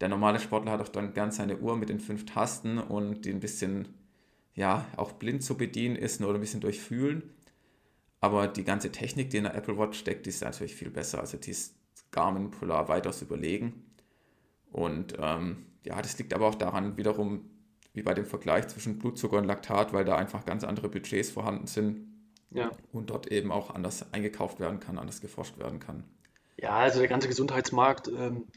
der 0.00 0.08
normale 0.08 0.40
Sportler 0.40 0.72
hat 0.72 0.80
auch 0.80 0.88
dann 0.88 1.14
ganz 1.14 1.36
seine 1.36 1.58
Uhr 1.58 1.76
mit 1.76 1.88
den 1.88 2.00
fünf 2.00 2.26
Tasten 2.26 2.78
und 2.78 3.24
die 3.24 3.30
ein 3.30 3.40
bisschen, 3.40 3.88
ja, 4.54 4.86
auch 4.96 5.12
blind 5.12 5.42
zu 5.42 5.56
bedienen 5.56 5.96
ist 5.96 6.22
oder 6.22 6.34
ein 6.34 6.40
bisschen 6.40 6.60
durchfühlen. 6.60 7.22
Aber 8.20 8.46
die 8.46 8.64
ganze 8.64 8.92
Technik, 8.92 9.30
die 9.30 9.38
in 9.38 9.44
der 9.44 9.54
Apple 9.54 9.78
Watch 9.78 9.98
steckt, 9.98 10.26
die 10.26 10.30
ist 10.30 10.42
natürlich 10.42 10.74
viel 10.74 10.90
besser. 10.90 11.20
Also 11.20 11.38
die 11.38 11.50
ist 11.50 11.74
Garmin 12.10 12.50
Polar 12.50 12.88
weitaus 12.88 13.22
überlegen. 13.22 13.84
Und 14.70 15.14
ähm, 15.18 15.66
ja, 15.84 16.00
das 16.00 16.18
liegt 16.18 16.34
aber 16.34 16.46
auch 16.46 16.54
daran 16.54 16.96
wiederum, 16.96 17.50
wie 17.94 18.02
bei 18.02 18.14
dem 18.14 18.26
Vergleich 18.26 18.68
zwischen 18.68 18.98
Blutzucker 18.98 19.38
und 19.38 19.44
Laktat, 19.44 19.92
weil 19.92 20.04
da 20.04 20.16
einfach 20.16 20.44
ganz 20.44 20.64
andere 20.64 20.88
Budgets 20.88 21.30
vorhanden 21.30 21.66
sind 21.66 22.10
ja. 22.50 22.70
und 22.92 23.10
dort 23.10 23.28
eben 23.28 23.52
auch 23.52 23.70
anders 23.70 24.12
eingekauft 24.12 24.60
werden 24.60 24.80
kann, 24.80 24.98
anders 24.98 25.20
geforscht 25.20 25.58
werden 25.58 25.80
kann. 25.80 26.04
Ja, 26.56 26.76
also 26.76 26.98
der 26.98 27.08
ganze 27.08 27.28
Gesundheitsmarkt 27.28 28.08
ähm, 28.08 28.48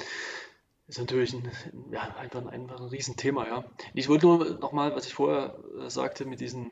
ist 0.87 0.99
natürlich 0.99 1.33
ein, 1.33 1.49
ja, 1.91 2.01
einfach, 2.17 2.41
ein, 2.41 2.49
einfach 2.49 2.79
ein 2.79 2.87
Riesenthema, 2.87 3.47
ja. 3.47 3.63
Ich 3.93 4.09
wollte 4.09 4.25
nur 4.25 4.59
nochmal, 4.59 4.95
was 4.95 5.07
ich 5.07 5.13
vorher 5.13 5.57
äh, 5.79 5.89
sagte, 5.89 6.25
mit 6.25 6.41
diesen 6.41 6.71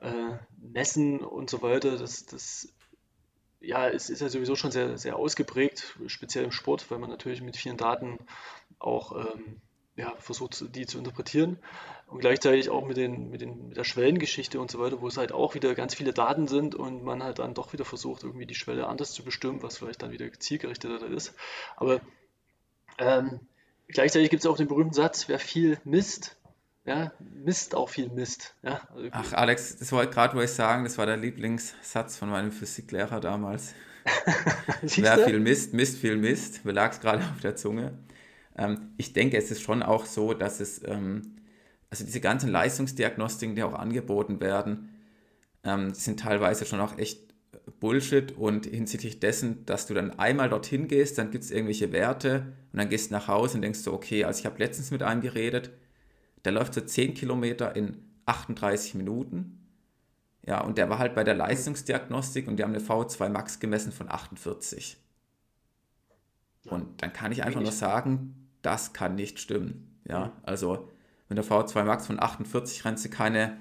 äh, 0.00 0.36
Messen 0.58 1.20
und 1.20 1.50
so 1.50 1.62
weiter, 1.62 1.96
das, 1.96 2.26
das 2.26 2.72
ja, 3.60 3.88
es 3.88 4.10
ist 4.10 4.20
ja 4.20 4.28
sowieso 4.28 4.56
schon 4.56 4.70
sehr, 4.70 4.98
sehr 4.98 5.16
ausgeprägt, 5.16 5.96
speziell 6.06 6.44
im 6.44 6.52
Sport, 6.52 6.90
weil 6.90 6.98
man 6.98 7.10
natürlich 7.10 7.42
mit 7.42 7.56
vielen 7.56 7.76
Daten 7.76 8.18
auch 8.78 9.12
ähm, 9.12 9.60
ja, 9.96 10.12
versucht, 10.18 10.74
die 10.74 10.86
zu 10.86 10.98
interpretieren. 10.98 11.58
Und 12.08 12.20
gleichzeitig 12.20 12.70
auch 12.70 12.86
mit, 12.86 12.96
den, 12.96 13.30
mit, 13.30 13.40
den, 13.40 13.68
mit 13.68 13.76
der 13.76 13.84
Schwellengeschichte 13.84 14.60
und 14.60 14.70
so 14.70 14.78
weiter, 14.78 15.00
wo 15.00 15.08
es 15.08 15.16
halt 15.16 15.32
auch 15.32 15.54
wieder 15.54 15.74
ganz 15.74 15.94
viele 15.94 16.12
Daten 16.12 16.46
sind 16.46 16.74
und 16.74 17.02
man 17.02 17.22
halt 17.22 17.40
dann 17.40 17.54
doch 17.54 17.72
wieder 17.72 17.84
versucht, 17.84 18.22
irgendwie 18.22 18.46
die 18.46 18.54
Schwelle 18.54 18.86
anders 18.86 19.12
zu 19.12 19.24
bestimmen, 19.24 19.62
was 19.62 19.78
vielleicht 19.78 20.02
dann 20.02 20.12
wieder 20.12 20.30
zielgerichteter 20.32 21.04
ist. 21.08 21.34
Aber 21.76 22.00
ähm, 22.98 23.40
gleichzeitig 23.88 24.30
gibt 24.30 24.44
es 24.44 24.50
auch 24.50 24.56
den 24.56 24.68
berühmten 24.68 24.94
Satz, 24.94 25.28
wer 25.28 25.40
viel 25.40 25.80
misst, 25.84 26.36
ja, 26.84 27.10
misst 27.18 27.74
auch 27.74 27.88
viel 27.88 28.08
Mist. 28.08 28.54
Ja, 28.62 28.80
also 28.94 29.08
Ach, 29.10 29.32
Alex, 29.32 29.76
das 29.76 29.90
wollte 29.90 30.12
gerade, 30.12 30.36
wo 30.36 30.40
ich 30.40 30.52
sagen, 30.52 30.84
das 30.84 30.98
war 30.98 31.06
der 31.06 31.16
Lieblingssatz 31.16 32.16
von 32.16 32.30
meinem 32.30 32.52
Physiklehrer 32.52 33.18
damals. 33.18 33.74
wer 34.82 35.18
viel 35.18 35.40
misst, 35.40 35.74
misst 35.74 35.98
viel 35.98 36.16
Mist. 36.16 36.64
Mir 36.64 36.70
lag 36.72 36.92
es 36.92 37.00
gerade 37.00 37.24
auf 37.24 37.40
der 37.42 37.56
Zunge. 37.56 37.98
Ähm, 38.56 38.92
ich 38.96 39.12
denke, 39.12 39.36
es 39.36 39.50
ist 39.50 39.62
schon 39.62 39.82
auch 39.82 40.06
so, 40.06 40.34
dass 40.34 40.60
es, 40.60 40.82
ähm, 40.84 41.36
also 41.90 42.04
diese 42.04 42.20
ganzen 42.20 42.50
Leistungsdiagnostiken, 42.50 43.54
die 43.54 43.62
auch 43.62 43.74
angeboten 43.74 44.40
werden, 44.40 44.90
ähm, 45.64 45.94
sind 45.94 46.20
teilweise 46.20 46.64
schon 46.64 46.80
auch 46.80 46.98
echt 46.98 47.26
Bullshit 47.80 48.32
und 48.32 48.66
hinsichtlich 48.66 49.20
dessen, 49.20 49.64
dass 49.66 49.86
du 49.86 49.94
dann 49.94 50.18
einmal 50.18 50.48
dorthin 50.48 50.88
gehst, 50.88 51.18
dann 51.18 51.30
gibt 51.30 51.44
es 51.44 51.50
irgendwelche 51.50 51.92
Werte 51.92 52.52
und 52.72 52.78
dann 52.78 52.88
gehst 52.88 53.10
du 53.10 53.14
nach 53.14 53.28
Hause 53.28 53.56
und 53.56 53.62
denkst 53.62 53.80
so, 53.80 53.92
okay, 53.92 54.24
also 54.24 54.40
ich 54.40 54.46
habe 54.46 54.58
letztens 54.58 54.90
mit 54.90 55.02
einem 55.02 55.20
geredet, 55.20 55.70
der 56.44 56.52
läuft 56.52 56.74
so 56.74 56.80
10 56.80 57.14
Kilometer 57.14 57.74
in 57.74 57.96
38 58.26 58.94
Minuten. 58.94 59.66
Ja, 60.46 60.60
und 60.62 60.78
der 60.78 60.88
war 60.88 60.98
halt 60.98 61.14
bei 61.14 61.24
der 61.24 61.34
Leistungsdiagnostik 61.34 62.46
und 62.46 62.56
die 62.56 62.62
haben 62.62 62.74
eine 62.74 62.82
V2 62.82 63.28
Max 63.28 63.58
gemessen 63.58 63.90
von 63.90 64.08
48. 64.08 64.96
Und 66.66 67.02
dann 67.02 67.12
kann 67.12 67.32
ich 67.32 67.42
einfach 67.42 67.60
nur 67.60 67.72
sagen, 67.72 68.45
das 68.66 68.92
kann 68.92 69.14
nicht 69.14 69.38
stimmen. 69.38 69.96
Ja, 70.08 70.32
also 70.42 70.88
mit 71.28 71.38
der 71.38 71.44
V2 71.44 71.84
Max 71.84 72.06
von 72.06 72.20
48 72.20 72.84
rennst 72.84 73.04
du 73.04 73.08
keine, 73.08 73.56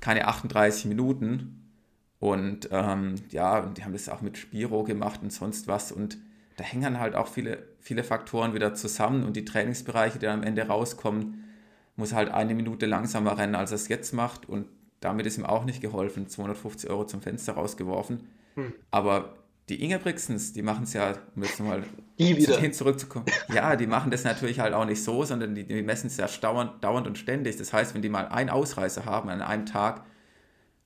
keine 0.00 0.28
38 0.28 0.84
Minuten. 0.84 1.70
Und 2.18 2.68
ähm, 2.70 3.16
ja, 3.30 3.58
und 3.58 3.78
die 3.78 3.84
haben 3.84 3.94
das 3.94 4.08
auch 4.08 4.20
mit 4.20 4.36
Spiro 4.36 4.84
gemacht 4.84 5.20
und 5.22 5.32
sonst 5.32 5.66
was. 5.66 5.90
Und 5.92 6.18
da 6.56 6.64
hängen 6.64 7.00
halt 7.00 7.16
auch 7.16 7.26
viele, 7.26 7.66
viele 7.80 8.04
Faktoren 8.04 8.54
wieder 8.54 8.74
zusammen. 8.74 9.24
Und 9.24 9.34
die 9.34 9.46
Trainingsbereiche, 9.46 10.18
die 10.18 10.26
dann 10.26 10.40
am 10.40 10.46
Ende 10.46 10.66
rauskommen, 10.66 11.44
muss 11.96 12.12
halt 12.12 12.30
eine 12.30 12.54
Minute 12.54 12.86
langsamer 12.86 13.38
rennen, 13.38 13.54
als 13.54 13.72
er 13.72 13.76
es 13.76 13.88
jetzt 13.88 14.12
macht. 14.12 14.46
Und 14.46 14.66
damit 15.00 15.26
ist 15.26 15.38
ihm 15.38 15.46
auch 15.46 15.64
nicht 15.64 15.80
geholfen. 15.80 16.28
250 16.28 16.88
Euro 16.90 17.06
zum 17.06 17.22
Fenster 17.22 17.54
rausgeworfen. 17.54 18.28
Hm. 18.54 18.72
Aber 18.90 19.34
die 19.72 19.82
Ingebrigtsens, 19.82 20.52
die 20.52 20.60
machen 20.60 20.84
es 20.84 20.92
ja, 20.92 21.14
um 21.34 21.42
jetzt 21.42 21.58
nochmal 21.58 21.82
hin 22.18 22.72
zurückzukommen. 22.74 23.24
Ja, 23.54 23.74
die 23.74 23.86
machen 23.86 24.10
das 24.10 24.22
natürlich 24.22 24.60
halt 24.60 24.74
auch 24.74 24.84
nicht 24.84 25.02
so, 25.02 25.24
sondern 25.24 25.54
die, 25.54 25.64
die 25.64 25.80
messen 25.80 26.08
es 26.08 26.18
ja 26.18 26.26
dauernd, 26.26 26.84
dauernd 26.84 27.06
und 27.06 27.16
ständig. 27.16 27.56
Das 27.56 27.72
heißt, 27.72 27.94
wenn 27.94 28.02
die 28.02 28.10
mal 28.10 28.28
einen 28.28 28.50
Ausreißer 28.50 29.06
haben 29.06 29.30
an 29.30 29.40
einem 29.40 29.64
Tag, 29.64 30.04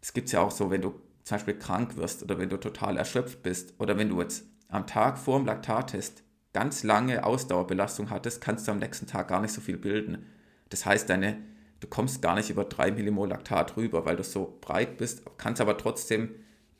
das 0.00 0.12
gibt 0.12 0.26
es 0.26 0.32
ja 0.32 0.40
auch 0.40 0.52
so, 0.52 0.70
wenn 0.70 0.82
du 0.82 0.94
zum 1.24 1.34
Beispiel 1.34 1.58
krank 1.58 1.96
wirst 1.96 2.22
oder 2.22 2.38
wenn 2.38 2.48
du 2.48 2.58
total 2.58 2.96
erschöpft 2.96 3.42
bist 3.42 3.74
oder 3.80 3.98
wenn 3.98 4.08
du 4.08 4.20
jetzt 4.20 4.44
am 4.68 4.86
Tag 4.86 5.18
vor 5.18 5.36
dem 5.36 5.46
Laktattest 5.46 6.22
ganz 6.52 6.84
lange 6.84 7.24
Ausdauerbelastung 7.24 8.10
hattest, 8.10 8.40
kannst 8.40 8.68
du 8.68 8.72
am 8.72 8.78
nächsten 8.78 9.08
Tag 9.08 9.26
gar 9.26 9.40
nicht 9.40 9.52
so 9.52 9.60
viel 9.60 9.78
bilden. 9.78 10.26
Das 10.68 10.86
heißt, 10.86 11.10
deine, 11.10 11.38
du 11.80 11.88
kommst 11.88 12.22
gar 12.22 12.36
nicht 12.36 12.50
über 12.50 12.64
3 12.64 12.92
Millimol 12.92 13.28
Laktat 13.28 13.76
rüber, 13.76 14.06
weil 14.06 14.14
du 14.14 14.22
so 14.22 14.58
breit 14.60 14.96
bist, 14.96 15.22
kannst 15.38 15.60
aber 15.60 15.76
trotzdem 15.76 16.30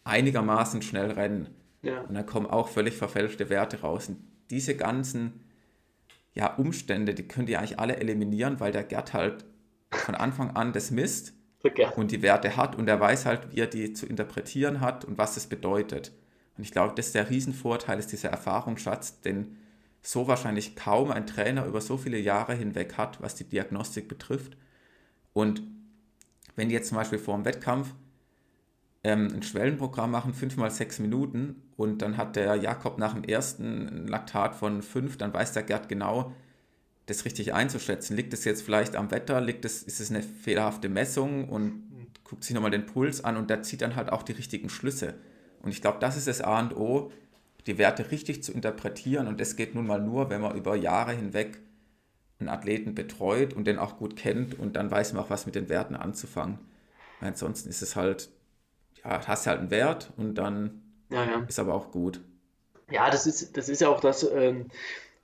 einigermaßen 0.04 0.82
schnell 0.82 1.10
rennen. 1.10 1.48
Ja. 1.82 2.00
Und 2.02 2.14
dann 2.14 2.26
kommen 2.26 2.46
auch 2.46 2.68
völlig 2.68 2.96
verfälschte 2.96 3.48
Werte 3.50 3.80
raus. 3.80 4.08
Und 4.08 4.18
diese 4.50 4.76
ganzen 4.76 5.44
ja, 6.34 6.54
Umstände, 6.54 7.14
die 7.14 7.26
könnt 7.26 7.48
ihr 7.48 7.58
eigentlich 7.58 7.78
alle 7.78 7.96
eliminieren, 7.96 8.60
weil 8.60 8.72
der 8.72 8.84
Gerd 8.84 9.14
halt 9.14 9.44
von 9.90 10.14
Anfang 10.14 10.50
an 10.50 10.72
das 10.72 10.90
misst 10.90 11.32
und 11.96 12.10
die 12.12 12.22
Werte 12.22 12.56
hat 12.56 12.76
und 12.76 12.88
er 12.88 13.00
weiß 13.00 13.26
halt, 13.26 13.52
wie 13.52 13.60
er 13.60 13.66
die 13.66 13.92
zu 13.92 14.06
interpretieren 14.06 14.80
hat 14.80 15.04
und 15.04 15.18
was 15.18 15.36
es 15.36 15.46
bedeutet. 15.46 16.12
Und 16.56 16.64
ich 16.64 16.70
glaube, 16.70 16.94
das 16.94 17.06
ist 17.06 17.14
der 17.14 17.28
Riesenvorteil, 17.28 17.98
ist 17.98 18.12
dieser 18.12 18.30
Erfahrungsschatz, 18.30 19.20
den 19.20 19.56
so 20.02 20.28
wahrscheinlich 20.28 20.76
kaum 20.76 21.10
ein 21.10 21.26
Trainer 21.26 21.66
über 21.66 21.80
so 21.80 21.96
viele 21.96 22.18
Jahre 22.18 22.54
hinweg 22.54 22.96
hat, 22.96 23.20
was 23.20 23.34
die 23.34 23.44
Diagnostik 23.44 24.08
betrifft. 24.08 24.56
Und 25.32 25.62
wenn 26.54 26.68
die 26.68 26.74
jetzt 26.74 26.88
zum 26.88 26.96
Beispiel 26.96 27.18
vor 27.18 27.34
dem 27.34 27.44
Wettkampf 27.44 27.94
ähm, 29.06 29.28
ein 29.32 29.42
Schwellenprogramm 29.44 30.10
machen, 30.10 30.34
fünf 30.34 30.56
mal 30.56 30.70
sechs 30.70 30.98
Minuten 30.98 31.62
und 31.76 32.02
dann 32.02 32.16
hat 32.16 32.34
der 32.34 32.56
Jakob 32.56 32.98
nach 32.98 33.14
dem 33.14 33.22
ersten 33.22 34.08
Laktat 34.08 34.56
von 34.56 34.82
fünf, 34.82 35.16
dann 35.16 35.32
weiß 35.32 35.52
der 35.52 35.62
Gerd 35.62 35.88
genau, 35.88 36.32
das 37.06 37.24
richtig 37.24 37.54
einzuschätzen. 37.54 38.16
Liegt 38.16 38.34
es 38.34 38.44
jetzt 38.44 38.62
vielleicht 38.62 38.96
am 38.96 39.12
Wetter, 39.12 39.40
liegt 39.40 39.64
es, 39.64 39.84
ist 39.84 40.00
es 40.00 40.10
eine 40.10 40.24
fehlerhafte 40.24 40.88
Messung 40.88 41.48
und 41.48 41.84
guckt 42.24 42.42
sich 42.42 42.52
nochmal 42.52 42.72
den 42.72 42.86
Puls 42.86 43.22
an 43.22 43.36
und 43.36 43.48
der 43.48 43.62
zieht 43.62 43.80
dann 43.80 43.94
halt 43.94 44.10
auch 44.10 44.24
die 44.24 44.32
richtigen 44.32 44.68
Schlüsse. 44.68 45.14
Und 45.62 45.70
ich 45.70 45.80
glaube, 45.80 45.98
das 46.00 46.16
ist 46.16 46.26
das 46.26 46.40
A 46.40 46.58
und 46.58 46.74
O, 46.74 47.12
die 47.68 47.78
Werte 47.78 48.10
richtig 48.10 48.42
zu 48.42 48.50
interpretieren 48.50 49.28
und 49.28 49.40
das 49.40 49.54
geht 49.54 49.76
nun 49.76 49.86
mal 49.86 50.00
nur, 50.00 50.30
wenn 50.30 50.40
man 50.40 50.56
über 50.56 50.74
Jahre 50.74 51.12
hinweg 51.12 51.60
einen 52.40 52.48
Athleten 52.48 52.96
betreut 52.96 53.54
und 53.54 53.68
den 53.68 53.78
auch 53.78 53.98
gut 53.98 54.16
kennt 54.16 54.58
und 54.58 54.74
dann 54.74 54.90
weiß 54.90 55.12
man 55.12 55.22
auch, 55.22 55.30
was 55.30 55.46
mit 55.46 55.54
den 55.54 55.68
Werten 55.68 55.94
anzufangen. 55.94 56.58
Weil 57.20 57.28
ansonsten 57.28 57.68
ist 57.68 57.82
es 57.82 57.94
halt 57.94 58.30
ja, 59.06 59.26
hast 59.26 59.46
halt 59.46 59.60
einen 59.60 59.70
Wert 59.70 60.12
und 60.16 60.34
dann 60.34 60.82
ja, 61.10 61.24
ja. 61.24 61.44
ist 61.46 61.58
aber 61.58 61.74
auch 61.74 61.90
gut. 61.90 62.20
Ja, 62.90 63.10
das 63.10 63.26
ist, 63.26 63.56
das 63.56 63.68
ist 63.68 63.80
ja 63.80 63.88
auch 63.88 64.00
das, 64.00 64.22
ähm, 64.30 64.68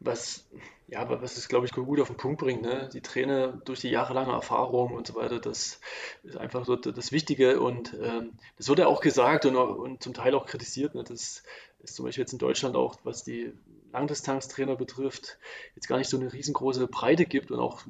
was, 0.00 0.48
ja, 0.88 1.08
was 1.08 1.36
es, 1.36 1.48
glaube 1.48 1.66
ich, 1.66 1.72
gut 1.72 2.00
auf 2.00 2.08
den 2.08 2.16
Punkt 2.16 2.40
bringt. 2.40 2.62
Ne? 2.62 2.88
Die 2.92 3.00
Trainer 3.00 3.48
durch 3.64 3.80
die 3.80 3.90
jahrelange 3.90 4.32
Erfahrung 4.32 4.92
und 4.92 5.06
so 5.06 5.14
weiter, 5.14 5.38
das 5.38 5.80
ist 6.22 6.36
einfach 6.36 6.64
so 6.64 6.76
das 6.76 7.12
Wichtige 7.12 7.60
und 7.60 7.96
ähm, 8.02 8.32
das 8.56 8.68
wurde 8.68 8.82
ja 8.82 8.88
auch 8.88 9.00
gesagt 9.00 9.46
und, 9.46 9.56
und 9.56 10.02
zum 10.02 10.14
Teil 10.14 10.34
auch 10.34 10.46
kritisiert. 10.46 10.94
Ne? 10.94 11.04
Das 11.04 11.44
ist 11.80 11.96
zum 11.96 12.04
Beispiel 12.04 12.22
jetzt 12.22 12.32
in 12.32 12.38
Deutschland 12.38 12.76
auch, 12.76 12.96
was 13.04 13.24
die 13.24 13.52
Langdistanztrainer 13.92 14.76
betrifft, 14.76 15.38
jetzt 15.74 15.86
gar 15.86 15.98
nicht 15.98 16.08
so 16.08 16.18
eine 16.18 16.32
riesengroße 16.32 16.86
Breite 16.88 17.26
gibt 17.26 17.50
und 17.50 17.60
auch 17.60 17.82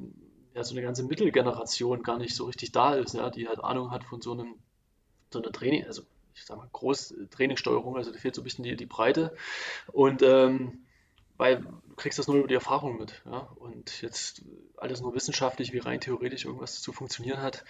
ja, 0.53 0.63
so 0.63 0.75
eine 0.75 0.83
ganze 0.83 1.03
Mittelgeneration 1.03 2.03
gar 2.03 2.19
nicht 2.19 2.35
so 2.35 2.45
richtig 2.45 2.71
da 2.71 2.93
ist, 2.93 3.15
ja, 3.15 3.29
die 3.29 3.47
halt 3.47 3.63
Ahnung 3.63 3.91
hat 3.91 4.03
von 4.03 4.21
so 4.21 4.33
einem 4.33 4.55
so 5.33 5.41
eine 5.41 5.51
Training, 5.51 5.85
also 5.85 6.03
ich 6.35 6.45
sag 6.45 6.57
mal, 6.57 6.67
groß 6.71 7.13
Trainingssteuerung, 7.31 7.95
also 7.95 8.11
da 8.11 8.17
fehlt 8.17 8.35
so 8.35 8.41
ein 8.41 8.43
bisschen 8.43 8.63
die, 8.63 8.75
die 8.75 8.85
Breite. 8.85 9.35
Und 9.91 10.21
ähm, 10.21 10.83
weil 11.37 11.57
du 11.57 11.95
kriegst 11.95 12.19
das 12.19 12.27
nur 12.27 12.37
über 12.37 12.47
die 12.47 12.53
Erfahrung 12.53 12.97
mit. 12.97 13.21
Ja? 13.25 13.49
Und 13.55 14.01
jetzt 14.01 14.43
alles 14.77 15.01
nur 15.01 15.15
wissenschaftlich, 15.15 15.73
wie 15.73 15.79
rein 15.79 15.99
theoretisch 15.99 16.45
irgendwas 16.45 16.81
zu 16.81 16.93
funktionieren 16.93 17.41
hat, 17.41 17.65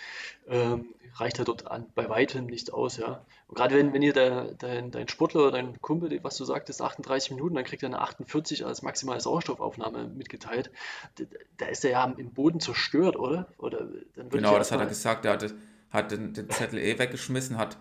ähm, 0.47 0.93
reicht 1.15 1.37
ja 1.37 1.43
dort 1.43 1.67
an, 1.67 1.85
bei 1.95 2.09
weitem 2.09 2.45
nicht 2.45 2.73
aus. 2.73 2.97
Ja? 2.97 3.25
Und 3.47 3.55
gerade 3.55 3.75
wenn, 3.75 3.93
wenn 3.93 4.01
ihr 4.01 4.13
der, 4.13 4.53
dein, 4.55 4.91
dein 4.91 5.07
Sportler, 5.07 5.51
dein 5.51 5.81
Kumpel, 5.81 6.19
was 6.23 6.37
du 6.37 6.45
sagtest, 6.45 6.81
38 6.81 7.31
Minuten, 7.31 7.55
dann 7.55 7.63
kriegt 7.63 7.83
er 7.83 7.87
eine 7.87 7.99
48 7.99 8.65
als 8.65 8.81
maximale 8.81 9.21
Sauerstoffaufnahme 9.21 10.07
mitgeteilt. 10.07 10.69
Da, 11.15 11.23
da 11.57 11.65
ist 11.67 11.85
er 11.85 11.91
ja 11.91 12.03
im 12.05 12.33
Boden 12.33 12.59
zerstört, 12.59 13.15
oder? 13.15 13.47
oder 13.57 13.87
genau, 14.15 14.57
das 14.57 14.71
hat 14.71 14.79
er 14.79 14.87
gesagt. 14.87 15.25
Er 15.25 15.33
hatte 15.33 15.55
hat 15.93 16.11
den, 16.11 16.33
den 16.33 16.49
Zettel 16.49 16.79
eh 16.79 16.97
weggeschmissen, 16.99 17.57
hat, 17.57 17.77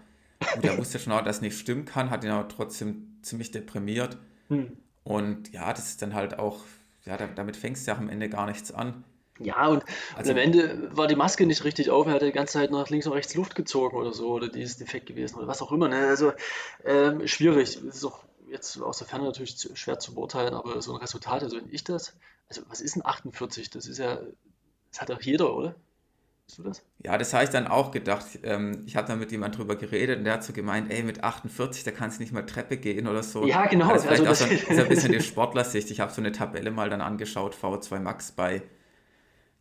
gut, 0.55 0.65
er 0.65 0.79
wusste 0.79 0.99
schon 0.99 1.13
auch, 1.13 1.23
dass 1.23 1.37
es 1.37 1.43
nicht 1.43 1.59
stimmen 1.59 1.87
kann, 1.87 2.11
hat 2.11 2.23
ihn 2.23 2.31
aber 2.31 2.49
trotzdem 2.49 3.19
ziemlich 3.23 3.51
deprimiert. 3.51 4.19
Hm. 4.49 4.77
Und 5.03 5.53
ja, 5.53 5.73
das 5.73 5.89
ist 5.89 6.03
dann 6.03 6.15
halt 6.15 6.39
auch, 6.39 6.61
ja, 7.05 7.17
damit 7.17 7.57
fängst 7.57 7.87
du 7.87 7.91
ja 7.91 7.97
am 7.97 8.09
Ende 8.09 8.29
gar 8.29 8.47
nichts 8.47 8.71
an. 8.71 9.05
Ja, 9.41 9.67
und, 9.67 9.83
also, 10.15 10.31
und 10.31 10.39
am 10.39 10.45
Ende 10.45 10.97
war 10.97 11.09
die 11.09 11.17
Maske 11.17 11.47
nicht 11.47 11.65
richtig 11.65 11.91
auf, 11.91 12.07
er 12.07 12.15
hat 12.15 12.23
die 12.23 12.33
ganze 12.33 12.55
Zeit 12.55 12.71
nach 12.71 12.91
links 12.91 13.07
und 13.07 13.15
rechts 13.15 13.35
Luft 13.35 13.55
gezogen 13.55 13.97
oder 13.97 14.13
so, 14.13 14.29
oder 14.29 14.49
die 14.49 14.63
ist 14.63 14.81
defekt 14.81 15.07
gewesen 15.07 15.39
oder 15.39 15.49
was 15.49 15.63
auch 15.63 15.73
immer. 15.73 15.89
Ne? 15.89 16.07
Also 16.07 16.33
ähm, 16.85 17.27
schwierig. 17.27 17.77
Es 17.77 17.97
ist 17.97 18.05
auch 18.05 18.23
jetzt 18.51 18.81
aus 18.81 18.99
der 18.99 19.07
Ferne 19.07 19.25
natürlich 19.25 19.57
schwer 19.75 19.99
zu 19.99 20.15
beurteilen, 20.15 20.53
aber 20.55 20.81
so 20.83 20.93
ein 20.93 21.01
Resultat, 21.01 21.43
also 21.43 21.57
wenn 21.57 21.73
ich 21.73 21.83
das, 21.83 22.15
also 22.49 22.63
was 22.69 22.83
ist 22.83 22.97
ein 22.97 23.05
48? 23.05 23.71
Das 23.71 23.87
ist 23.87 23.99
ja, 23.99 24.21
das 24.91 25.01
hat 25.01 25.09
doch 25.09 25.23
jeder, 25.23 25.57
oder? 25.57 25.75
Du 26.47 26.63
das? 26.63 26.85
Ja, 26.99 27.19
das 27.19 27.33
habe 27.33 27.45
ich 27.45 27.51
dann 27.51 27.67
auch 27.67 27.91
gedacht. 27.91 28.27
Ähm, 28.43 28.83
ich 28.87 28.97
habe 28.97 29.07
dann 29.07 29.19
mit 29.19 29.33
jemand 29.33 29.57
drüber 29.57 29.77
geredet 29.77 30.19
und 30.19 30.25
der 30.25 30.35
hat 30.35 30.45
so 30.45 30.53
gemeint, 30.53 30.91
ey, 30.91 31.03
mit 31.03 31.25
48, 31.25 31.85
da 31.85 31.91
kannst 31.91 32.19
du 32.19 32.23
nicht 32.23 32.33
mal 32.33 32.45
Treppe 32.45 32.77
gehen 32.77 33.07
oder 33.07 33.23
so. 33.23 33.47
Ja, 33.47 33.67
genau. 33.67 33.89
Das 33.89 34.03
ist 34.03 34.09
vielleicht 34.09 34.27
also, 34.27 34.45
auch 34.45 34.49
so 34.49 34.55
ein, 34.55 34.77
so 34.77 34.83
ein 34.83 34.89
bisschen 34.89 35.13
die 35.13 35.21
Sportlersicht. 35.21 35.91
Ich 35.91 36.01
habe 36.01 36.13
so 36.13 36.21
eine 36.21 36.33
Tabelle 36.33 36.71
mal 36.71 36.91
dann 36.91 37.01
angeschaut, 37.01 37.55
V2 37.55 38.01
Max 38.01 38.33
bei 38.33 38.63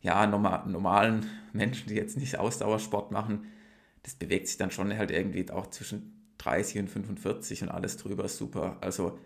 ja, 0.00 0.26
normal, 0.26 0.64
normalen 0.66 1.30
Menschen, 1.52 1.88
die 1.88 1.94
jetzt 1.94 2.16
nicht 2.16 2.38
Ausdauersport 2.38 3.12
machen. 3.12 3.46
Das 4.02 4.14
bewegt 4.14 4.48
sich 4.48 4.56
dann 4.56 4.70
schon 4.70 4.96
halt 4.96 5.10
irgendwie 5.10 5.48
auch 5.50 5.68
zwischen 5.68 6.34
30 6.38 6.80
und 6.80 6.88
45 6.88 7.62
und 7.62 7.68
alles 7.68 7.96
drüber 7.96 8.28
super. 8.28 8.78
Also 8.80 9.18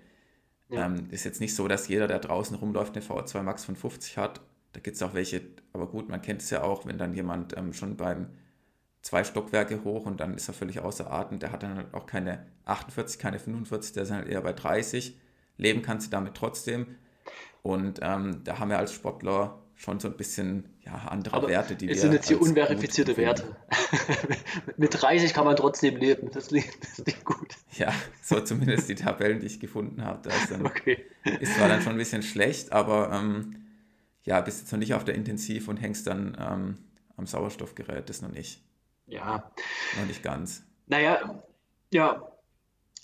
ja. 0.69 0.85
ähm, 0.85 1.09
ist 1.11 1.25
jetzt 1.25 1.41
nicht 1.41 1.55
so, 1.55 1.67
dass 1.67 1.89
jeder, 1.89 2.07
der 2.07 2.19
draußen 2.19 2.57
rumläuft, 2.57 2.95
eine 2.95 3.05
V2 3.05 3.43
Max 3.43 3.65
von 3.65 3.75
50 3.75 4.19
hat 4.19 4.43
da 4.77 4.81
gibt 4.83 4.97
es 4.97 5.03
auch 5.03 5.15
welche, 5.15 5.41
aber 5.73 5.87
gut, 5.87 6.11
man 6.11 6.21
kennt 6.21 6.43
es 6.43 6.51
ja 6.51 6.63
auch, 6.63 6.85
wenn 6.85 6.99
dann 6.99 7.15
jemand 7.15 7.57
ähm, 7.57 7.73
schon 7.73 7.97
beim 7.97 8.27
zwei 9.01 9.25
Stockwerke 9.25 9.85
hoch 9.85 10.05
und 10.05 10.21
dann 10.21 10.35
ist 10.35 10.49
er 10.49 10.55
völlig 10.55 10.81
außer 10.81 11.11
Atem. 11.11 11.39
Der 11.39 11.51
hat 11.51 11.63
dann 11.63 11.77
halt 11.77 11.95
auch 11.95 12.05
keine 12.05 12.45
48, 12.67 13.19
keine 13.19 13.39
45, 13.39 13.95
der 13.95 14.03
ist 14.03 14.11
halt 14.11 14.29
eher 14.29 14.43
bei 14.43 14.53
30. 14.53 15.19
Leben 15.57 15.81
kannst 15.81 16.09
du 16.09 16.11
damit 16.11 16.35
trotzdem. 16.35 16.89
Und 17.63 18.01
ähm, 18.03 18.43
da 18.45 18.59
haben 18.59 18.69
wir 18.69 18.77
als 18.77 18.93
Sportler 18.93 19.63
schon 19.77 19.99
so 19.99 20.09
ein 20.09 20.17
bisschen 20.19 20.69
ja, 20.85 20.93
andere 21.09 21.35
Aber 21.35 21.49
Werte, 21.49 21.75
die 21.75 21.89
es 21.89 21.95
wir. 21.95 22.01
sind 22.03 22.13
jetzt 22.13 22.29
hier 22.29 22.39
unverifizierte 22.39 23.17
Werte. 23.17 23.57
Mit 24.77 25.01
30 25.01 25.33
kann 25.33 25.47
man 25.47 25.57
trotzdem 25.57 25.97
leben. 25.97 26.31
Das 26.35 26.51
liegt, 26.51 26.85
das 26.85 26.99
liegt 27.07 27.25
gut. 27.25 27.55
Ja, 27.79 27.95
so 28.23 28.41
zumindest 28.41 28.91
die 28.91 28.95
Tabellen, 28.95 29.41
die 29.41 29.47
ich 29.47 29.59
gefunden 29.59 30.05
habe. 30.05 30.29
Da 30.29 30.37
ist, 30.37 30.51
dann, 30.51 30.67
okay. 30.67 31.07
ist 31.41 31.55
zwar 31.57 31.69
dann 31.69 31.81
schon 31.81 31.93
ein 31.93 31.99
bisschen 31.99 32.23
schlecht, 32.23 32.73
aber 32.73 33.11
ähm, 33.11 33.66
ja, 34.27 34.41
bist 34.41 34.61
jetzt 34.61 34.73
noch 34.73 34.79
nicht 34.79 34.93
auf 34.93 35.05
der 35.05 35.15
Intensiv 35.15 35.69
und 35.69 35.79
hängst 35.79 36.07
dann 36.07 36.37
ähm, 36.39 36.79
am 37.17 37.27
Sauerstoffgerät, 37.27 38.11
das 38.11 38.21
noch 38.21 38.31
nicht. 38.31 38.61
Ja. 39.07 39.51
Noch 39.99 40.07
nicht 40.07 40.23
ganz. 40.23 40.63
Naja, 40.87 41.43
ja, 41.93 42.23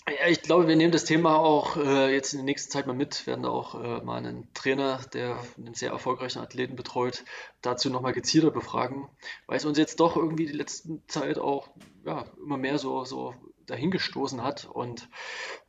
ja, 0.05 0.27
ich 0.27 0.41
glaube, 0.41 0.67
wir 0.67 0.75
nehmen 0.75 0.91
das 0.91 1.05
Thema 1.05 1.37
auch 1.37 1.77
äh, 1.77 2.13
jetzt 2.13 2.33
in 2.33 2.39
der 2.39 2.45
nächsten 2.45 2.69
Zeit 2.69 2.87
mal 2.87 2.93
mit, 2.93 3.25
werden 3.25 3.45
auch 3.45 3.81
äh, 3.81 4.03
mal 4.03 4.17
einen 4.17 4.53
Trainer, 4.53 4.99
der 5.13 5.37
einen 5.57 5.75
sehr 5.75 5.91
erfolgreichen 5.91 6.39
Athleten 6.39 6.75
betreut, 6.75 7.23
dazu 7.61 7.89
nochmal 7.89 8.11
gezielter 8.11 8.51
befragen, 8.51 9.07
weil 9.47 9.55
es 9.57 9.65
uns 9.65 9.77
jetzt 9.77 10.01
doch 10.01 10.17
irgendwie 10.17 10.45
die 10.45 10.51
letzte 10.51 10.99
Zeit 11.07 11.37
auch 11.37 11.69
ja, 12.05 12.25
immer 12.37 12.57
mehr 12.57 12.77
so, 12.79 13.05
so 13.05 13.33
dahingestoßen 13.65 14.43
hat 14.43 14.65
und 14.65 15.07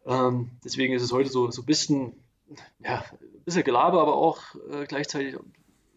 ähm, 0.05 0.51
deswegen 0.65 0.95
ist 0.95 1.03
es 1.03 1.13
heute 1.13 1.31
so, 1.31 1.53
so 1.53 1.63
ein 1.63 1.67
bisschen, 1.67 2.15
ja, 2.81 3.05
bisschen 3.45 3.65
Gelaber, 3.65 4.01
aber 4.01 4.15
auch 4.15 4.41
äh, 4.71 4.87
gleichzeitig 4.87 5.37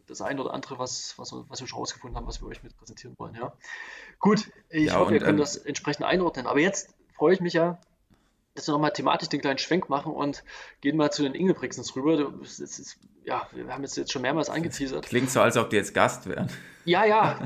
das 0.07 0.21
eine 0.21 0.41
oder 0.41 0.53
andere, 0.53 0.79
was, 0.79 1.15
was, 1.17 1.33
was 1.47 1.59
wir 1.59 1.67
schon 1.67 1.79
rausgefunden 1.79 2.17
haben, 2.17 2.27
was 2.27 2.41
wir 2.41 2.47
euch 2.47 2.63
mit 2.63 2.77
präsentieren 2.77 3.15
wollen. 3.17 3.35
Ja. 3.35 3.53
Gut, 4.19 4.49
ich 4.69 4.85
ja, 4.85 4.95
hoffe, 4.95 5.07
und, 5.07 5.13
wir 5.13 5.19
können 5.19 5.37
ähm, 5.37 5.41
das 5.41 5.57
entsprechend 5.57 6.05
einordnen, 6.05 6.47
aber 6.47 6.59
jetzt 6.59 6.95
freue 7.13 7.33
ich 7.33 7.41
mich 7.41 7.53
ja, 7.53 7.79
dass 8.57 8.67
wir 8.67 8.71
nochmal 8.71 8.91
thematisch 8.91 9.29
den 9.29 9.39
kleinen 9.39 9.59
Schwenk 9.59 9.87
machen 9.87 10.11
und 10.11 10.43
gehen 10.81 10.97
mal 10.97 11.11
zu 11.11 11.21
den 11.21 11.35
Ingebrigtsens 11.35 11.95
rüber. 11.95 12.33
Das 12.41 12.59
ist, 12.59 12.97
ja, 13.23 13.47
wir 13.53 13.71
haben 13.71 13.83
jetzt, 13.83 13.97
jetzt 13.97 14.11
schon 14.11 14.23
mehrmals 14.23 14.49
angeteasert. 14.49 15.05
Klingt 15.05 15.29
so, 15.29 15.41
als 15.41 15.57
ob 15.57 15.69
die 15.69 15.75
jetzt 15.75 15.93
Gast 15.93 16.27
wären. 16.27 16.49
Ja, 16.83 17.05
ja, 17.05 17.39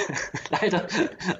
leider, 0.50 0.86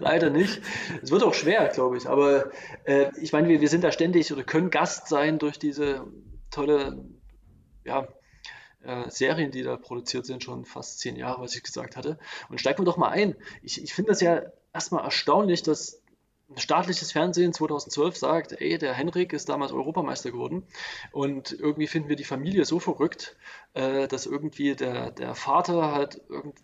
leider 0.01 0.29
nicht. 0.29 0.61
Es 1.03 1.11
wird 1.11 1.23
auch 1.23 1.33
schwer, 1.33 1.69
glaube 1.69 1.97
ich. 1.97 2.07
Aber 2.07 2.51
äh, 2.85 3.07
ich 3.17 3.33
meine, 3.33 3.49
wir, 3.49 3.61
wir 3.61 3.69
sind 3.69 3.83
da 3.83 3.93
ständig 3.93 4.31
oder 4.33 4.45
können 4.45 4.71
Gast 4.71 5.09
sein 5.09 5.39
durch 5.39 5.59
diese 5.59 6.07
tolle 6.51 7.03
ja, 7.85 8.09
äh, 8.83 9.11
Serien, 9.11 9.51
die 9.51 9.63
da 9.63 9.77
produziert 9.77 10.27
sind, 10.27 10.43
schon 10.43 10.65
fast 10.65 11.01
zehn 11.01 11.17
Jahre, 11.17 11.43
was 11.43 11.55
ich 11.55 11.63
gesagt 11.63 11.97
hatte. 11.97 12.19
Und 12.49 12.61
steigen 12.61 12.81
wir 12.81 12.85
doch 12.85 12.97
mal 12.97 13.11
ein. 13.11 13.35
Ich, 13.63 13.83
ich 13.83 13.95
finde 13.95 14.13
das 14.13 14.21
ja 14.21 14.43
erstmal 14.73 15.05
erstaunlich, 15.05 15.63
dass 15.63 16.03
staatliches 16.57 17.13
Fernsehen 17.13 17.53
2012 17.53 18.17
sagt, 18.17 18.53
ey, 18.61 18.79
der 18.79 18.93
Henrik 18.95 19.33
ist 19.33 19.49
damals 19.49 19.73
Europameister 19.73 20.31
geworden 20.31 20.65
und 21.11 21.53
irgendwie 21.53 21.87
finden 21.87 22.09
wir 22.09 22.17
die 22.17 22.25
Familie 22.25 22.65
so 22.65 22.79
verrückt, 22.79 23.37
äh, 23.73 24.07
dass 24.09 24.27
irgendwie 24.27 24.75
der, 24.75 25.11
der 25.11 25.35
Vater 25.35 25.93
halt 25.93 26.21
irgend, 26.29 26.59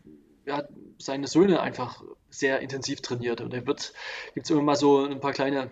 ja, 0.44 0.64
seine 0.98 1.26
Söhne 1.26 1.60
einfach 1.60 2.04
sehr 2.28 2.60
intensiv 2.60 3.00
trainiert 3.00 3.40
und 3.40 3.54
er 3.54 3.66
wird, 3.66 3.94
gibt 4.34 4.46
es 4.46 4.50
immer 4.50 4.62
mal 4.62 4.76
so 4.76 5.04
ein 5.04 5.20
paar 5.20 5.32
kleine 5.32 5.70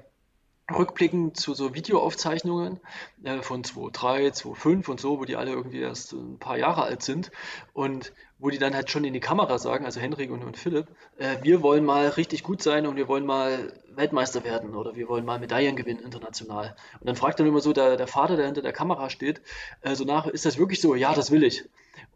Rückblicken 0.70 1.35
zu 1.35 1.54
so 1.54 1.74
Videoaufzeichnungen 1.74 2.81
äh, 3.24 3.42
von 3.42 3.62
2.3, 3.62 4.33
2.5 4.33 4.90
und 4.90 5.00
so, 5.00 5.18
wo 5.18 5.24
die 5.24 5.37
alle 5.37 5.52
irgendwie 5.52 5.81
erst 5.81 6.12
ein 6.12 6.38
paar 6.38 6.59
Jahre 6.59 6.83
alt 6.83 7.02
sind. 7.02 7.31
Und 7.72 8.12
wo 8.38 8.51
die 8.51 8.59
dann 8.59 8.74
halt 8.74 8.90
schon 8.90 9.05
in 9.05 9.12
die 9.12 9.20
Kamera 9.20 9.59
sagen, 9.59 9.85
also 9.85 10.01
Henrik 10.01 10.31
und, 10.31 10.44
und 10.44 10.57
Philipp, 10.57 10.87
äh, 11.16 11.37
wir 11.42 11.62
wollen 11.62 11.85
mal 11.85 12.09
richtig 12.09 12.42
gut 12.42 12.62
sein 12.62 12.87
und 12.87 12.96
wir 12.96 13.09
wollen 13.09 13.27
mal 13.27 13.72
Weltmeister 13.94 14.44
werden 14.44 14.74
oder 14.74 14.94
wir 14.94 15.09
wollen 15.09 15.24
mal 15.24 15.40
Medaillen 15.40 15.77
gewinnen 15.77 16.01
international. 16.01 16.77
Und 17.01 17.09
dann 17.09 17.16
fragt 17.16 17.40
dann 17.40 17.46
immer 17.46 17.61
so 17.61 17.72
der, 17.72 17.96
der 17.96 18.07
Vater, 18.07 18.37
der 18.37 18.46
hinter 18.46 18.62
der 18.62 18.72
Kamera 18.72 19.11
steht, 19.11 19.40
äh, 19.81 19.94
so 19.94 20.05
nach, 20.05 20.27
ist 20.27 20.46
das 20.46 20.59
wirklich 20.59 20.81
so? 20.81 20.94
Ja, 20.94 21.14
das 21.14 21.31
will 21.31 21.42
ich. 21.42 21.64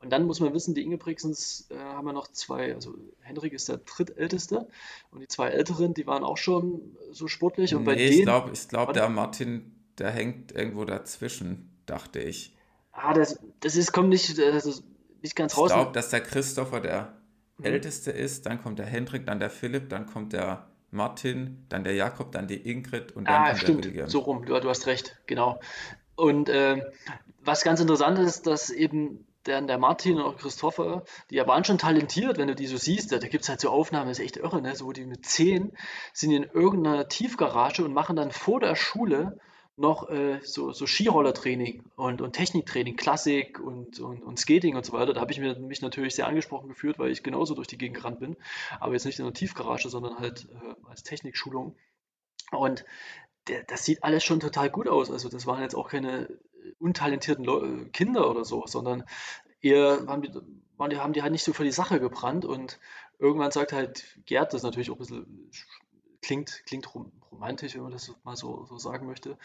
Und 0.01 0.11
dann 0.11 0.25
muss 0.25 0.41
man 0.41 0.55
wissen, 0.55 0.75
die 0.75 0.83
Ingebrigtsens 0.83 1.69
äh, 1.71 1.77
haben 1.77 2.07
ja 2.07 2.13
noch 2.13 2.29
zwei, 2.29 2.75
also 2.75 2.95
Henrik 3.21 3.53
ist 3.53 3.69
der 3.69 3.79
drittälteste 3.79 4.69
und 5.11 5.21
die 5.21 5.29
zwei 5.29 5.49
Älteren, 5.49 5.95
die 5.95 6.07
waren 6.07 6.23
auch 6.23 6.37
schon 6.39 6.97
so 7.11 7.27
sportlich. 7.27 7.75
Und 7.75 7.83
nee, 7.83 7.87
bei 7.87 7.95
denen, 7.97 8.13
ich 8.13 8.23
glaube, 8.23 8.51
ich 8.53 8.69
glaub, 8.69 8.93
der 8.93 9.09
Martin, 9.09 9.75
der 9.99 10.11
hängt 10.11 10.53
irgendwo 10.53 10.85
dazwischen, 10.85 11.71
dachte 11.87 12.21
ich. 12.21 12.57
Ah, 12.93 13.15
das, 13.15 13.39
das 13.61 13.75
ist, 13.75 13.93
kommt 13.93 14.11
nicht, 14.11 14.39
das 14.39 14.67
ist 14.67 14.85
nicht 15.23 15.37
ganz 15.37 15.57
raus. 15.57 15.71
Ich 15.71 15.77
glaube, 15.77 15.93
dass 15.93 16.11
der 16.11 16.21
Christopher 16.21 16.81
der 16.81 17.15
mhm. 17.59 17.65
Älteste 17.65 18.11
ist, 18.11 18.47
dann 18.47 18.61
kommt 18.61 18.79
der 18.79 18.87
Hendrik, 18.87 19.27
dann 19.27 19.39
der 19.39 19.51
Philipp, 19.51 19.89
dann 19.89 20.07
kommt 20.07 20.33
der 20.33 20.67
Martin, 20.91 21.65
dann 21.69 21.85
der 21.85 21.95
Jakob, 21.95 22.33
dann 22.33 22.47
die 22.47 22.71
Ingrid 22.71 23.13
und 23.13 23.27
dann 23.27 23.35
ah, 23.35 23.47
kommt 23.49 23.59
stimmt. 23.61 23.85
der 23.85 23.93
William. 23.93 24.09
So 24.09 24.21
rum, 24.21 24.45
du, 24.45 24.59
du 24.61 24.69
hast 24.69 24.87
recht, 24.87 25.19
genau. 25.27 25.59
Und 26.17 26.49
äh, 26.49 26.83
was 27.43 27.65
ganz 27.65 27.81
interessant 27.81 28.19
ist, 28.19 28.47
dass 28.47 28.71
eben 28.71 29.27
der, 29.47 29.61
der 29.63 29.79
Martin 29.79 30.19
und 30.19 30.25
auch 30.25 30.37
Christopher, 30.37 31.05
die 31.31 31.37
ja 31.37 31.47
waren 31.47 31.65
schon 31.65 31.79
talentiert, 31.79 32.39
wenn 32.39 32.49
du 32.49 32.55
die 32.55 32.67
so 32.67 32.77
siehst, 32.77 33.11
da, 33.11 33.19
da 33.19 33.27
gibt 33.27 33.43
es 33.43 33.49
halt 33.49 33.61
so 33.61 33.71
Aufnahmen, 33.71 34.09
das 34.09 34.19
ist 34.19 34.25
echt 34.25 34.37
irre, 34.37 34.63
ne? 34.63 34.77
so 34.77 34.87
wo 34.87 34.93
die 34.93 35.07
mit 35.07 35.27
zehn 35.27 35.73
sind 36.13 36.33
in 36.33 36.45
irgendeiner 36.45 37.09
Tiefgarage 37.09 37.85
und 37.85 37.93
machen 37.93 38.17
dann 38.17 38.31
vor 38.31 38.61
der 38.61 38.77
Schule 38.77 39.39
noch 39.77 40.11
äh, 40.11 40.41
so, 40.43 40.73
so 40.73 40.87
Skirollertraining 40.87 41.83
und, 41.97 42.21
und 42.21 42.33
Techniktraining, 42.35 42.97
Klassik 42.97 43.59
und, 43.59 44.01
und, 44.01 44.23
und 44.23 44.39
Skating 44.39 44.77
und 44.77 44.85
so 44.85 44.93
weiter. 44.93 45.15
Da 45.15 45.21
habe 45.21 45.33
ich 45.33 45.41
mir, 45.41 45.59
mich 45.59 45.81
natürlich 45.81 46.15
sehr 46.15 46.27
angesprochen 46.27 46.69
gefühlt, 46.69 46.99
weil 46.99 47.11
ich 47.11 47.23
genauso 47.23 47.55
durch 47.55 47.69
die 47.69 47.79
Gegend 47.79 47.97
gerannt 47.97 48.21
bin, 48.21 48.37
aber 48.81 48.93
jetzt 48.93 49.07
nicht 49.07 49.19
in 49.19 49.25
der 49.25 49.35
Tiefgarage, 49.35 49.89
sondern 49.89 50.19
halt 50.19 50.47
äh, 50.51 50.75
als 50.89 51.03
Technikschulung. 51.03 51.75
Und 52.51 52.85
der, 53.49 53.65
das 53.65 53.85
sieht 53.85 54.05
alles 54.05 54.25
schon 54.25 54.41
total 54.41 54.71
gut 54.71 54.89
aus. 54.89 55.11
Also 55.11 55.29
das 55.29 55.47
waren 55.47 55.63
jetzt 55.63 55.75
auch 55.75 55.89
keine 55.89 56.29
untalentierten 56.79 57.45
Le 57.45 57.87
Kinder 57.93 58.31
oder 58.31 58.45
so, 58.45 58.67
sondern 58.67 59.05
eher 59.61 60.05
haben 60.07 60.23
die, 60.23 60.31
waren 60.77 60.91
die, 60.91 60.99
haben 60.99 61.13
die 61.13 61.23
halt 61.23 61.33
nicht 61.33 61.45
so 61.45 61.53
für 61.53 61.65
die 61.65 61.73
Sache 61.73 61.99
gebrannt 61.99 62.45
und 62.45 62.79
irgendwann 63.19 63.51
sagt 63.53 63.73
halt 63.73 64.19
Gerd, 64.27 64.53
das 64.53 64.63
natürlich 64.63 64.91
auch 64.91 64.97
ein 64.97 64.99
bisschen 64.99 65.51
klingt, 66.21 66.63
klingt 66.67 66.87
romantisch, 67.33 67.75
wenn 67.75 67.83
man 67.83 67.93
das 67.93 68.13
mal 68.25 68.37
so, 68.37 68.65
so 68.67 68.79
sagen 68.79 69.07
möchte, 69.07 69.39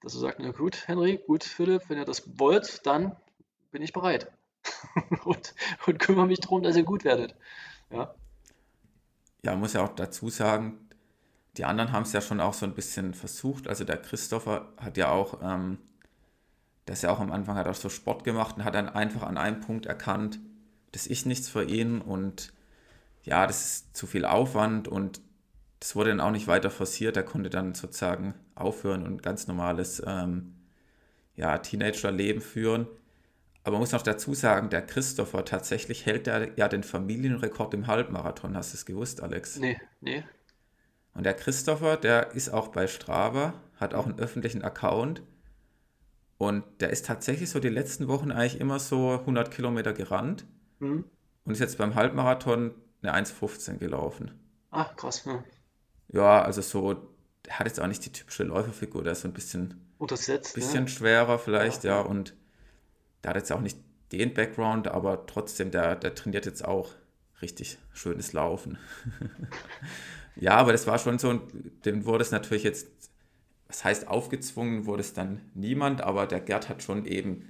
dass 0.00 0.14
er 0.14 0.20
sagt, 0.20 0.38
na 0.40 0.50
gut, 0.52 0.86
Henry, 0.86 1.20
gut, 1.26 1.44
Philipp, 1.44 1.88
wenn 1.88 1.98
ihr 1.98 2.04
das 2.04 2.38
wollt, 2.38 2.86
dann 2.86 3.16
bin 3.70 3.82
ich 3.82 3.92
bereit 3.92 4.30
und, 5.24 5.54
und 5.86 5.98
kümmere 5.98 6.26
mich 6.26 6.40
darum, 6.40 6.62
dass 6.62 6.76
ihr 6.76 6.84
gut 6.84 7.04
werdet. 7.04 7.34
Ja. 7.90 8.14
Ja, 9.42 9.56
muss 9.56 9.72
ja 9.72 9.82
auch 9.82 9.94
dazu 9.94 10.28
sagen, 10.28 10.88
die 11.56 11.64
anderen 11.64 11.92
haben 11.92 12.02
es 12.02 12.12
ja 12.12 12.20
schon 12.20 12.40
auch 12.40 12.54
so 12.54 12.66
ein 12.66 12.74
bisschen 12.74 13.14
versucht. 13.14 13.66
Also 13.66 13.84
der 13.84 13.96
Christopher 13.96 14.72
hat 14.76 14.96
ja 14.98 15.10
auch 15.10 15.40
ähm, 15.42 15.78
dass 16.90 17.04
er 17.04 17.12
auch 17.12 17.20
am 17.20 17.30
Anfang 17.30 17.56
hat 17.56 17.68
auch 17.68 17.76
so 17.76 17.88
Sport 17.88 18.24
gemacht 18.24 18.56
und 18.56 18.64
hat 18.64 18.74
dann 18.74 18.88
einfach 18.88 19.22
an 19.22 19.38
einem 19.38 19.60
Punkt 19.60 19.86
erkannt, 19.86 20.40
das 20.90 21.06
ist 21.06 21.24
nichts 21.24 21.48
für 21.48 21.62
ihn 21.62 22.00
und 22.00 22.52
ja, 23.22 23.46
das 23.46 23.64
ist 23.64 23.96
zu 23.96 24.08
viel 24.08 24.24
Aufwand 24.24 24.88
und 24.88 25.20
das 25.80 25.96
wurde 25.96 26.10
dann 26.10 26.20
auch 26.20 26.30
nicht 26.30 26.46
weiter 26.46 26.70
forciert. 26.70 27.16
Er 27.16 27.22
konnte 27.22 27.50
dann 27.50 27.74
sozusagen 27.74 28.34
aufhören 28.54 29.06
und 29.06 29.22
ganz 29.22 29.46
normales 29.46 30.02
ähm, 30.06 30.54
ja, 31.34 31.56
Teenager-Leben 31.58 32.42
führen. 32.42 32.86
Aber 33.62 33.72
man 33.72 33.80
muss 33.80 33.92
noch 33.92 34.02
dazu 34.02 34.34
sagen, 34.34 34.70
der 34.70 34.82
Christopher 34.82 35.44
tatsächlich 35.44 36.06
hält 36.06 36.26
er 36.26 36.56
ja 36.58 36.68
den 36.68 36.82
Familienrekord 36.82 37.74
im 37.74 37.86
Halbmarathon. 37.86 38.56
Hast 38.56 38.72
du 38.72 38.76
es 38.76 38.86
gewusst, 38.86 39.22
Alex? 39.22 39.58
Nee, 39.58 39.78
nee. 40.00 40.22
Und 41.14 41.24
der 41.24 41.34
Christopher, 41.34 41.96
der 41.96 42.32
ist 42.32 42.50
auch 42.50 42.68
bei 42.68 42.86
Strava, 42.86 43.54
hat 43.76 43.94
auch 43.94 44.06
einen 44.06 44.18
öffentlichen 44.18 44.62
Account 44.62 45.22
und 46.38 46.64
der 46.80 46.90
ist 46.90 47.06
tatsächlich 47.06 47.50
so 47.50 47.58
die 47.58 47.68
letzten 47.68 48.08
Wochen 48.08 48.30
eigentlich 48.30 48.60
immer 48.60 48.78
so 48.78 49.12
100 49.12 49.50
Kilometer 49.50 49.92
gerannt 49.92 50.46
mhm. 50.78 51.04
und 51.44 51.52
ist 51.52 51.58
jetzt 51.58 51.78
beim 51.78 51.94
Halbmarathon 51.94 52.74
eine 53.02 53.14
1,15 53.14 53.78
gelaufen. 53.78 54.30
Ach, 54.70 54.94
krass. 54.96 55.24
Ja. 55.24 55.42
Ja, 56.12 56.42
also 56.42 56.62
so, 56.62 56.94
der 57.46 57.58
hat 57.58 57.66
jetzt 57.66 57.80
auch 57.80 57.86
nicht 57.86 58.04
die 58.04 58.12
typische 58.12 58.44
Läuferfigur, 58.44 59.02
der 59.02 59.12
ist 59.12 59.22
so 59.22 59.28
ein 59.28 59.34
bisschen, 59.34 59.80
Untersetzt, 59.98 60.54
bisschen 60.54 60.86
ja. 60.86 60.88
schwerer 60.88 61.38
vielleicht, 61.38 61.84
ja. 61.84 61.96
ja. 61.96 62.00
Und 62.00 62.34
der 63.22 63.30
hat 63.30 63.36
jetzt 63.36 63.52
auch 63.52 63.60
nicht 63.60 63.78
den 64.12 64.34
Background, 64.34 64.88
aber 64.88 65.26
trotzdem, 65.26 65.70
der, 65.70 65.94
der 65.94 66.14
trainiert 66.14 66.46
jetzt 66.46 66.64
auch 66.64 66.90
richtig 67.42 67.78
schönes 67.92 68.32
Laufen. 68.32 68.78
ja, 70.36 70.56
aber 70.56 70.72
das 70.72 70.86
war 70.86 70.98
schon 70.98 71.18
so, 71.18 71.40
dem 71.84 72.04
wurde 72.04 72.22
es 72.22 72.30
natürlich 72.30 72.64
jetzt 72.64 72.88
was 73.70 73.84
heißt 73.84 74.08
aufgezwungen, 74.08 74.84
wurde 74.84 75.02
es 75.02 75.12
dann 75.12 75.40
niemand, 75.54 76.00
aber 76.00 76.26
der 76.26 76.40
Gerd 76.40 76.68
hat 76.68 76.82
schon 76.82 77.06
eben 77.06 77.48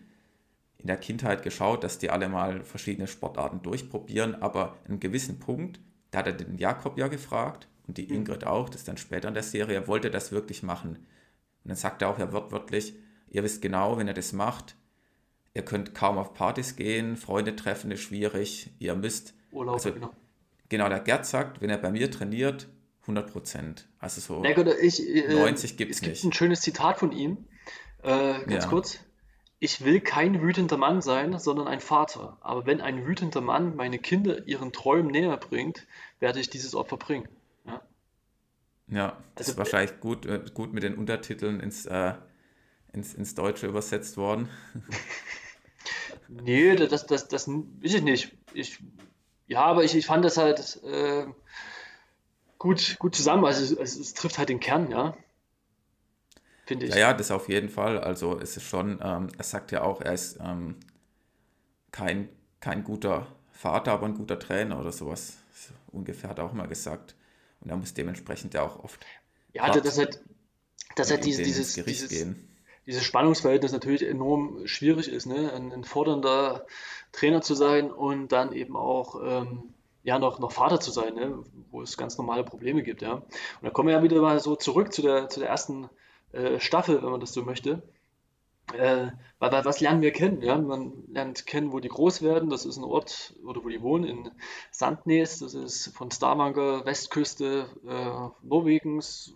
in 0.77 0.87
der 0.87 0.99
Kindheit 0.99 1.43
geschaut, 1.43 1.83
dass 1.83 1.97
die 1.97 2.11
alle 2.11 2.29
mal 2.29 2.63
verschiedene 2.63 3.07
Sportarten 3.07 3.63
durchprobieren, 3.63 4.35
aber 4.35 4.77
einen 4.87 5.01
gewissen 5.01 5.39
Punkt, 5.39 5.81
da 6.11 6.19
hat 6.19 6.27
er 6.27 6.35
den 6.35 6.59
Jakob 6.59 6.99
ja 6.99 7.09
gefragt 7.09 7.69
und 7.91 7.99
die 7.99 8.07
mhm. 8.07 8.19
Ingrid 8.19 8.45
auch, 8.45 8.69
das 8.69 8.83
ist 8.83 8.89
dann 8.89 8.99
später 8.99 9.27
in 9.27 9.35
der 9.35 9.43
Serie, 9.43 9.75
er 9.75 9.89
wollte 9.89 10.13
das 10.13 10.31
wirklich 10.31 10.63
machen. 10.63 10.91
Und 10.91 11.69
dann 11.69 11.77
sagt 11.77 12.03
er 12.03 12.09
auch 12.09 12.21
ja 12.21 12.33
wortwörtlich, 12.33 12.95
ihr 13.31 13.43
wisst 13.43 13.63
genau, 13.63 13.99
wenn 13.99 14.07
ihr 14.07 14.15
das 14.15 14.33
macht, 14.33 14.77
ihr 15.55 15.65
könnt 15.65 15.93
kaum 15.93 16.17
auf 16.17 16.33
Partys 16.33 16.77
gehen, 16.77 17.17
Freunde 17.17 17.57
treffen 17.57 17.91
ist 17.91 18.03
schwierig, 18.03 18.71
ihr 18.79 18.95
müsst... 18.95 19.35
Urlaub, 19.51 19.75
also, 19.75 19.93
genau. 19.93 20.11
Genau, 20.69 20.89
der 20.89 21.01
Gerd 21.01 21.27
sagt, 21.27 21.61
wenn 21.61 21.69
er 21.69 21.79
bei 21.79 21.91
mir 21.91 22.13
trainiert, 22.13 22.69
100 23.03 23.33
Prozent. 23.33 23.89
Also 23.99 24.21
so 24.21 24.41
Na 24.41 24.53
gut, 24.53 24.69
ich, 24.81 25.05
äh, 25.05 25.35
90 25.35 25.77
gibt 25.77 25.91
es 25.91 25.97
es 25.97 26.03
gibt 26.03 26.13
nicht. 26.13 26.25
ein 26.25 26.33
schönes 26.33 26.61
Zitat 26.61 26.97
von 26.97 27.11
ihm, 27.11 27.39
äh, 28.05 28.45
ganz 28.45 28.65
Ja, 28.65 28.67
kurz. 28.71 29.01
Ich 29.59 29.85
will 29.85 30.01
kein 30.01 30.41
wütender 30.41 30.77
Mann 30.77 31.03
sein, 31.03 31.37
sondern 31.41 31.67
ein 31.67 31.81
Vater. 31.81 32.39
Aber 32.41 32.67
wenn 32.67 32.81
ein 32.81 33.05
wütender 33.05 33.41
Mann 33.41 33.75
meine 33.75 33.99
Kinder 33.99 34.47
ihren 34.47 34.73
Träumen 34.73 35.11
näher 35.11 35.37
bringt, 35.37 35.89
werde 36.21 36.39
ich 36.39 36.49
dieses 36.49 36.77
Opfer 36.77 36.97
bringen. 36.97 37.29
Ja? 38.91 38.97
ja, 38.99 39.17
das 39.37 39.49
Also, 39.49 39.53
ist 39.53 39.57
wahrscheinlich 39.59 40.01
gut, 40.01 40.27
äh, 40.27 40.41
gut 40.55 40.73
mit 40.73 40.83
den 40.83 40.95
Untertiteln 40.97 41.61
ins, 41.61 41.87
äh, 41.87 42.15
ins, 42.93 43.15
ins 43.15 43.35
Deutsche 43.35 43.67
übersetzt 43.69 44.17
worden. 44.17 44.49
nee, 46.29 46.77
das, 46.77 47.07
das, 47.07 47.29
das 47.29 47.49
weiß 47.49 47.95
ich 47.95 48.03
nicht. 48.03 48.37
Ich, 48.53 48.79
ja, 49.47 49.63
aber 49.65 49.85
ich, 49.85 49.95
ich 49.95 50.07
fand 50.07 50.25
das 50.25 50.37
halt 50.37 50.83
äh, 50.85 51.27
gut, 52.59 52.97
gut 53.01 53.17
zusammen. 53.17 53.45
Also 53.45 53.75
es, 53.83 53.97
es, 53.97 54.15
trifft 54.15 54.39
halt 54.39 54.49
den 54.51 54.61
Kern, 54.61 54.89
ja, 54.91 55.17
finde 56.67 56.87
Ja, 56.87 56.97
ich. 56.97 56.99
ja, 56.99 57.13
das 57.15 57.31
auf 57.31 57.49
jeden 57.49 57.69
Fall. 57.69 57.99
Also 58.01 58.39
es 58.39 58.57
ist 58.57 58.65
schon, 58.65 59.01
ähm, 59.03 59.29
er 59.37 59.45
sagt 59.45 59.73
ja 59.73 59.83
auch, 59.83 60.01
er 60.01 60.13
ist 60.15 60.39
ähm, 60.43 60.77
kein, 61.93 62.29
kein 62.61 62.85
guter 62.85 63.27
Vater, 63.53 63.93
aber 63.93 64.07
ein 64.07 64.15
guter 64.15 64.39
Trainer 64.39 64.79
oder 64.81 64.93
sowas. 64.93 65.39
So 65.53 65.73
ungefähr 65.93 66.31
hat 66.31 66.39
er 66.39 66.45
auch 66.45 66.53
mal 66.53 66.69
gesagt. 66.69 67.15
Und 67.61 67.71
er 67.71 67.77
muss 67.77 67.95
dementsprechend 67.95 68.55
ja 68.55 68.63
auch 68.63 68.83
oft 68.83 69.05
Ja, 69.53 69.71
das, 69.71 69.97
das 69.97 70.21
dass 70.97 71.11
halt 71.11 71.21
mit 71.21 71.27
diese, 71.27 71.43
dieses, 71.43 71.75
Gericht 71.75 72.01
dieses, 72.01 72.11
gehen. 72.11 72.49
dieses 72.87 73.05
Spannungsverhältnis 73.05 73.73
natürlich 73.73 74.03
enorm 74.03 74.67
schwierig 74.67 75.09
ist, 75.09 75.27
ne? 75.27 75.53
Ein, 75.53 75.73
ein 75.73 75.85
fordernder 75.85 76.67
Trainer 77.13 77.43
zu 77.43 77.55
sein 77.55 77.91
und 77.91 78.29
dann 78.33 78.53
eben 78.53 78.77
auch 78.77 79.21
ähm, 79.23 79.75
ja 80.03 80.19
noch, 80.19 80.39
noch 80.39 80.53
Vater 80.53 80.81
zu 80.81 80.91
sein, 80.91 81.15
ne? 81.15 81.45
Wo 81.71 81.83
es 81.83 81.97
ganz 81.97 82.19
normale 82.19 82.45
Probleme 82.45 82.83
gibt, 82.83 83.03
ja. 83.03 83.15
Und 83.15 83.25
da 83.63 83.71
kommen 83.71 83.89
wir 83.89 83.97
ja 83.97 84.03
wieder 84.03 84.21
mal 84.21 84.41
so 84.41 84.57
zurück 84.57 84.93
zu 84.93 85.03
der, 85.03 85.29
zu 85.29 85.41
der 85.41 85.49
ersten 85.49 85.89
äh, 86.33 86.59
Staffel, 86.59 87.03
wenn 87.03 87.11
man 87.11 87.21
das 87.21 87.33
so 87.33 87.43
möchte. 87.43 87.83
Äh, 88.75 89.11
was 89.39 89.81
lernen 89.81 90.03
wir 90.03 90.13
kennen? 90.13 90.43
Ja? 90.43 90.59
Man 90.59 90.93
lernt 91.09 91.47
kennen, 91.47 91.73
wo 91.73 91.81
die 91.81 91.89
groß 91.89 92.23
werden. 92.23 92.51
Das 92.51 92.65
ist 92.65 92.77
ein 92.77 92.85
Ort, 92.85 93.35
oder 93.45 93.65
wo 93.65 93.69
die 93.69 93.83
wohnen, 93.83 94.05
in 94.05 94.31
Sandnes. 94.71 95.39
Das 95.39 95.55
ist 95.55 95.97
von 95.97 96.11
Stavanger, 96.11 96.85
Westküste 96.85 97.67
äh, 97.87 98.47
Norwegens, 98.47 99.35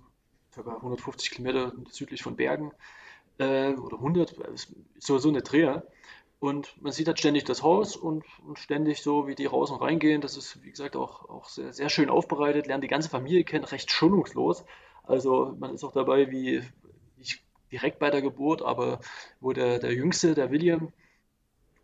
ca. 0.55 0.61
150 0.61 1.31
Kilometer 1.31 1.73
südlich 1.91 2.23
von 2.23 2.37
Bergen 2.37 2.73
äh, 3.39 3.73
oder 3.75 3.97
100, 3.97 4.37
so, 4.99 5.19
so 5.19 5.29
eine 5.29 5.43
Dreher. 5.43 5.87
Und 6.41 6.81
man 6.83 6.93
sieht 6.93 7.07
halt 7.07 7.19
ständig 7.19 7.45
das 7.45 7.63
Haus 7.63 7.97
und, 7.97 8.25
und 8.47 8.59
ständig 8.59 9.03
so, 9.03 9.27
wie 9.27 9.35
die 9.35 9.47
raus 9.47 9.71
und 9.71 9.81
reingehen. 9.81 10.21
Das 10.21 10.37
ist, 10.37 10.63
wie 10.63 10.71
gesagt, 10.71 10.95
auch, 10.95 11.29
auch 11.31 11.49
sehr, 11.49 11.73
sehr 11.73 11.89
schön 11.89 12.11
aufbereitet, 12.11 12.67
lernt 12.67 12.85
die 12.85 12.89
ganze 12.89 13.09
Familie 13.09 13.45
kennen, 13.45 13.65
recht 13.65 13.91
schonungslos. 13.91 14.65
Also 15.05 15.57
man 15.59 15.75
ist 15.75 15.85
auch 15.85 15.93
dabei, 15.93 16.31
wie 16.31 16.63
direkt 17.75 17.99
bei 17.99 18.11
der 18.11 18.23
Geburt, 18.23 18.63
aber 18.63 19.01
wo 19.41 19.53
der, 19.53 19.81
der 19.81 19.93
Jüngste, 19.93 20.35
der 20.35 20.53
William, 20.53 20.93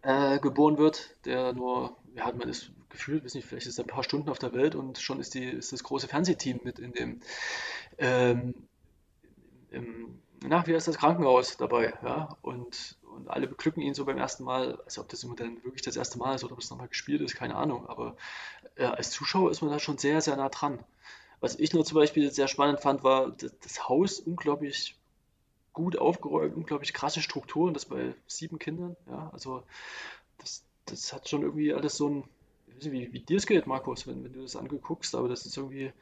äh, 0.03 0.39
geboren 0.39 0.79
wird, 0.79 1.17
der 1.25 1.53
nur, 1.53 1.97
ja, 2.15 2.31
man 2.33 2.49
ist 2.49 2.71
gefühlt, 2.89 3.25
weiß 3.25 3.35
nicht, 3.35 3.47
vielleicht 3.47 3.67
ist 3.67 3.79
er 3.79 3.85
ein 3.85 3.89
paar 3.89 4.05
Stunden 4.05 4.31
auf 4.31 4.39
der 4.39 4.53
Welt 4.53 4.75
und 4.77 4.99
schon 4.99 5.21
ist 5.21 5.35
die, 5.35 5.45
ist 5.45 5.73
das 5.73 5.83
große 5.83 6.07
Fernsehteam 6.07 6.61
mit 6.63 6.79
in 6.79 6.93
dem, 6.93 7.21
ähm, 7.99 8.55
im, 9.71 10.21
na, 10.47 10.65
wie 10.67 10.75
heißt 10.75 10.87
das 10.89 10.97
Krankenhaus 10.97 11.57
dabei, 11.57 11.93
ja, 12.05 12.37
und, 12.41 12.97
und 13.03 13.29
alle 13.29 13.49
beglücken 13.49 13.83
ihn 13.83 13.95
so 13.95 14.05
beim 14.05 14.17
ersten 14.19 14.45
Mal, 14.45 14.81
also 14.85 15.03
ob 15.03 15.09
das 15.09 15.25
immer 15.25 15.35
dann 15.35 15.63
wirklich 15.65 15.83
das 15.83 15.97
erste 15.97 16.19
Mal 16.19 16.37
ist 16.37 16.45
oder 16.45 16.53
ob 16.53 16.61
es 16.61 16.71
nochmal 16.71 16.89
gespielt 16.89 17.21
ist, 17.21 17.35
keine 17.35 17.57
Ahnung, 17.57 17.89
aber 17.89 18.17
äh, 18.77 18.85
als 18.85 19.11
Zuschauer 19.11 19.51
ist 19.51 19.61
man 19.61 19.73
da 19.73 19.81
schon 19.81 19.99
sehr, 19.99 20.21
sehr 20.21 20.37
nah 20.37 20.49
dran. 20.51 20.79
Was 21.41 21.59
ich 21.59 21.73
nur 21.73 21.85
zum 21.85 21.97
Beispiel 21.97 22.31
sehr 22.31 22.49
spannend 22.49 22.81
fand, 22.81 23.03
war 23.03 23.33
das, 23.33 23.53
das 23.61 23.89
Haus 23.89 24.21
unglaublich 24.21 25.00
gut 25.73 25.99
aufgeräumt, 25.99 26.57
unglaublich 26.57 26.93
krasse 26.93 27.23
Strukturen, 27.23 27.75
das 27.75 27.87
bei 27.87 28.15
sieben 28.27 28.59
Kindern, 28.59 28.97
ja, 29.07 29.31
also 29.33 29.63
das, 30.39 30.65
das 30.87 31.13
hat 31.13 31.29
schon 31.29 31.43
irgendwie 31.43 31.73
alles 31.73 31.97
so 31.97 32.09
ein, 32.09 32.25
nicht, 32.75 32.91
wie, 32.91 33.13
wie 33.13 33.21
dir 33.21 33.37
es 33.37 33.47
geht, 33.47 33.67
Markus, 33.67 34.07
wenn, 34.07 34.25
wenn 34.25 34.33
du 34.33 34.43
das 34.43 34.57
angeguckst, 34.57 35.15
aber 35.15 35.29
das 35.29 35.47
ist 35.47 35.57
irgendwie, 35.57 35.93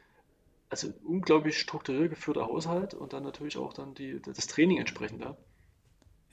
also 0.69 0.91
unglaublich 1.03 1.59
strukturiert 1.59 2.09
geführter 2.09 2.45
Haushalt 2.45 2.93
und 2.93 3.13
dann 3.13 3.23
natürlich 3.23 3.57
auch 3.57 3.73
dann 3.73 3.93
die, 3.95 4.21
das 4.21 4.47
Training 4.47 4.77
entsprechend, 4.77 5.21
ja. 5.21 5.35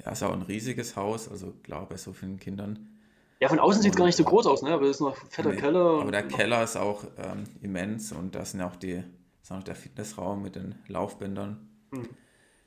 Ja, 0.04 0.12
ist 0.12 0.22
auch 0.22 0.32
ein 0.32 0.42
riesiges 0.42 0.94
Haus, 0.96 1.28
also 1.28 1.52
klar, 1.62 1.88
bei 1.88 1.96
so 1.96 2.12
vielen 2.12 2.38
Kindern. 2.38 2.96
Ja, 3.40 3.48
von 3.48 3.58
außen 3.58 3.82
sieht 3.82 3.92
es 3.92 3.96
gar 3.96 4.06
nicht 4.06 4.16
so 4.16 4.24
groß 4.24 4.46
aus, 4.46 4.62
ne, 4.62 4.70
aber 4.70 4.84
es 4.84 4.96
ist 4.96 5.00
noch 5.00 5.16
fetter 5.16 5.50
nee, 5.50 5.56
Keller 5.56 6.00
aber 6.00 6.10
der 6.10 6.26
Keller 6.26 6.62
ist 6.62 6.76
auch 6.76 7.04
ähm, 7.18 7.44
immens 7.60 8.12
und 8.12 8.34
da 8.34 8.44
sind 8.44 8.60
ja 8.60 8.68
auch 8.68 8.76
die, 8.76 9.02
ist 9.42 9.52
auch 9.52 9.62
der 9.62 9.74
Fitnessraum 9.74 10.42
mit 10.42 10.54
den 10.54 10.74
Laufbändern. 10.88 11.68
hm, 11.92 12.08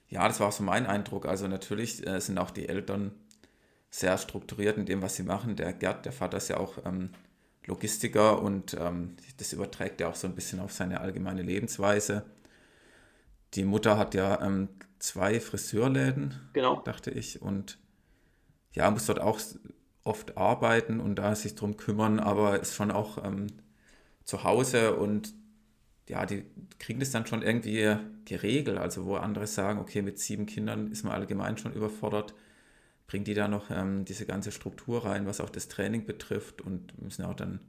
Ja, 0.10 0.28
das 0.28 0.40
war 0.40 0.48
auch 0.48 0.54
so 0.54 0.64
mein 0.64 0.86
Eindruck. 0.86 1.26
Also 1.26 1.48
natürlich 1.48 2.06
äh, 2.06 2.20
sind 2.20 2.38
auch 2.38 2.52
die 2.52 2.68
Eltern 2.68 3.12
sehr 3.92 4.18
strukturiert 4.18 4.78
in 4.78 4.86
dem, 4.86 5.02
was 5.02 5.16
sie 5.16 5.24
machen. 5.24 5.56
Der 5.56 5.74
Gerd, 5.74 6.06
der 6.06 6.12
Vater 6.12 6.38
ist 6.38 6.50
ja 6.50 6.58
auch 6.58 6.78
ähm, 6.86 7.12
Logistiker 7.66 8.42
und 8.42 8.76
ähm, 8.80 9.16
das 9.38 9.54
überträgt 9.54 10.02
er 10.02 10.10
auch 10.10 10.16
so 10.16 10.28
ein 10.28 10.36
bisschen 10.36 10.60
auf 10.60 10.74
seine 10.74 11.00
allgemeine 11.00 11.42
Lebensweise. 11.42 12.26
Die 13.54 13.64
Mutter 13.64 13.98
hat 13.98 14.14
ja 14.14 14.42
ähm, 14.42 14.70
zwei 15.00 15.40
Friseurläden, 15.40 16.50
genau, 16.54 16.82
dachte 16.82 17.12
ich, 17.12 17.42
und 17.42 17.80
ja, 18.74 18.90
muss 18.92 19.08
dort 19.08 19.20
auch 19.20 19.40
oft 20.04 20.38
arbeiten 20.38 21.00
und 21.00 21.16
da 21.16 21.36
sich 21.36 21.56
drum 21.56 21.78
kümmern, 21.78 22.20
aber 22.20 22.60
ist 22.60 22.76
schon 22.76 22.92
auch 22.92 23.24
ähm, 23.24 23.48
zu 24.24 24.44
Hause 24.44 24.96
und 24.96 25.34
ja, 26.10 26.26
die 26.26 26.44
kriegen 26.80 27.00
das 27.00 27.12
dann 27.12 27.28
schon 27.28 27.44
irgendwie 27.44 27.96
geregelt. 28.26 28.78
Also 28.78 29.06
wo 29.06 29.16
andere 29.16 29.48
sagen, 29.48 29.80
okay, 29.80 30.02
mit 30.02 30.20
sieben 30.20 30.48
Kindern 30.48 30.92
ist 30.92 31.04
man 31.04 31.14
allgemein 31.14 31.58
schon 31.58 31.74
überfordert, 31.74 32.34
bringen 33.08 33.26
die 33.26 33.36
da 33.36 33.48
noch 33.48 33.70
ähm, 33.70 34.06
diese 34.06 34.26
ganze 34.26 34.52
Struktur 34.52 35.06
rein, 35.06 35.28
was 35.28 35.40
auch 35.40 35.50
das 35.50 35.68
Training 35.68 36.06
betrifft 36.06 36.62
und 36.62 37.00
müssen 37.02 37.24
auch 37.26 37.36
dann 37.36 37.60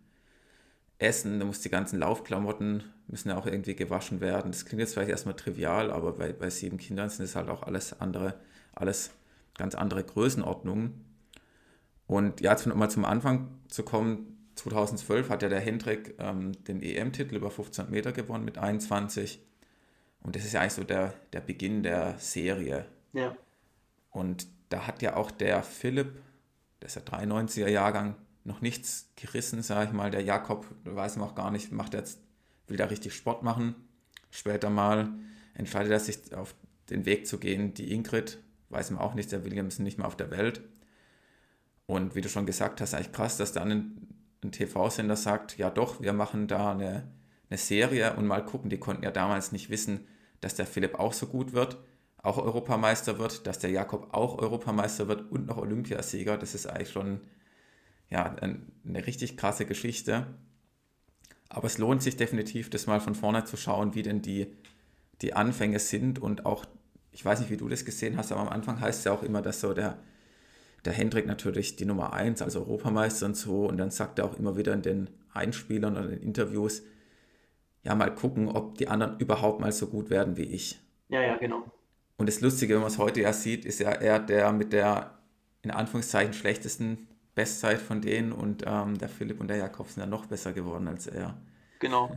essen, 0.98 1.38
da 1.38 1.46
muss 1.46 1.60
die 1.60 1.70
ganzen 1.70 1.98
Laufklamotten 1.98 2.82
müssen 3.08 3.30
ja 3.30 3.36
auch 3.36 3.46
irgendwie 3.46 3.74
gewaschen 3.74 4.20
werden. 4.20 4.52
Das 4.52 4.64
klingt 4.64 4.80
jetzt 4.80 4.94
vielleicht 4.94 5.10
erstmal 5.10 5.34
trivial, 5.34 5.90
aber 5.90 6.12
bei, 6.12 6.32
bei 6.32 6.50
sieben 6.50 6.78
Kindern 6.78 7.08
sind 7.08 7.24
es 7.24 7.36
halt 7.36 7.48
auch 7.48 7.62
alles 7.62 8.00
andere, 8.00 8.34
alles 8.74 9.10
ganz 9.56 9.74
andere 9.74 10.04
Größenordnungen. 10.04 11.04
Und 12.06 12.40
ja, 12.40 12.52
jetzt 12.52 12.66
mal 12.66 12.90
zum 12.90 13.04
Anfang 13.04 13.48
zu 13.68 13.82
kommen, 13.82 14.39
2012 14.56 15.30
hat 15.30 15.42
ja 15.42 15.48
der 15.48 15.60
Hendrik 15.60 16.14
ähm, 16.18 16.52
den 16.64 16.82
EM-Titel 16.82 17.36
über 17.36 17.48
1500 17.48 17.90
Meter 17.90 18.12
gewonnen 18.12 18.44
mit 18.44 18.58
21. 18.58 19.40
Und 20.22 20.36
das 20.36 20.44
ist 20.44 20.52
ja 20.52 20.60
eigentlich 20.60 20.74
so 20.74 20.84
der, 20.84 21.14
der 21.32 21.40
Beginn 21.40 21.82
der 21.82 22.18
Serie. 22.18 22.86
ja, 23.12 23.36
Und 24.10 24.46
da 24.68 24.86
hat 24.86 25.02
ja 25.02 25.16
auch 25.16 25.30
der 25.30 25.62
Philipp, 25.62 26.22
der 26.80 26.86
ist 26.86 26.96
ja 26.96 27.02
93er 27.02 27.68
Jahrgang, 27.68 28.16
noch 28.44 28.60
nichts 28.60 29.10
gerissen, 29.16 29.62
sage 29.62 29.88
ich 29.88 29.92
mal. 29.92 30.10
Der 30.10 30.22
Jakob, 30.22 30.66
weiß 30.84 31.16
man 31.16 31.28
auch 31.28 31.34
gar 31.34 31.50
nicht, 31.50 31.72
macht 31.72 31.94
jetzt, 31.94 32.20
will 32.66 32.76
da 32.76 32.86
richtig 32.86 33.14
Sport 33.14 33.42
machen. 33.42 33.74
Später 34.30 34.70
mal 34.70 35.10
entscheidet 35.54 35.92
er 35.92 36.00
sich 36.00 36.34
auf 36.34 36.54
den 36.88 37.04
Weg 37.06 37.26
zu 37.26 37.38
gehen. 37.38 37.74
Die 37.74 37.92
Ingrid, 37.92 38.38
weiß 38.70 38.90
man 38.90 39.00
auch 39.00 39.14
nicht, 39.14 39.32
der 39.32 39.44
William 39.44 39.68
ist 39.68 39.78
nicht 39.78 39.98
mehr 39.98 40.06
auf 40.06 40.16
der 40.16 40.30
Welt. 40.30 40.62
Und 41.86 42.14
wie 42.14 42.20
du 42.20 42.28
schon 42.28 42.46
gesagt 42.46 42.80
hast, 42.80 42.94
eigentlich 42.94 43.12
krass, 43.12 43.36
dass 43.36 43.52
dann 43.52 44.09
ein, 44.44 44.52
TV-Sender 44.52 45.16
sagt, 45.16 45.58
ja 45.58 45.70
doch, 45.70 46.00
wir 46.00 46.12
machen 46.12 46.48
da 46.48 46.72
eine, 46.72 47.08
eine 47.50 47.58
Serie 47.58 48.14
und 48.16 48.26
mal 48.26 48.44
gucken. 48.44 48.70
Die 48.70 48.78
konnten 48.78 49.02
ja 49.04 49.10
damals 49.10 49.52
nicht 49.52 49.70
wissen, 49.70 50.06
dass 50.40 50.54
der 50.54 50.66
Philipp 50.66 50.98
auch 50.98 51.12
so 51.12 51.26
gut 51.26 51.52
wird, 51.52 51.78
auch 52.22 52.38
Europameister 52.38 53.18
wird, 53.18 53.46
dass 53.46 53.58
der 53.58 53.70
Jakob 53.70 54.14
auch 54.14 54.38
Europameister 54.38 55.08
wird 55.08 55.30
und 55.30 55.46
noch 55.46 55.56
Olympiasieger. 55.58 56.36
Das 56.38 56.54
ist 56.54 56.66
eigentlich 56.66 56.90
schon 56.90 57.20
ja, 58.10 58.34
ein- 58.40 58.72
eine 58.86 59.06
richtig 59.06 59.36
krasse 59.36 59.66
Geschichte. 59.66 60.26
Aber 61.48 61.66
es 61.66 61.78
lohnt 61.78 62.02
sich 62.02 62.16
definitiv, 62.16 62.70
das 62.70 62.86
mal 62.86 63.00
von 63.00 63.14
vorne 63.14 63.44
zu 63.44 63.56
schauen, 63.56 63.94
wie 63.94 64.02
denn 64.02 64.22
die, 64.22 64.46
die 65.22 65.34
Anfänge 65.34 65.78
sind 65.78 66.18
und 66.20 66.46
auch, 66.46 66.66
ich 67.12 67.24
weiß 67.24 67.40
nicht, 67.40 67.50
wie 67.50 67.56
du 67.58 67.68
das 67.68 67.84
gesehen 67.84 68.16
hast, 68.16 68.32
aber 68.32 68.42
am 68.42 68.48
Anfang 68.48 68.80
heißt 68.80 69.00
es 69.00 69.04
ja 69.04 69.12
auch 69.12 69.22
immer, 69.22 69.42
dass 69.42 69.60
so 69.60 69.74
der, 69.74 69.98
der 70.84 70.92
Hendrik 70.92 71.26
natürlich 71.26 71.76
die 71.76 71.84
Nummer 71.84 72.12
1, 72.12 72.42
also 72.42 72.60
Europameister 72.60 73.26
und 73.26 73.36
so, 73.36 73.66
und 73.66 73.76
dann 73.76 73.90
sagt 73.90 74.18
er 74.18 74.24
auch 74.24 74.38
immer 74.38 74.56
wieder 74.56 74.72
in 74.72 74.82
den 74.82 75.10
Einspielern 75.32 75.96
oder 75.96 76.04
in 76.04 76.10
den 76.10 76.22
Interviews, 76.22 76.82
ja, 77.82 77.94
mal 77.94 78.14
gucken, 78.14 78.48
ob 78.48 78.76
die 78.78 78.88
anderen 78.88 79.18
überhaupt 79.18 79.60
mal 79.60 79.72
so 79.72 79.86
gut 79.86 80.10
werden 80.10 80.36
wie 80.36 80.44
ich. 80.44 80.78
ja, 81.08 81.22
ja, 81.22 81.36
genau. 81.36 81.64
Und 82.16 82.28
das 82.28 82.42
Lustige, 82.42 82.74
wenn 82.74 82.82
man 82.82 82.90
es 82.90 82.98
heute 82.98 83.22
ja 83.22 83.32
sieht, 83.32 83.64
ist 83.64 83.80
ja 83.80 83.92
er 83.92 84.18
der 84.18 84.52
mit 84.52 84.74
der 84.74 85.18
in 85.62 85.70
Anführungszeichen 85.70 86.34
schlechtesten 86.34 87.08
Bestzeit 87.34 87.80
von 87.80 88.02
denen 88.02 88.32
und 88.32 88.64
ähm, 88.66 88.98
der 88.98 89.08
Philipp 89.08 89.40
und 89.40 89.48
der 89.48 89.56
Jakob 89.56 89.88
sind 89.88 90.02
ja 90.02 90.06
noch 90.06 90.26
besser 90.26 90.52
geworden 90.52 90.86
als 90.88 91.06
er. 91.06 91.40
Genau. 91.78 92.10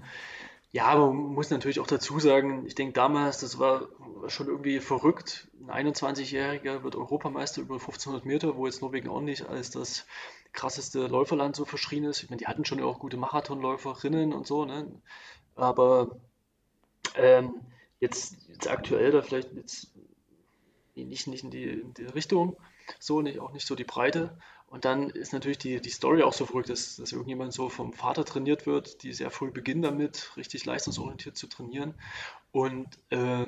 Ja, 0.74 0.88
aber 0.88 1.14
man 1.14 1.34
muss 1.34 1.52
natürlich 1.52 1.80
auch 1.80 1.88
dazu 1.88 2.20
sagen, 2.20 2.66
ich 2.66 2.76
denke 2.76 2.94
damals, 2.94 3.40
das 3.40 3.60
war 3.60 3.88
schon 4.28 4.48
irgendwie 4.48 4.80
verrückt. 4.80 5.48
Ein 5.68 5.88
21-Jähriger 5.88 6.84
wird 6.84 6.96
Europameister 6.96 7.62
über 7.62 7.76
1500 7.76 8.26
Meter, 8.26 8.56
wo 8.58 8.66
jetzt 8.66 8.82
Norwegen 8.82 9.10
auch 9.10 9.22
nicht 9.22 9.48
als 9.48 9.70
das 9.72 10.06
krasseste 10.52 11.08
Läuferland 11.08 11.56
so 11.56 11.66
verschrien 11.66 12.04
ist. 12.06 12.24
Ich 12.24 12.30
meine, 12.30 12.40
die 12.40 12.48
hatten 12.48 12.66
schon 12.66 12.82
auch 12.82 13.00
gute 13.00 13.18
Marathonläuferinnen 13.18 14.34
und 14.34 14.48
so, 14.48 14.66
ne? 14.66 14.92
Aber 15.56 16.20
Ähm, 17.16 17.62
jetzt, 18.00 18.38
jetzt 18.50 18.70
aktuell 18.70 19.12
da 19.12 19.22
vielleicht 19.22 19.54
jetzt 19.54 19.92
nicht, 20.96 21.28
nicht 21.28 21.44
in, 21.44 21.52
die, 21.52 21.64
in 21.66 21.94
die 21.94 22.06
Richtung, 22.06 22.58
so, 23.00 23.22
nicht, 23.22 23.40
auch 23.40 23.52
nicht 23.54 23.68
so 23.68 23.76
die 23.76 23.84
Breite. 23.84 24.38
Und 24.68 24.86
dann 24.86 25.10
ist 25.12 25.34
natürlich 25.34 25.60
die, 25.60 25.82
die 25.82 25.90
Story 25.90 26.24
auch 26.24 26.34
so 26.34 26.46
verrückt, 26.46 26.70
dass, 26.70 26.96
dass 26.96 27.12
irgendjemand 27.12 27.54
so 27.54 27.70
vom 27.70 27.94
Vater 27.94 28.26
trainiert 28.26 28.66
wird, 28.66 29.04
die 29.04 29.14
sehr 29.14 29.30
früh 29.32 29.52
beginnen 29.52 29.84
damit, 29.84 30.32
richtig 30.38 30.66
leistungsorientiert 30.66 31.38
zu 31.38 31.48
trainieren. 31.48 31.94
Und 32.52 32.88
äh, 33.12 33.46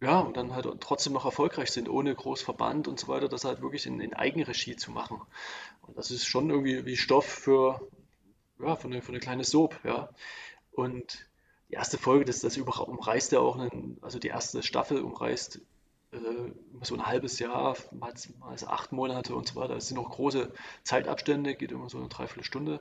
ja, 0.00 0.20
und 0.20 0.36
dann 0.36 0.54
halt 0.54 0.66
trotzdem 0.80 1.14
noch 1.14 1.24
erfolgreich 1.24 1.70
sind, 1.70 1.88
ohne 1.88 2.14
Großverband 2.14 2.86
und 2.88 3.00
so 3.00 3.08
weiter, 3.08 3.28
das 3.28 3.44
halt 3.44 3.62
wirklich 3.62 3.86
in, 3.86 4.00
in 4.00 4.12
Eigenregie 4.14 4.76
zu 4.76 4.90
machen. 4.90 5.22
Und 5.82 5.96
das 5.96 6.10
ist 6.10 6.26
schon 6.26 6.50
irgendwie 6.50 6.84
wie 6.84 6.96
Stoff 6.96 7.24
für, 7.24 7.80
ja, 8.60 8.76
für 8.76 8.88
eine, 8.88 9.00
für 9.00 9.12
eine 9.12 9.20
kleine 9.20 9.44
Soap, 9.44 9.80
ja. 9.84 10.10
Und 10.72 11.26
die 11.70 11.74
erste 11.74 11.98
Folge, 11.98 12.26
das, 12.26 12.40
das 12.40 12.58
umreißt 12.58 13.32
ja 13.32 13.40
auch, 13.40 13.56
einen, 13.58 13.98
also 14.02 14.18
die 14.18 14.28
erste 14.28 14.62
Staffel 14.62 15.00
umreißt 15.00 15.60
äh, 16.12 16.18
so 16.82 16.94
ein 16.94 17.06
halbes 17.06 17.38
Jahr, 17.38 17.76
mal, 17.92 18.12
mal 18.38 18.56
acht 18.66 18.92
Monate 18.92 19.34
und 19.34 19.48
so 19.48 19.56
weiter. 19.56 19.76
Es 19.76 19.88
sind 19.88 19.96
noch 19.96 20.10
große 20.10 20.52
Zeitabstände, 20.84 21.54
geht 21.54 21.72
immer 21.72 21.88
so 21.88 21.98
eine 21.98 22.08
Dreiviertelstunde. 22.08 22.80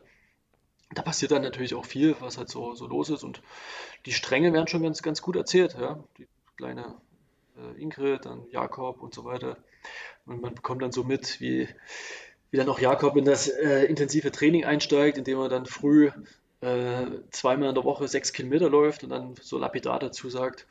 Da 0.93 1.01
passiert 1.01 1.31
dann 1.31 1.41
natürlich 1.41 1.75
auch 1.75 1.85
viel, 1.85 2.15
was 2.19 2.37
halt 2.37 2.49
so, 2.49 2.75
so 2.75 2.87
los 2.87 3.09
ist 3.09 3.23
und 3.23 3.41
die 4.05 4.11
Stränge 4.11 4.53
werden 4.53 4.67
schon 4.67 4.83
ganz, 4.83 5.01
ganz 5.01 5.21
gut 5.21 5.35
erzählt. 5.35 5.75
Ja? 5.79 6.03
Die 6.17 6.27
kleine 6.57 6.95
äh, 7.57 7.81
Ingrid, 7.81 8.25
dann 8.25 8.45
Jakob 8.51 9.01
und 9.01 9.13
so 9.13 9.25
weiter. 9.25 9.57
Und 10.25 10.41
man 10.41 10.55
bekommt 10.55 10.81
dann 10.81 10.91
so 10.91 11.03
mit, 11.03 11.39
wie, 11.39 11.67
wie 12.51 12.57
dann 12.57 12.69
auch 12.69 12.79
Jakob 12.79 13.15
in 13.15 13.25
das 13.25 13.47
äh, 13.47 13.85
intensive 13.85 14.31
Training 14.31 14.65
einsteigt, 14.65 15.17
indem 15.17 15.39
er 15.39 15.49
dann 15.49 15.65
früh 15.65 16.11
äh, 16.61 17.05
zweimal 17.31 17.69
in 17.69 17.75
der 17.75 17.83
Woche 17.83 18.07
sechs 18.07 18.33
Kilometer 18.33 18.69
läuft 18.69 19.03
und 19.03 19.09
dann 19.09 19.35
so 19.41 19.57
lapidar 19.57 19.99
dazu 19.99 20.29
sagt, 20.29 20.67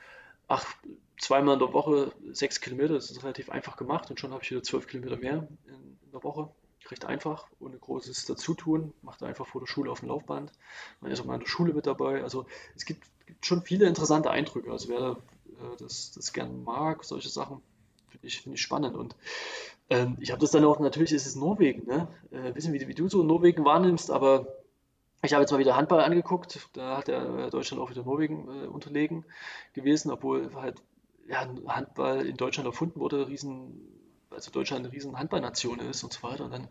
ach, 0.48 0.74
zweimal 1.18 1.54
in 1.54 1.60
der 1.60 1.72
Woche 1.72 2.12
sechs 2.32 2.60
Kilometer, 2.60 2.94
das 2.94 3.10
ist 3.10 3.22
relativ 3.22 3.50
einfach 3.50 3.76
gemacht 3.76 4.10
und 4.10 4.18
schon 4.18 4.32
habe 4.32 4.42
ich 4.42 4.50
wieder 4.50 4.62
zwölf 4.62 4.86
Kilometer 4.86 5.16
mehr 5.16 5.46
in, 5.66 5.74
in 6.04 6.12
der 6.12 6.22
Woche. 6.22 6.50
Recht 6.90 7.06
einfach, 7.06 7.46
ohne 7.60 7.78
großes 7.78 8.26
Dazutun, 8.26 8.92
macht 9.00 9.22
einfach 9.22 9.46
vor 9.46 9.62
der 9.62 9.66
Schule 9.66 9.90
auf 9.90 10.00
dem 10.00 10.10
Laufband. 10.10 10.52
Man 11.00 11.10
ist 11.10 11.20
auch 11.20 11.24
mal 11.24 11.34
in 11.34 11.40
der 11.40 11.48
Schule 11.48 11.72
mit 11.72 11.86
dabei. 11.86 12.22
Also 12.22 12.44
es 12.76 12.84
gibt, 12.84 13.06
gibt 13.24 13.46
schon 13.46 13.62
viele 13.62 13.86
interessante 13.86 14.30
Eindrücke. 14.30 14.70
Also 14.70 14.90
wer 14.90 15.16
äh, 15.60 15.76
das, 15.78 16.12
das 16.12 16.32
gern 16.32 16.64
mag, 16.64 17.04
solche 17.04 17.28
Sachen, 17.28 17.62
finde 18.08 18.26
ich, 18.26 18.40
find 18.40 18.54
ich 18.54 18.62
spannend. 18.62 18.96
Und 18.96 19.16
ähm, 19.90 20.16
ich 20.20 20.30
habe 20.30 20.40
das 20.40 20.50
dann 20.50 20.64
auch, 20.64 20.80
natürlich 20.80 21.12
ist 21.12 21.26
es 21.26 21.36
Norwegen, 21.36 21.86
ne? 21.86 22.08
Äh, 22.30 22.54
wissen, 22.54 22.72
wie, 22.72 22.86
wie 22.88 22.94
du 22.94 23.08
so 23.08 23.22
Norwegen 23.22 23.64
wahrnimmst, 23.64 24.10
aber 24.10 24.46
ich 25.22 25.32
habe 25.32 25.42
jetzt 25.42 25.52
mal 25.52 25.58
wieder 25.58 25.76
Handball 25.76 26.00
angeguckt, 26.00 26.68
da 26.74 26.98
hat 26.98 27.08
der 27.08 27.50
Deutschland 27.50 27.82
auch 27.82 27.90
wieder 27.90 28.02
Norwegen 28.02 28.48
äh, 28.48 28.66
unterlegen 28.66 29.24
gewesen, 29.72 30.10
obwohl 30.10 30.54
halt 30.54 30.82
ja, 31.28 31.48
Handball 31.66 32.26
in 32.26 32.36
Deutschland 32.36 32.66
erfunden 32.66 33.00
wurde, 33.00 33.26
riesen, 33.28 33.80
also 34.30 34.50
Deutschland 34.50 34.84
eine 34.84 34.92
riesen 34.92 35.18
Handballnation 35.18 35.80
ist 35.80 36.02
und 36.04 36.12
so 36.12 36.22
weiter. 36.22 36.44
Und 36.44 36.52
dann 36.52 36.68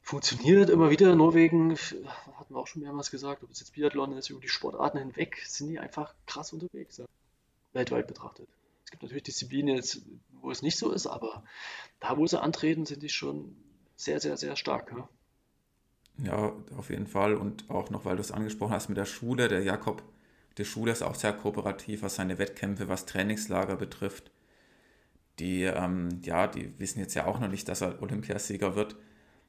funktioniert 0.00 0.70
immer 0.70 0.90
wieder 0.90 1.14
Norwegen, 1.14 1.76
hatten 1.76 2.54
wir 2.54 2.58
auch 2.58 2.66
schon 2.66 2.82
mehrmals 2.82 3.10
gesagt, 3.10 3.42
ob 3.42 3.50
es 3.50 3.60
jetzt 3.60 3.74
Biathlon 3.74 4.12
ist, 4.12 4.30
über 4.30 4.40
die 4.40 4.48
Sportarten 4.48 4.98
hinweg, 4.98 5.42
sind 5.44 5.68
die 5.68 5.78
einfach 5.78 6.14
krass 6.26 6.52
unterwegs, 6.52 6.98
ja. 6.98 7.06
Weltweit 7.76 8.08
betrachtet. 8.08 8.48
Es 8.84 8.90
gibt 8.90 9.02
natürlich 9.02 9.22
Disziplinen, 9.22 9.80
wo 10.40 10.50
es 10.50 10.62
nicht 10.62 10.78
so 10.78 10.90
ist, 10.92 11.06
aber 11.06 11.44
da, 12.00 12.16
wo 12.16 12.26
sie 12.26 12.40
antreten, 12.40 12.86
sind 12.86 13.02
die 13.02 13.08
schon 13.08 13.56
sehr, 13.96 14.20
sehr, 14.20 14.36
sehr 14.36 14.56
stark. 14.56 14.92
Ja. 14.96 15.08
Ja, 16.24 16.52
auf 16.76 16.90
jeden 16.90 17.06
Fall. 17.06 17.34
Und 17.34 17.68
auch 17.68 17.90
noch, 17.90 18.04
weil 18.04 18.16
du 18.16 18.22
es 18.22 18.32
angesprochen 18.32 18.72
hast 18.72 18.88
mit 18.88 18.96
der 18.96 19.04
Schule, 19.04 19.48
der 19.48 19.62
Jakob, 19.62 20.02
die 20.58 20.64
Schule 20.64 20.92
ist 20.92 21.02
auch 21.02 21.14
sehr 21.14 21.34
kooperativ, 21.34 22.02
was 22.02 22.16
seine 22.16 22.38
Wettkämpfe, 22.38 22.88
was 22.88 23.06
Trainingslager 23.06 23.76
betrifft. 23.76 24.30
Die, 25.38 25.64
ähm, 25.64 26.20
ja, 26.22 26.46
die 26.46 26.78
wissen 26.78 27.00
jetzt 27.00 27.14
ja 27.14 27.26
auch 27.26 27.38
noch 27.38 27.48
nicht, 27.48 27.68
dass 27.68 27.82
er 27.82 28.00
Olympiasieger 28.00 28.74
wird, 28.74 28.96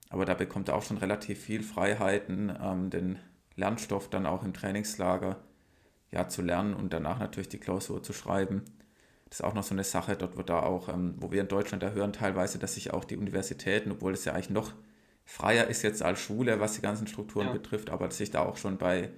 aber 0.09 0.25
da 0.25 0.33
bekommt 0.33 0.67
er 0.67 0.75
auch 0.75 0.83
schon 0.83 0.97
relativ 0.97 1.39
viel 1.39 1.63
Freiheiten, 1.63 2.51
ähm, 2.61 2.89
den 2.89 3.19
Lernstoff 3.55 4.09
dann 4.09 4.25
auch 4.25 4.43
im 4.43 4.53
Trainingslager 4.53 5.41
ja, 6.11 6.27
zu 6.27 6.41
lernen 6.41 6.73
und 6.73 6.93
danach 6.93 7.19
natürlich 7.19 7.49
die 7.49 7.59
Klausur 7.59 8.01
zu 8.03 8.13
schreiben. 8.13 8.63
Das 9.29 9.39
ist 9.39 9.45
auch 9.45 9.53
noch 9.53 9.63
so 9.63 9.75
eine 9.75 9.83
Sache, 9.83 10.15
dort 10.15 10.37
wird 10.37 10.49
da 10.49 10.61
auch, 10.61 10.89
ähm, 10.89 11.15
wo 11.17 11.31
wir 11.31 11.41
in 11.41 11.47
Deutschland 11.47 11.83
da 11.83 11.91
hören 11.91 12.13
teilweise, 12.13 12.59
dass 12.59 12.75
sich 12.75 12.93
auch 12.93 13.03
die 13.03 13.17
Universitäten, 13.17 13.91
obwohl 13.91 14.13
es 14.13 14.23
ja 14.25 14.33
eigentlich 14.33 14.49
noch 14.49 14.73
freier 15.25 15.67
ist 15.67 15.81
jetzt 15.81 16.01
als 16.01 16.19
Schule, 16.19 16.61
was 16.61 16.73
die 16.73 16.81
ganzen 16.81 17.07
Strukturen 17.07 17.47
ja. 17.47 17.53
betrifft, 17.53 17.89
aber 17.89 18.07
dass 18.07 18.17
sich 18.17 18.31
da 18.31 18.43
auch 18.43 18.55
schon 18.55 18.77
bei 18.77 19.09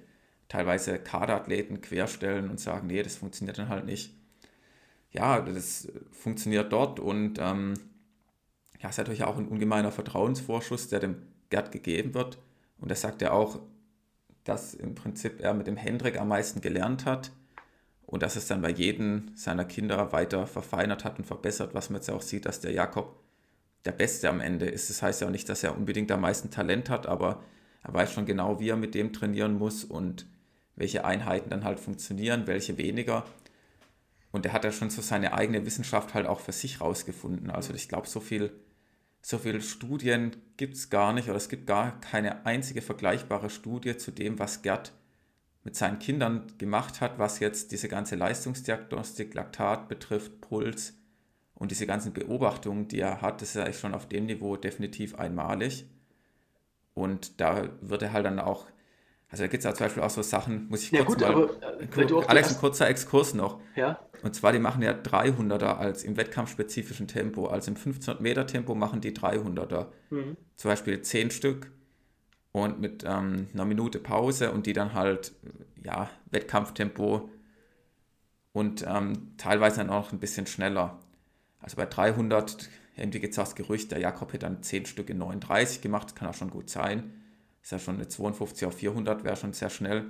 teilweise 0.47 0.97
Kaderathleten 0.97 1.81
querstellen 1.81 2.49
und 2.49 2.59
sagen, 2.59 2.87
nee, 2.87 3.03
das 3.03 3.17
funktioniert 3.17 3.59
dann 3.59 3.69
halt 3.69 3.85
nicht. 3.85 4.15
Ja, 5.11 5.41
das 5.41 5.87
funktioniert 6.11 6.73
dort 6.73 6.99
und 6.99 7.37
ähm, 7.39 7.75
ja, 8.81 8.89
ist 8.89 8.97
natürlich 8.97 9.23
auch 9.23 9.37
ein 9.37 9.47
ungemeiner 9.47 9.91
Vertrauensvorschuss, 9.91 10.87
der 10.87 10.99
dem 10.99 11.21
Gerd 11.49 11.71
gegeben 11.71 12.13
wird. 12.13 12.39
Und 12.79 12.89
er 12.89 12.95
sagt 12.95 13.21
ja 13.21 13.31
auch, 13.31 13.59
dass 14.43 14.73
im 14.73 14.95
Prinzip 14.95 15.41
er 15.41 15.53
mit 15.53 15.67
dem 15.67 15.77
Hendrik 15.77 16.19
am 16.19 16.29
meisten 16.29 16.61
gelernt 16.61 17.05
hat 17.05 17.31
und 18.05 18.23
dass 18.23 18.35
es 18.35 18.47
dann 18.47 18.61
bei 18.61 18.71
jedem 18.71 19.31
seiner 19.35 19.65
Kinder 19.65 20.11
weiter 20.11 20.47
verfeinert 20.47 21.05
hat 21.05 21.19
und 21.19 21.25
verbessert, 21.25 21.73
was 21.73 21.89
man 21.89 21.97
jetzt 21.97 22.09
auch 22.09 22.21
sieht, 22.21 22.45
dass 22.45 22.59
der 22.59 22.71
Jakob 22.71 23.19
der 23.85 23.91
Beste 23.91 24.29
am 24.29 24.39
Ende 24.39 24.65
ist. 24.65 24.89
Das 24.89 25.01
heißt 25.01 25.21
ja 25.21 25.27
auch 25.27 25.31
nicht, 25.31 25.47
dass 25.47 25.63
er 25.63 25.77
unbedingt 25.77 26.11
am 26.11 26.21
meisten 26.21 26.49
Talent 26.49 26.89
hat, 26.89 27.07
aber 27.07 27.43
er 27.83 27.93
weiß 27.93 28.11
schon 28.11 28.25
genau, 28.25 28.59
wie 28.59 28.69
er 28.69 28.77
mit 28.77 28.95
dem 28.95 29.13
trainieren 29.13 29.57
muss 29.57 29.83
und 29.83 30.25
welche 30.75 31.05
Einheiten 31.05 31.49
dann 31.49 31.63
halt 31.63 31.79
funktionieren, 31.79 32.47
welche 32.47 32.77
weniger. 32.77 33.25
Und 34.31 34.45
er 34.45 34.53
hat 34.53 34.63
ja 34.63 34.71
schon 34.71 34.89
so 34.89 35.01
seine 35.01 35.33
eigene 35.33 35.65
Wissenschaft 35.65 36.13
halt 36.13 36.27
auch 36.27 36.39
für 36.39 36.51
sich 36.51 36.81
rausgefunden. 36.81 37.49
Also 37.49 37.73
ich 37.73 37.89
glaube, 37.89 38.07
so 38.07 38.19
viel, 38.19 38.51
so 39.29 39.37
viele 39.37 39.61
Studien 39.61 40.35
gibt 40.57 40.73
es 40.73 40.89
gar 40.89 41.13
nicht 41.13 41.27
oder 41.27 41.37
es 41.37 41.49
gibt 41.49 41.67
gar 41.67 42.01
keine 42.01 42.47
einzige 42.47 42.81
vergleichbare 42.81 43.51
Studie 43.51 43.95
zu 43.95 44.09
dem, 44.09 44.39
was 44.39 44.63
Gerd 44.63 44.91
mit 45.63 45.75
seinen 45.75 45.99
Kindern 45.99 46.47
gemacht 46.57 46.99
hat, 46.99 47.19
was 47.19 47.39
jetzt 47.39 47.71
diese 47.71 47.89
ganze 47.89 48.15
Leistungsdiagnostik, 48.15 49.35
Laktat 49.35 49.87
betrifft, 49.87 50.41
Puls, 50.41 50.95
und 51.53 51.69
diese 51.69 51.85
ganzen 51.85 52.11
Beobachtungen, 52.11 52.87
die 52.87 53.01
er 53.01 53.21
hat, 53.21 53.43
das 53.43 53.49
ist 53.49 53.55
ja 53.55 53.71
schon 53.71 53.93
auf 53.93 54.07
dem 54.07 54.25
Niveau 54.25 54.55
definitiv 54.55 55.13
einmalig. 55.13 55.85
Und 56.95 57.39
da 57.39 57.69
wird 57.81 58.01
er 58.01 58.13
halt 58.13 58.25
dann 58.25 58.39
auch, 58.39 58.65
also 59.29 59.43
da 59.43 59.47
gibt 59.47 59.59
es 59.59 59.65
ja 59.65 59.75
zum 59.75 59.85
Beispiel 59.85 60.01
auch 60.01 60.09
so 60.09 60.23
Sachen, 60.23 60.69
muss 60.69 60.81
ich 60.81 60.91
ja, 60.91 61.03
kurz 61.03 61.21
gut, 61.21 61.29
mal, 61.29 61.43
aber, 61.43 62.21
äh, 62.23 62.25
Alex, 62.25 62.49
ein 62.49 62.57
kurzer 62.57 62.89
Exkurs 62.89 63.35
noch. 63.35 63.59
Ja. 63.75 63.99
Und 64.21 64.35
zwar, 64.35 64.51
die 64.51 64.59
machen 64.59 64.81
ja 64.81 64.91
300er 64.91 65.77
als 65.77 66.03
im 66.03 66.17
wettkampfspezifischen 66.17 67.07
Tempo. 67.07 67.47
Also 67.47 67.71
im 67.71 67.77
1500 67.77 68.21
Meter 68.21 68.47
Tempo 68.47 68.75
machen 68.75 69.01
die 69.01 69.11
300er. 69.11 69.87
Mhm. 70.09 70.37
Zum 70.55 70.69
Beispiel 70.69 71.01
10 71.01 71.31
Stück 71.31 71.71
und 72.51 72.79
mit 72.79 73.03
ähm, 73.05 73.47
einer 73.53 73.65
Minute 73.65 73.99
Pause 73.99 74.51
und 74.51 74.65
die 74.65 74.73
dann 74.73 74.93
halt, 74.93 75.33
ja, 75.83 76.09
Wettkampftempo 76.31 77.29
und 78.51 78.85
ähm, 78.87 79.33
teilweise 79.37 79.77
dann 79.77 79.89
auch 79.89 80.11
ein 80.11 80.19
bisschen 80.19 80.47
schneller. 80.47 80.99
Also 81.59 81.77
bei 81.77 81.85
300, 81.85 82.69
irgendwie 82.95 83.19
gibt 83.19 83.31
es 83.31 83.35
das 83.35 83.55
Gerücht, 83.55 83.91
der 83.91 83.99
Jakob 83.99 84.33
hätte 84.33 84.45
dann 84.45 84.63
10 84.63 84.85
Stück 84.85 85.09
in 85.09 85.17
39 85.19 85.81
gemacht, 85.81 86.09
das 86.09 86.15
kann 86.15 86.27
auch 86.27 86.33
schon 86.33 86.49
gut 86.49 86.69
sein. 86.69 87.13
Ist 87.61 87.71
ja 87.71 87.79
schon 87.79 87.95
eine 87.95 88.07
52 88.07 88.65
auf 88.65 88.75
400, 88.75 89.23
wäre 89.23 89.35
schon 89.35 89.53
sehr 89.53 89.69
schnell. 89.69 90.05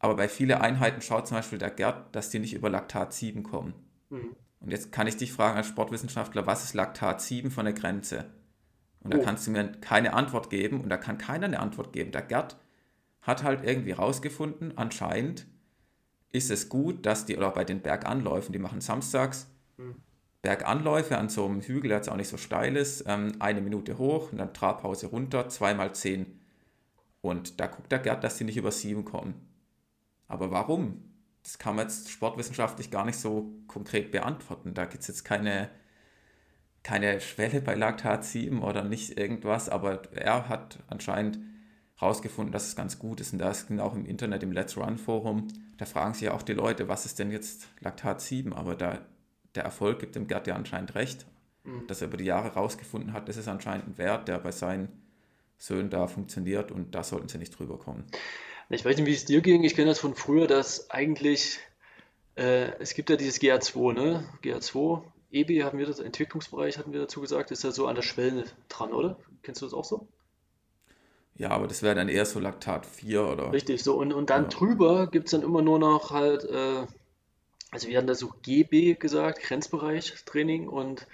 Aber 0.00 0.16
bei 0.16 0.28
vielen 0.28 0.58
Einheiten 0.58 1.02
schaut 1.02 1.28
zum 1.28 1.36
Beispiel 1.36 1.58
der 1.58 1.70
Gerd, 1.70 2.16
dass 2.16 2.30
die 2.30 2.38
nicht 2.38 2.54
über 2.54 2.70
Laktat 2.70 3.12
7 3.12 3.42
kommen. 3.42 3.74
Mhm. 4.08 4.34
Und 4.60 4.72
jetzt 4.72 4.92
kann 4.92 5.06
ich 5.06 5.16
dich 5.16 5.32
fragen 5.32 5.58
als 5.58 5.68
Sportwissenschaftler, 5.68 6.46
was 6.46 6.64
ist 6.64 6.74
Laktat 6.74 7.20
7 7.20 7.50
von 7.50 7.66
der 7.66 7.74
Grenze? 7.74 8.24
Und 9.02 9.14
da 9.14 9.18
oh. 9.18 9.22
kannst 9.22 9.46
du 9.46 9.50
mir 9.50 9.72
keine 9.80 10.14
Antwort 10.14 10.50
geben 10.50 10.80
und 10.80 10.88
da 10.88 10.96
kann 10.96 11.18
keiner 11.18 11.46
eine 11.46 11.60
Antwort 11.60 11.92
geben. 11.92 12.12
Der 12.12 12.22
Gerd 12.22 12.58
hat 13.22 13.42
halt 13.42 13.62
irgendwie 13.62 13.92
rausgefunden, 13.92 14.76
anscheinend 14.76 15.46
ist 16.32 16.50
es 16.50 16.68
gut, 16.68 17.04
dass 17.04 17.26
die, 17.26 17.36
oder 17.36 17.50
bei 17.50 17.64
den 17.64 17.80
Berganläufen, 17.82 18.52
die 18.52 18.58
machen 18.58 18.80
samstags, 18.80 19.48
mhm. 19.76 19.96
Berganläufe 20.42 21.18
an 21.18 21.28
so 21.28 21.44
einem 21.44 21.60
Hügel, 21.60 21.88
der 21.88 21.98
jetzt 21.98 22.08
auch 22.08 22.16
nicht 22.16 22.28
so 22.28 22.38
steil 22.38 22.76
ist, 22.76 23.04
ähm, 23.06 23.32
eine 23.38 23.60
Minute 23.60 23.98
hoch 23.98 24.32
und 24.32 24.38
dann 24.38 24.54
Trabpause 24.54 25.08
runter, 25.08 25.48
zweimal 25.50 25.94
zehn. 25.94 26.40
Und 27.20 27.60
da 27.60 27.66
guckt 27.66 27.92
der 27.92 27.98
Gerd, 27.98 28.24
dass 28.24 28.38
die 28.38 28.44
nicht 28.44 28.56
über 28.56 28.70
sieben 28.70 29.04
kommen. 29.04 29.49
Aber 30.30 30.50
warum? 30.50 31.02
Das 31.42 31.58
kann 31.58 31.76
man 31.76 31.86
jetzt 31.86 32.10
sportwissenschaftlich 32.10 32.90
gar 32.90 33.04
nicht 33.04 33.18
so 33.18 33.52
konkret 33.66 34.10
beantworten. 34.10 34.74
Da 34.74 34.84
gibt 34.84 35.02
es 35.02 35.08
jetzt 35.08 35.24
keine, 35.24 35.70
keine 36.82 37.20
Schwelle 37.20 37.60
bei 37.60 37.74
Laktat 37.74 38.24
7 38.24 38.62
oder 38.62 38.84
nicht 38.84 39.18
irgendwas, 39.18 39.68
aber 39.68 40.02
er 40.14 40.48
hat 40.48 40.78
anscheinend 40.88 41.38
herausgefunden, 41.96 42.52
dass 42.52 42.68
es 42.68 42.76
ganz 42.76 42.98
gut 42.98 43.20
ist. 43.20 43.32
Und 43.32 43.38
da 43.40 43.50
ist 43.50 43.70
auch 43.78 43.94
im 43.94 44.06
Internet, 44.06 44.42
im 44.42 44.52
Let's 44.52 44.76
Run 44.76 44.98
Forum, 44.98 45.48
da 45.78 45.86
fragen 45.86 46.14
sich 46.14 46.22
ja 46.22 46.32
auch 46.32 46.42
die 46.42 46.52
Leute, 46.52 46.88
was 46.88 47.06
ist 47.06 47.18
denn 47.18 47.30
jetzt 47.30 47.68
Laktat 47.80 48.20
7? 48.20 48.52
Aber 48.52 48.74
da 48.74 49.00
der 49.54 49.64
Erfolg 49.64 49.98
gibt 49.98 50.14
dem 50.14 50.26
Gerd 50.26 50.46
ja 50.46 50.54
anscheinend 50.54 50.94
recht, 50.94 51.26
mhm. 51.64 51.86
dass 51.86 52.00
er 52.00 52.08
über 52.08 52.16
die 52.16 52.24
Jahre 52.24 52.54
rausgefunden 52.54 53.12
hat, 53.12 53.28
das 53.28 53.36
ist 53.36 53.48
anscheinend 53.48 53.88
ein 53.88 53.98
Wert, 53.98 54.28
der 54.28 54.38
bei 54.38 54.52
seinen 54.52 54.88
Söhnen 55.58 55.90
da 55.90 56.06
funktioniert 56.06 56.70
und 56.72 56.94
da 56.94 57.02
sollten 57.02 57.28
sie 57.28 57.38
nicht 57.38 57.58
drüber 57.58 57.78
kommen. 57.78 58.04
Ich 58.70 58.84
weiß 58.84 58.96
nicht, 58.96 59.06
wie 59.06 59.12
es 59.14 59.24
dir 59.26 59.42
ging. 59.42 59.64
Ich 59.64 59.74
kenne 59.74 59.88
das 59.88 59.98
von 60.00 60.14
früher, 60.14 60.46
dass 60.46 60.90
eigentlich 60.90 61.58
Äh, 62.36 62.72
es 62.80 62.94
gibt 62.94 63.10
ja 63.10 63.16
dieses 63.16 63.40
GA2, 63.40 63.92
ne? 63.92 64.28
GA2, 64.42 65.04
EBI 65.32 65.60
haben 65.60 65.78
wir 65.78 65.86
das, 65.86 66.00
Entwicklungsbereich 66.00 66.78
hatten 66.78 66.92
wir 66.92 67.00
dazu 67.00 67.20
gesagt, 67.20 67.50
ist 67.52 67.64
ja 67.64 67.72
so 67.72 67.86
an 67.88 67.96
der 67.96 68.02
Schwelle 68.02 68.44
dran, 68.68 68.92
oder? 68.92 69.18
Kennst 69.42 69.62
du 69.62 69.66
das 69.66 69.74
auch 69.74 69.84
so? 69.84 70.08
Ja, 71.34 71.50
aber 71.50 71.66
das 71.66 71.82
wäre 71.82 71.94
dann 71.94 72.08
eher 72.08 72.26
so 72.26 72.38
Laktat 72.38 72.86
4 72.86 73.26
oder. 73.26 73.52
Richtig, 73.52 73.82
so. 73.82 73.96
Und, 73.96 74.12
und 74.12 74.30
dann 74.30 74.44
Ja. 74.44 74.48
drüber 74.48 75.06
gibt 75.08 75.26
es 75.26 75.32
dann 75.32 75.42
immer 75.42 75.62
nur 75.62 75.78
noch 75.78 76.10
halt, 76.10 76.44
äh, 76.44 76.86
also 77.70 77.88
wir 77.88 77.96
hatten 77.98 78.06
da 78.06 78.14
so 78.14 78.32
GB 78.42 78.94
gesagt, 78.94 79.40
Grenzbereich 79.42 80.14
Training 80.26 80.68
und 80.68 81.06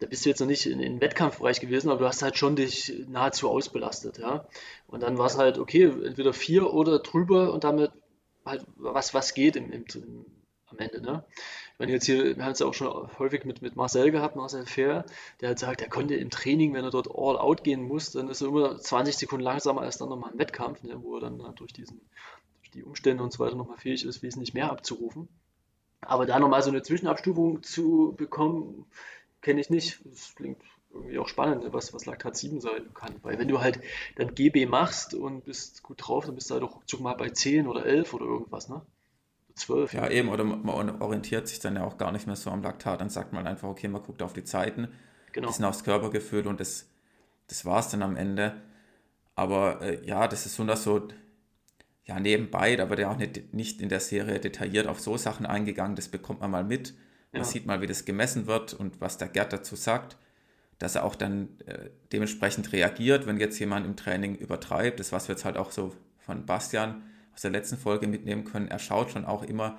da 0.00 0.06
bist 0.06 0.24
du 0.24 0.30
jetzt 0.30 0.40
noch 0.40 0.46
nicht 0.46 0.66
in, 0.66 0.80
in 0.80 1.00
Wettkampfbereich 1.00 1.60
gewesen, 1.60 1.90
aber 1.90 2.00
du 2.00 2.06
hast 2.06 2.22
halt 2.22 2.36
schon 2.36 2.56
dich 2.56 2.92
nahezu 3.06 3.50
ausbelastet, 3.50 4.18
ja. 4.18 4.46
Und 4.88 5.02
dann 5.02 5.18
war 5.18 5.26
es 5.26 5.36
halt, 5.36 5.58
okay, 5.58 5.84
entweder 5.84 6.32
vier 6.32 6.72
oder 6.72 6.98
drüber 7.00 7.52
und 7.52 7.64
damit 7.64 7.92
halt 8.44 8.64
was, 8.76 9.12
was 9.12 9.34
geht 9.34 9.56
im, 9.56 9.70
im, 9.70 9.84
im, 9.94 10.24
am 10.66 10.78
Ende, 10.78 11.02
ne? 11.02 11.24
Wenn 11.76 11.90
jetzt 11.90 12.06
hier, 12.06 12.36
wir 12.36 12.44
haben 12.44 12.52
es 12.52 12.58
ja 12.58 12.66
auch 12.66 12.74
schon 12.74 12.88
häufig 13.18 13.44
mit, 13.44 13.60
mit 13.60 13.76
Marcel 13.76 14.10
gehabt, 14.10 14.36
Marcel 14.36 14.64
Fair, 14.64 15.04
der 15.40 15.50
hat 15.50 15.56
gesagt, 15.56 15.82
er 15.82 15.88
konnte 15.88 16.14
im 16.14 16.30
Training, 16.30 16.72
wenn 16.72 16.84
er 16.84 16.90
dort 16.90 17.08
all 17.10 17.38
out 17.38 17.62
gehen 17.62 17.82
muss, 17.82 18.12
dann 18.12 18.28
ist 18.30 18.40
er 18.40 18.48
immer 18.48 18.78
20 18.78 19.16
Sekunden 19.16 19.44
langsamer 19.44 19.82
als 19.82 19.98
dann 19.98 20.08
nochmal 20.08 20.32
im 20.32 20.38
Wettkampf, 20.38 20.82
ne, 20.82 21.02
wo 21.02 21.16
er 21.16 21.20
dann 21.20 21.42
halt 21.42 21.60
durch 21.60 21.72
diesen, 21.72 22.00
durch 22.58 22.70
die 22.70 22.84
Umstände 22.84 23.22
und 23.22 23.32
so 23.32 23.38
weiter 23.38 23.56
nochmal 23.56 23.78
fähig 23.78 24.04
ist, 24.04 24.22
wesentlich 24.22 24.54
mehr 24.54 24.70
abzurufen. 24.70 25.28
Aber 26.02 26.24
da 26.24 26.38
nochmal 26.38 26.62
so 26.62 26.70
eine 26.70 26.82
Zwischenabstufung 26.82 27.62
zu 27.62 28.14
bekommen, 28.16 28.86
kenne 29.42 29.60
ich 29.60 29.70
nicht. 29.70 30.00
Das 30.04 30.34
klingt 30.34 30.60
irgendwie 30.92 31.18
auch 31.18 31.28
spannend, 31.28 31.62
ne, 31.64 31.72
was, 31.72 31.92
was 31.94 32.06
Laktat 32.06 32.36
7 32.36 32.60
sein 32.60 32.92
kann. 32.94 33.14
Weil 33.22 33.38
wenn 33.38 33.48
du 33.48 33.60
halt 33.60 33.80
dann 34.16 34.34
GB 34.34 34.66
machst 34.66 35.14
und 35.14 35.44
bist 35.44 35.82
gut 35.82 35.98
drauf, 36.06 36.26
dann 36.26 36.34
bist 36.34 36.50
du 36.50 36.54
halt 36.54 36.64
auch 36.64 36.76
ruckzuck 36.76 37.00
mal 37.00 37.14
bei 37.14 37.30
10 37.30 37.66
oder 37.68 37.86
11 37.86 38.12
oder 38.14 38.26
irgendwas, 38.26 38.68
ne? 38.68 38.82
12. 39.54 39.92
Ja, 39.92 40.08
eben, 40.08 40.28
oder 40.28 40.44
man 40.44 41.00
orientiert 41.02 41.48
sich 41.48 41.58
dann 41.58 41.76
ja 41.76 41.84
auch 41.84 41.98
gar 41.98 42.12
nicht 42.12 42.26
mehr 42.26 42.36
so 42.36 42.50
am 42.50 42.62
Laktat. 42.62 43.00
Dann 43.00 43.10
sagt 43.10 43.32
man 43.32 43.46
einfach, 43.46 43.68
okay, 43.68 43.88
man 43.88 44.02
guckt 44.02 44.22
auf 44.22 44.32
die 44.32 44.44
Zeiten, 44.44 44.88
Genau. 45.32 45.48
bisschen 45.48 45.64
aufs 45.64 45.84
Körpergefühl 45.84 46.46
und 46.48 46.58
das, 46.60 46.88
das 47.48 47.64
war 47.64 47.80
es 47.80 47.88
dann 47.88 48.02
am 48.02 48.16
Ende. 48.16 48.60
Aber 49.36 49.82
äh, 49.82 50.04
ja, 50.06 50.28
das 50.28 50.46
ist 50.46 50.56
so 50.56 50.64
das 50.64 50.84
so, 50.84 51.08
ja, 52.04 52.18
nebenbei, 52.20 52.76
da 52.76 52.90
wird 52.90 53.00
ja 53.00 53.10
auch 53.10 53.16
nicht, 53.16 53.54
nicht 53.54 53.80
in 53.80 53.88
der 53.88 54.00
Serie 54.00 54.40
detailliert 54.40 54.86
auf 54.86 55.00
so 55.00 55.16
Sachen 55.16 55.46
eingegangen, 55.46 55.96
das 55.96 56.08
bekommt 56.08 56.40
man 56.40 56.50
mal 56.50 56.64
mit. 56.64 56.94
Man 57.32 57.42
Ja. 57.42 57.48
sieht 57.48 57.66
mal, 57.66 57.80
wie 57.80 57.86
das 57.86 58.04
gemessen 58.04 58.46
wird 58.46 58.74
und 58.74 59.00
was 59.00 59.18
der 59.18 59.28
Gerd 59.28 59.52
dazu 59.52 59.76
sagt, 59.76 60.16
dass 60.78 60.94
er 60.94 61.04
auch 61.04 61.14
dann 61.14 61.60
äh, 61.66 61.90
dementsprechend 62.12 62.72
reagiert, 62.72 63.26
wenn 63.26 63.38
jetzt 63.38 63.58
jemand 63.58 63.86
im 63.86 63.96
Training 63.96 64.34
übertreibt. 64.34 64.98
Das, 64.98 65.12
was 65.12 65.28
wir 65.28 65.34
jetzt 65.34 65.44
halt 65.44 65.56
auch 65.56 65.70
so 65.70 65.94
von 66.18 66.46
Bastian 66.46 67.02
aus 67.34 67.42
der 67.42 67.50
letzten 67.50 67.76
Folge 67.76 68.06
mitnehmen 68.06 68.44
können, 68.44 68.68
er 68.68 68.78
schaut 68.78 69.10
schon 69.10 69.24
auch 69.26 69.42
immer, 69.42 69.78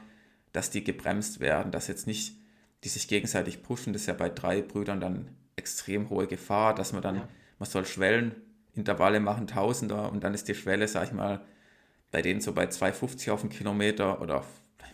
dass 0.53 0.69
die 0.69 0.83
gebremst 0.83 1.39
werden, 1.39 1.71
dass 1.71 1.87
jetzt 1.87 2.07
nicht 2.07 2.35
die 2.83 2.89
sich 2.89 3.07
gegenseitig 3.07 3.61
pushen. 3.61 3.93
Das 3.93 4.03
ist 4.03 4.07
ja 4.07 4.13
bei 4.15 4.29
drei 4.29 4.61
Brüdern 4.63 4.99
dann 4.99 5.27
extrem 5.55 6.09
hohe 6.09 6.25
Gefahr, 6.27 6.73
dass 6.73 6.93
man 6.93 7.01
dann, 7.03 7.15
Ja. 7.17 7.27
man 7.59 7.69
soll 7.69 7.85
Schwellenintervalle 7.85 9.19
machen, 9.19 9.45
Tausender 9.47 10.11
und 10.11 10.23
dann 10.23 10.33
ist 10.33 10.47
die 10.47 10.55
Schwelle, 10.55 10.87
sag 10.87 11.07
ich 11.07 11.13
mal, 11.13 11.41
bei 12.11 12.21
denen 12.21 12.41
so 12.41 12.53
bei 12.53 12.65
2,50 12.69 13.31
auf 13.31 13.41
den 13.41 13.49
Kilometer 13.49 14.19
oder 14.21 14.43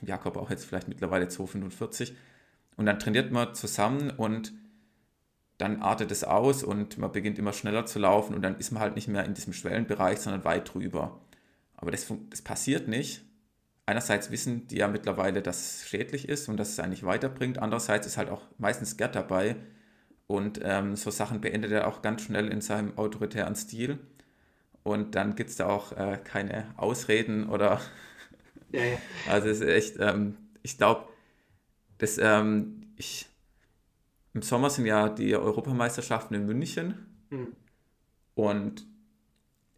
Jakob 0.02 0.36
auch 0.38 0.50
jetzt 0.50 0.66
vielleicht 0.66 0.88
mittlerweile 0.90 1.26
2,45 1.28 2.12
und 2.78 2.86
dann 2.86 3.00
trainiert 3.00 3.32
man 3.32 3.54
zusammen 3.54 4.12
und 4.12 4.54
dann 5.58 5.82
artet 5.82 6.12
es 6.12 6.24
aus 6.24 6.64
und 6.64 6.98
man 6.98 7.12
beginnt 7.12 7.40
immer 7.40 7.54
schneller 7.54 7.86
zu 7.86 8.00
laufen 8.00 8.36
und 8.36 8.44
dann 8.44 8.58
ist 8.58 8.72
man 8.72 8.82
halt 8.82 8.96
nicht 8.96 9.08
mehr 9.08 9.26
in 9.26 9.34
diesem 9.34 9.54
Schwellenbereich, 9.54 10.20
sondern 10.20 10.46
weit 10.46 10.74
drüber. 10.74 11.20
Aber 11.76 11.92
das, 11.92 12.08
das 12.30 12.42
passiert 12.42 12.88
nicht. 12.88 13.24
Einerseits 13.88 14.32
wissen 14.32 14.68
die 14.68 14.78
ja 14.78 14.88
mittlerweile, 14.88 15.42
dass 15.42 15.82
es 15.82 15.90
schädlich 15.90 16.30
ist 16.30 16.48
und 16.50 16.58
dass 16.58 16.70
es 16.70 16.80
eigentlich 16.80 17.04
weiterbringt. 17.04 17.58
Andererseits 17.58 18.06
ist 18.06 18.18
halt 18.18 18.30
auch 18.30 18.44
meistens 18.58 18.98
Gerd 18.98 19.16
dabei 19.16 19.56
und 20.28 20.60
ähm, 20.64 20.96
so 20.96 21.10
Sachen 21.10 21.42
beendet 21.42 21.72
er 21.72 21.88
auch 21.88 22.02
ganz 22.02 22.22
schnell 22.22 22.50
in 22.50 22.62
seinem 22.62 22.98
autoritären 22.98 23.56
Stil. 23.56 24.00
Und 24.84 25.16
dann 25.16 25.36
gibt 25.36 25.50
es 25.50 25.56
da 25.56 25.68
auch 25.68 25.92
äh, 25.94 26.20
keine 26.24 26.74
Ausreden 26.78 27.50
oder 27.50 27.82
Ja, 28.72 28.84
ja. 28.84 28.98
also 29.30 29.48
es 29.48 29.62
ist 29.62 29.68
echt, 29.68 29.98
ähm, 30.00 30.38
ich 30.64 30.78
glaube, 30.78 31.08
das, 31.98 32.18
ähm, 32.18 32.82
ich, 32.96 33.28
im 34.34 34.42
Sommer 34.42 34.70
sind 34.70 34.86
ja 34.86 35.10
die 35.10 35.36
Europameisterschaften 35.36 36.36
in 36.36 36.46
München 36.46 37.06
Hm. 37.30 37.48
und 38.36 38.86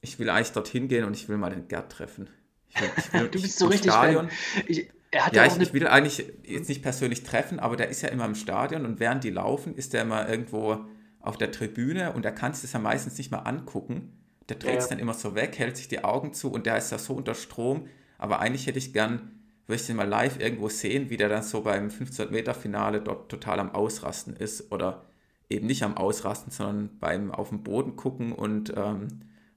ich 0.02 0.20
will 0.20 0.30
eigentlich 0.30 0.52
dorthin 0.52 0.88
gehen 0.88 1.04
und 1.06 1.14
ich 1.16 1.28
will 1.30 1.38
mal 1.38 1.50
den 1.50 1.68
Gerd 1.68 1.92
treffen. 1.92 2.30
Ich 2.70 2.80
will, 2.80 2.90
ich 2.98 3.14
will, 3.14 3.28
Du 3.32 3.42
bist 3.42 3.58
so 3.60 3.68
richtig 3.68 3.92
Stadion. 3.92 4.30
Ich, 4.68 4.90
er 5.12 5.26
hat 5.26 5.36
Ja, 5.36 5.44
ja 5.44 5.52
auch 5.52 5.58
ich, 5.58 5.62
ich 5.64 5.74
will 5.74 5.88
eigentlich 5.88 6.32
jetzt 6.44 6.70
nicht 6.70 6.82
persönlich 6.84 7.24
treffen, 7.24 7.60
aber 7.60 7.76
der 7.76 7.90
ist 7.90 8.02
ja 8.02 8.10
immer 8.10 8.26
im 8.26 8.36
Stadion 8.36 8.86
und 8.86 9.00
während 9.00 9.24
die 9.24 9.32
laufen, 9.32 9.76
ist 9.76 9.94
der 9.94 10.04
immer 10.04 10.30
irgendwo 10.30 10.86
auf 11.20 11.38
der 11.38 11.52
Tribüne 11.52 12.14
und 12.14 12.24
der 12.24 12.32
kann 12.34 12.54
sich 12.54 12.62
das 12.64 12.74
ja 12.74 12.80
meistens 12.80 13.18
nicht 13.18 13.32
mal 13.32 13.40
angucken. 13.40 14.14
Der 14.48 14.58
dreht 14.58 14.78
es 14.78 14.86
Ja. 14.86 14.90
dann 14.92 15.00
immer 15.00 15.14
so 15.14 15.36
weg, 15.36 15.58
hält 15.60 15.78
sich 15.78 15.88
die 15.88 16.04
Augen 16.04 16.34
zu 16.34 16.52
und 16.52 16.66
der 16.66 16.78
ist 16.78 16.92
da 16.92 16.98
so 16.98 17.14
unter 17.14 17.36
Strom. 17.36 17.88
Aber 18.18 18.40
eigentlich 18.40 18.68
hätte 18.68 18.78
ich 18.80 18.94
gern, 18.94 19.39
ich 19.76 19.86
den 19.86 19.96
mal 19.96 20.08
live 20.08 20.40
irgendwo 20.40 20.70
sehen, 20.70 21.10
wie 21.10 21.18
der 21.18 21.30
dann 21.30 21.44
so 21.44 21.62
beim 21.62 21.88
1500-Meter-Finale 21.88 23.02
dort 23.02 23.30
total 23.30 23.60
am 23.60 23.74
Ausrasten 23.74 24.36
ist 24.36 24.72
oder 24.72 25.06
eben 25.50 25.68
nicht 25.68 25.84
am 25.84 25.98
Ausrasten, 25.98 26.52
sondern 26.52 26.98
beim 27.00 27.32
auf 27.32 27.50
den 27.50 27.64
Boden 27.64 27.96
gucken 27.96 28.34
und 28.34 28.74
ähm, 28.76 29.08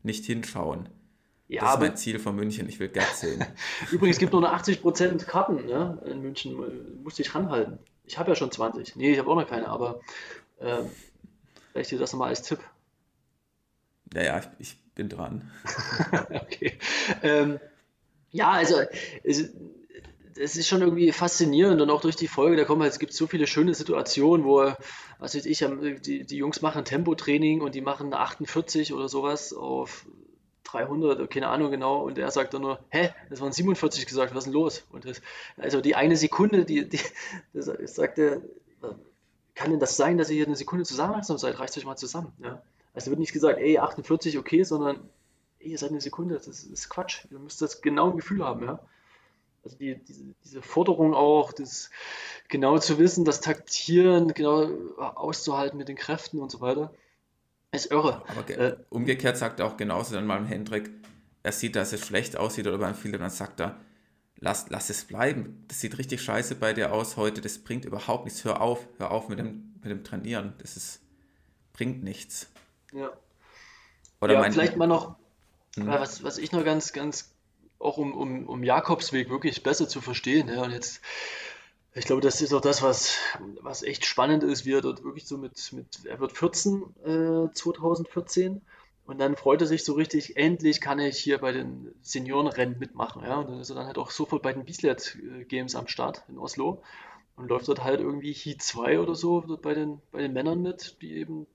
nicht 0.03 0.25
hinschauen. 0.25 0.89
Ja, 1.49 1.63
das 1.63 1.75
ist 1.75 1.81
mein 1.81 1.97
Ziel 1.97 2.19
von 2.19 2.35
München, 2.35 2.69
ich 2.69 2.81
will 2.81 2.89
Gerd 2.89 3.15
sehen. 3.15 3.45
übrigens 3.91 4.19
gibt 4.19 4.33
nur 4.33 4.41
noch 4.41 4.53
80% 4.53 5.25
Karten 5.27 5.67
ne, 5.67 6.03
in 6.07 6.23
München. 6.23 6.57
Musste 7.03 7.23
ich 7.23 7.35
ranhalten. 7.35 7.79
Ich 8.05 8.19
habe 8.19 8.31
ja 8.31 8.37
schon 8.37 8.51
20. 8.51 8.97
Nee, 8.97 9.13
ich 9.13 9.19
habe 9.19 9.31
auch 9.31 9.37
noch 9.37 9.47
keine, 9.47 9.69
aber 9.69 10.01
ähm, 10.61 10.87
vielleicht 11.73 11.91
dir 11.91 11.99
das 11.99 12.13
nochmal 12.13 12.31
als 12.31 12.43
Tipp. 12.43 12.59
Ja, 14.15 14.23
ja, 14.23 14.39
ich, 14.39 14.49
ich 14.59 14.79
bin 14.95 15.09
dran. 15.09 15.51
Okay. 16.31 16.79
Ähm, 17.23 17.59
ja, 18.31 18.51
also 18.51 18.81
es, 19.25 19.51
es 20.37 20.57
ist 20.57 20.69
schon 20.69 20.83
irgendwie 20.83 21.13
faszinierend 21.13 21.81
und 21.81 21.91
auch 21.91 22.01
durch 22.01 22.17
die 22.17 22.29
Folge, 22.29 22.57
da 22.57 22.65
kommen 22.65 22.83
halt, 22.83 22.93
es 22.93 22.99
gibt 22.99 23.13
so 23.13 23.27
viele 23.27 23.47
schöne 23.47 23.75
Situationen, 23.75 24.47
wo, 24.47 24.73
was 25.19 25.35
weiß 25.35 25.47
ich, 25.47 25.65
die, 26.03 26.25
die 26.25 26.37
Jungs 26.37 26.63
machen 26.63 26.85
Tempotraining 26.85 27.61
und 27.61 27.75
die 27.75 27.81
machen 27.81 28.13
48 28.13 28.93
oder 28.93 29.09
sowas 29.09 29.53
auf 29.53 30.07
300, 30.65 31.31
keine 31.31 31.49
Ahnung 31.49 31.71
genau, 31.71 32.03
und 32.03 32.19
er 32.19 32.31
sagt 32.31 32.55
dann 32.55 32.63
nur, 32.63 32.79
hä, 32.89 33.11
das 33.31 33.41
waren 33.41 33.53
47 33.53 34.07
gesagt, 34.07 34.35
was 34.35 34.39
ist 34.39 34.45
denn 34.45 34.55
los? 34.55 34.85
Und 34.91 35.05
das, 35.05 35.21
also 35.59 35.81
die 35.81 35.95
eine 35.95 36.17
Sekunde, 36.17 36.65
die, 36.65 36.89
die 36.89 37.01
das 37.53 37.67
sagt 37.95 38.19
er, 38.19 38.41
kann 39.55 39.71
denn 39.71 39.81
das 39.81 39.97
sein, 39.97 40.19
dass 40.19 40.31
ihr 40.31 40.37
hier 40.37 40.47
eine 40.47 40.57
Sekunde 40.57 40.85
zu 40.85 40.97
langsam 40.97 41.37
seid? 41.37 41.59
Reißt 41.59 41.77
euch 41.77 41.85
mal 41.85 41.97
zusammen. 41.97 42.33
Ja? 42.43 42.63
Also 42.95 43.11
wird 43.11 43.21
nicht 43.21 43.33
gesagt, 43.33 43.59
ey, 43.59 43.79
48, 43.79 44.39
okay, 44.39 44.63
sondern 44.63 45.11
ey, 45.59 45.73
ihr 45.73 45.79
seid 45.79 45.91
eine 45.91 46.01
Sekunde, 46.01 46.35
das 46.35 46.47
ist 46.47 46.89
Quatsch. 46.89 47.27
Ihr 47.31 47.39
müsst 47.39 47.61
das 47.61 47.83
genau 47.83 48.11
im 48.11 48.17
Gefühl 48.17 48.45
haben, 48.45 48.65
ja. 48.65 48.81
Also 49.65 49.77
die, 49.79 49.97
diese, 49.97 50.25
diese 50.45 50.63
Forderung 50.63 51.15
auch, 51.15 51.53
das 51.53 51.91
genau 52.49 52.79
zu 52.79 52.99
wissen, 52.99 53.25
das 53.25 53.41
Taktieren 53.41 54.35
genau 54.35 54.69
auszuhalten 54.99 55.79
mit 55.79 55.89
den 55.89 55.97
Kräften 55.97 56.41
und 56.41 56.51
so 56.51 56.61
weiter, 56.61 56.93
ist 57.73 57.91
irre. 57.91 58.23
Aber 58.29 58.49
Äh, 58.51 58.77
umgekehrt 58.91 59.37
sagt 59.39 59.61
er 59.61 59.67
auch 59.67 59.77
genauso 59.77 60.15
dann 60.15 60.27
mal 60.27 60.39
im 60.39 60.47
Hendrik, 60.47 60.91
er 61.43 61.53
sieht, 61.53 61.77
dass 61.77 61.93
es 61.93 62.07
schlecht 62.07 62.37
aussieht 62.37 62.67
oder 62.67 62.79
beim 62.79 62.95
Philipp, 62.95 63.21
dann 63.21 63.31
sagt 63.31 63.61
er, 63.61 63.81
lass, 64.39 64.67
lass 64.71 64.91
es 64.91 65.05
bleiben. 65.05 65.65
Das 65.69 65.81
sieht 65.81 65.99
richtig 65.99 66.23
scheiße 66.23 66.57
bei 66.57 66.73
dir 66.73 66.93
aus 66.93 67.17
heute, 67.17 67.41
das 67.41 67.59
bringt 67.59 67.85
überhaupt 67.85 68.25
nichts. 68.25 68.45
Hör 68.45 68.61
auf, 68.61 68.87
hör 68.99 69.11
auf 69.11 69.29
mit 69.29 69.39
dem, 69.39 69.75
mit 69.83 69.91
dem 69.91 70.05
Trainieren. 70.05 70.55
Das 70.59 70.77
ist, 70.77 71.01
bringt 71.73 72.03
nichts. 72.05 72.49
Ja. 72.93 73.11
Oder 74.21 74.35
ja, 74.35 74.51
vielleicht 74.51 74.77
mal 74.77 74.87
noch, 74.87 75.17
Hm. 75.77 75.87
was, 75.87 76.23
was 76.23 76.39
ich 76.39 76.53
noch 76.53 76.65
ganz, 76.65 76.93
ganz, 76.93 77.32
auch 77.83 77.97
um, 77.97 78.15
um, 78.15 78.47
um 78.49 78.65
Jakobsweg 78.65 79.31
wirklich 79.31 79.63
besser 79.63 79.89
zu 79.89 80.01
verstehen, 80.01 80.49
ja, 80.49 80.63
und 80.63 80.71
jetzt, 80.71 81.01
ich 81.95 82.05
glaube, 82.05 82.23
das 82.23 82.41
ist 82.41 82.55
auch 82.55 82.61
das, 82.61 82.83
was, 82.83 83.17
was 83.61 83.83
echt 83.83 84.07
spannend 84.07 84.43
ist, 84.45 84.65
wie 84.65 84.73
er 84.73 84.81
dort 84.81 85.05
wirklich 85.05 85.27
so 85.27 85.37
mit, 85.37 85.73
mit 85.73 86.05
er 86.05 86.21
wird 86.21 86.33
14, 86.33 86.83
äh, 87.05 87.53
2014, 87.53 88.63
und 89.05 89.19
dann 89.19 89.37
freut 89.37 89.61
er 89.61 89.67
sich 89.67 89.85
so 89.85 89.95
richtig, 89.95 90.37
endlich 90.37 90.81
kann 90.81 91.01
ich 91.01 91.19
hier 91.19 91.39
bei 91.39 91.53
den 91.53 91.93
Seniorenrennen 92.03 92.79
mitmachen, 92.79 93.23
ja, 93.25 93.37
und 93.37 93.51
dann 93.51 93.61
ist 93.61 93.71
er 93.71 93.77
dann 93.77 93.87
halt 93.87 93.99
auch 93.99 94.11
sofort 94.11 94.43
bei 94.43 94.53
den 94.53 94.65
Bislett 94.65 95.19
äh, 95.21 95.45
Games 95.45 95.75
am 95.75 95.89
Start 95.89 96.25
in 96.29 96.39
Oslo 96.39 96.83
und 97.37 97.49
läuft 97.49 97.69
dort 97.69 97.83
halt 97.83 98.01
irgendwie 98.01 98.33
Heat 98.33 98.63
2 98.63 99.01
oder 99.01 99.15
so 99.15 99.41
dort 99.41 99.63
bei 99.63 99.75
den, 99.75 100.01
bei 100.13 100.21
den 100.21 100.33
Männern 100.33 100.63
mit, 100.63 100.97
die 101.03 101.17
eben 101.17 101.47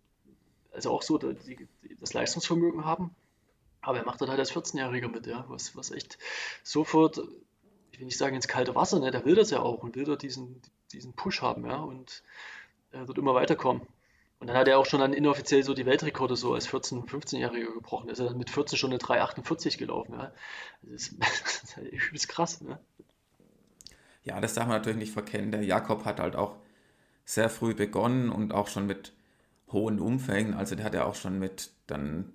also 0.78 0.92
auch 0.92 1.02
so 1.02 1.18
die, 1.18 1.56
die, 1.56 1.68
das 2.00 2.14
Leistungsvermögen 2.14 2.86
haben. 2.86 3.16
Aber 3.88 4.00
er 4.00 4.06
macht 4.06 4.20
dann 4.20 4.30
halt 4.30 4.40
als 4.40 4.52
14-Jähriger 4.52 5.08
mit, 5.08 5.28
ja, 5.28 5.46
was, 5.48 5.78
was 5.78 5.92
echt 5.92 6.18
sofort, 6.62 7.22
ich 7.92 8.00
will 8.00 8.06
nicht 8.06 8.18
sagen 8.18 8.36
ins 8.36 8.50
kalte 8.50 8.76
Wasser, 8.76 9.00
ne, 9.00 9.12
der 9.12 9.24
will 9.24 9.36
das 9.36 9.50
ja 9.50 9.62
auch 9.62 9.82
und 9.82 9.96
will 9.96 10.04
dort 10.04 10.24
diesen, 10.24 10.62
diesen 10.92 11.14
Push 11.14 11.42
haben, 11.42 11.66
ja, 11.66 11.78
und 11.78 12.22
äh, 12.92 13.08
wird 13.08 13.18
immer 13.18 13.34
weiterkommen. 13.34 13.82
Und 14.42 14.48
dann 14.48 14.58
hat 14.58 14.68
er 14.68 14.78
auch 14.78 14.86
schon 14.86 15.00
dann 15.00 15.14
inoffiziell 15.14 15.64
so 15.64 15.74
die 15.74 15.86
Weltrekorde 15.86 16.36
so 16.36 16.54
als 16.54 16.68
14-, 16.68 17.08
15-Jähriger 17.08 17.74
gebrochen. 17.76 18.10
Ist 18.10 18.20
er 18.20 18.26
dann 18.26 18.38
mit 18.38 18.50
14 18.50 18.78
schon 18.78 18.92
eine 18.92 19.00
3,48 19.00 19.78
gelaufen, 19.78 20.16
ja. 20.16 20.34
Das 20.82 21.04
ist, 21.04 21.16
das 21.20 21.64
ist 21.64 21.78
halt 21.78 22.28
krass, 22.28 22.60
ne? 22.60 22.80
Ja, 24.24 24.42
das 24.42 24.54
darf 24.54 24.68
man 24.68 24.76
natürlich 24.76 25.00
nicht 25.00 25.14
verkennen. 25.14 25.54
Der 25.54 25.64
Jakob 25.64 26.04
hat 26.04 26.20
halt 26.20 26.36
auch 26.36 26.58
sehr 27.24 27.50
früh 27.50 27.74
begonnen 27.74 28.32
und 28.32 28.54
auch 28.54 28.68
schon 28.68 28.86
mit 28.86 29.14
hohen 29.72 30.02
Umfängen. 30.02 30.56
Also 30.56 30.76
der 30.76 30.84
hat 30.84 30.94
ja 30.94 31.06
auch 31.06 31.16
schon 31.16 31.40
mit 31.40 31.72
dann 31.88 32.34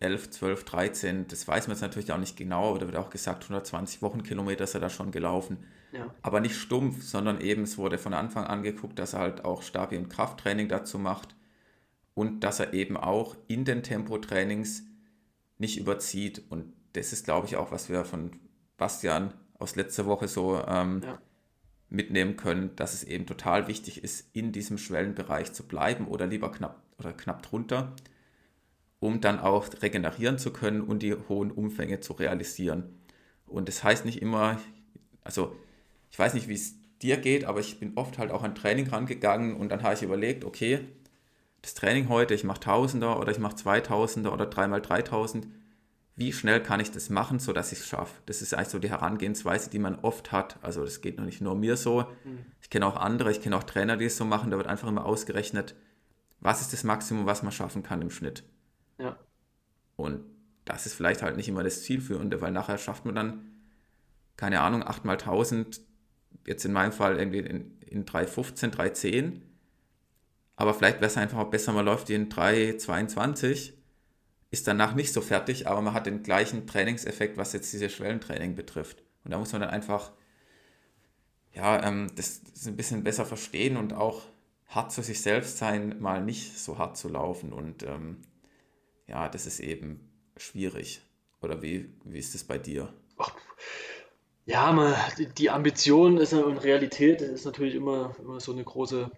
11, 0.00 0.30
12, 0.30 0.64
13, 0.64 1.28
das 1.28 1.46
weiß 1.46 1.66
man 1.66 1.74
jetzt 1.74 1.82
natürlich 1.82 2.12
auch 2.12 2.18
nicht 2.18 2.36
genau, 2.36 2.70
aber 2.70 2.78
da 2.78 2.86
wird 2.86 2.96
auch 2.96 3.10
gesagt, 3.10 3.44
120 3.44 4.02
Wochenkilometer 4.02 4.64
ist 4.64 4.74
er 4.74 4.80
da 4.80 4.90
schon 4.90 5.10
gelaufen. 5.10 5.58
Ja. 5.92 6.12
Aber 6.22 6.40
nicht 6.40 6.56
stumpf, 6.56 7.02
sondern 7.02 7.40
eben, 7.40 7.62
es 7.62 7.78
wurde 7.78 7.98
von 7.98 8.14
Anfang 8.14 8.44
an 8.44 8.62
geguckt, 8.62 8.98
dass 8.98 9.14
er 9.14 9.20
halt 9.20 9.44
auch 9.44 9.62
Stabi- 9.62 9.96
und 9.96 10.08
Krafttraining 10.08 10.68
dazu 10.68 10.98
macht 10.98 11.34
und 12.14 12.40
dass 12.40 12.60
er 12.60 12.72
eben 12.74 12.96
auch 12.96 13.36
in 13.46 13.64
den 13.64 13.82
Tempotrainings 13.82 14.84
nicht 15.58 15.78
überzieht. 15.78 16.42
Und 16.50 16.72
das 16.92 17.12
ist, 17.12 17.24
glaube 17.24 17.46
ich, 17.46 17.56
auch, 17.56 17.70
was 17.70 17.88
wir 17.88 18.04
von 18.04 18.32
Bastian 18.76 19.32
aus 19.58 19.76
letzter 19.76 20.06
Woche 20.06 20.28
so 20.28 20.62
ähm, 20.66 21.02
ja. 21.04 21.18
mitnehmen 21.88 22.36
können, 22.36 22.74
dass 22.76 22.94
es 22.94 23.04
eben 23.04 23.26
total 23.26 23.68
wichtig 23.68 24.02
ist, 24.04 24.28
in 24.34 24.52
diesem 24.52 24.78
Schwellenbereich 24.78 25.52
zu 25.52 25.66
bleiben 25.66 26.08
oder 26.08 26.26
lieber 26.26 26.50
knapp 26.50 26.82
oder 26.98 27.12
knapp 27.12 27.42
drunter 27.42 27.94
um 29.00 29.20
dann 29.20 29.38
auch 29.38 29.68
regenerieren 29.82 30.38
zu 30.38 30.52
können 30.52 30.80
und 30.80 31.02
die 31.02 31.14
hohen 31.28 31.50
Umfänge 31.50 32.00
zu 32.00 32.14
realisieren. 32.14 33.00
Und 33.46 33.68
das 33.68 33.84
heißt 33.84 34.04
nicht 34.04 34.22
immer, 34.22 34.58
also 35.22 35.56
ich 36.10 36.18
weiß 36.18 36.34
nicht, 36.34 36.48
wie 36.48 36.54
es 36.54 36.74
dir 37.02 37.18
geht, 37.18 37.44
aber 37.44 37.60
ich 37.60 37.78
bin 37.78 37.92
oft 37.96 38.18
halt 38.18 38.30
auch 38.30 38.42
an 38.42 38.54
Training 38.54 38.88
rangegangen 38.88 39.56
und 39.56 39.68
dann 39.68 39.82
habe 39.82 39.94
ich 39.94 40.02
überlegt, 40.02 40.44
okay, 40.44 40.80
das 41.62 41.74
Training 41.74 42.08
heute, 42.08 42.34
ich 42.34 42.44
mache 42.44 42.60
Tausender 42.60 43.18
oder 43.18 43.32
ich 43.32 43.38
mache 43.38 43.56
Zweitausender 43.56 44.32
oder 44.32 44.46
dreimal 44.46 44.80
Dreitausend, 44.80 45.48
wie 46.18 46.32
schnell 46.32 46.62
kann 46.62 46.80
ich 46.80 46.90
das 46.90 47.10
machen, 47.10 47.38
sodass 47.38 47.72
ich 47.72 47.80
es 47.80 47.88
schaffe? 47.88 48.22
Das 48.24 48.40
ist 48.40 48.54
eigentlich 48.54 48.68
so 48.68 48.78
die 48.78 48.88
Herangehensweise, 48.88 49.68
die 49.68 49.78
man 49.78 49.96
oft 49.96 50.32
hat. 50.32 50.58
Also 50.62 50.82
das 50.82 51.02
geht 51.02 51.18
noch 51.18 51.26
nicht 51.26 51.42
nur 51.42 51.54
mir 51.54 51.76
so. 51.76 52.06
Mhm. 52.24 52.46
Ich 52.62 52.70
kenne 52.70 52.86
auch 52.86 52.96
andere, 52.96 53.30
ich 53.30 53.42
kenne 53.42 53.56
auch 53.56 53.64
Trainer, 53.64 53.98
die 53.98 54.06
es 54.06 54.16
so 54.16 54.24
machen. 54.24 54.50
Da 54.50 54.56
wird 54.56 54.66
einfach 54.66 54.88
immer 54.88 55.04
ausgerechnet, 55.04 55.74
was 56.40 56.62
ist 56.62 56.72
das 56.72 56.84
Maximum, 56.84 57.26
was 57.26 57.42
man 57.42 57.52
schaffen 57.52 57.82
kann 57.82 58.00
im 58.00 58.10
Schnitt. 58.10 58.44
Ja. 58.98 59.16
Und 59.96 60.24
das 60.64 60.86
ist 60.86 60.94
vielleicht 60.94 61.22
halt 61.22 61.36
nicht 61.36 61.48
immer 61.48 61.62
das 61.62 61.82
Zielführende, 61.82 62.40
weil 62.40 62.52
nachher 62.52 62.78
schafft 62.78 63.04
man 63.04 63.14
dann, 63.14 63.50
keine 64.36 64.60
Ahnung, 64.60 64.82
8 64.82 65.04
mal 65.04 65.12
1000, 65.12 65.80
jetzt 66.46 66.64
in 66.64 66.72
meinem 66.72 66.92
Fall 66.92 67.18
irgendwie 67.18 67.38
in, 67.38 67.78
in 67.80 68.04
315, 68.04 68.70
310. 68.72 69.42
Aber 70.56 70.74
vielleicht 70.74 70.96
wäre 70.96 71.06
es 71.06 71.16
einfach 71.16 71.38
auch 71.38 71.50
besser, 71.50 71.72
man 71.72 71.84
läuft 71.84 72.10
in 72.10 72.28
322, 72.28 73.74
ist 74.50 74.66
danach 74.66 74.94
nicht 74.94 75.12
so 75.12 75.20
fertig, 75.20 75.66
aber 75.66 75.82
man 75.82 75.94
hat 75.94 76.06
den 76.06 76.22
gleichen 76.22 76.66
Trainingseffekt, 76.66 77.36
was 77.36 77.52
jetzt 77.52 77.72
diese 77.72 77.90
Schwellentraining 77.90 78.54
betrifft. 78.54 79.02
Und 79.24 79.30
da 79.32 79.38
muss 79.38 79.52
man 79.52 79.60
dann 79.60 79.70
einfach, 79.70 80.12
ja, 81.52 81.82
ähm, 81.82 82.10
das, 82.16 82.42
das 82.42 82.66
ein 82.66 82.76
bisschen 82.76 83.04
besser 83.04 83.26
verstehen 83.26 83.76
und 83.76 83.92
auch 83.92 84.22
hart 84.68 84.92
zu 84.92 85.02
sich 85.02 85.20
selbst 85.20 85.58
sein, 85.58 86.00
mal 86.00 86.22
nicht 86.22 86.58
so 86.58 86.78
hart 86.78 86.96
zu 86.96 87.08
laufen 87.08 87.52
und 87.52 87.82
ähm, 87.82 88.18
ja, 89.06 89.28
das 89.28 89.46
ist 89.46 89.60
eben 89.60 90.10
schwierig. 90.36 91.00
Oder 91.42 91.62
wie, 91.62 91.90
wie 92.04 92.18
ist 92.18 92.34
es 92.34 92.44
bei 92.44 92.58
dir? 92.58 92.92
Ja, 94.44 94.72
man, 94.72 94.94
die 95.38 95.50
Ambition 95.50 96.18
ist 96.18 96.32
und 96.32 96.58
Realität 96.58 97.20
ist 97.20 97.44
natürlich 97.44 97.74
immer, 97.74 98.14
immer 98.18 98.40
so 98.40 98.52
eine 98.52 98.62
große 98.62 99.10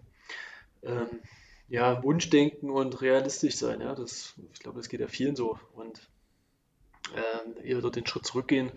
ähm, 0.83 1.21
ja, 1.67 2.01
Wunschdenken 2.03 2.69
und 2.69 3.01
realistisch 3.01 3.55
sein. 3.55 3.81
Ja, 3.81 3.93
das, 3.95 4.33
ich 4.53 4.59
glaube, 4.59 4.79
das 4.79 4.89
geht 4.89 4.99
ja 4.99 5.07
vielen 5.07 5.35
so. 5.35 5.59
Und 5.73 6.09
ähm, 7.15 7.63
eher 7.63 7.81
dort 7.81 7.95
den 7.95 8.07
Schritt 8.07 8.25
zurückgehen, 8.25 8.71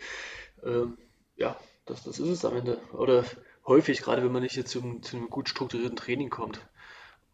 ähm, 0.63 0.99
ja, 1.37 1.59
das, 1.87 2.05
das 2.05 2.19
ist 2.19 2.29
es 2.29 2.45
am 2.45 2.57
Ende. 2.57 2.81
Oder 2.93 3.25
häufig, 3.67 4.03
gerade 4.03 4.23
wenn 4.23 4.33
man 4.33 4.43
nicht 4.43 4.57
jetzt 4.57 4.71
zu 4.71 4.81
einem 4.81 5.31
gut 5.31 5.49
strukturierten 5.49 5.97
Training 5.97 6.31
kommt. 6.31 6.67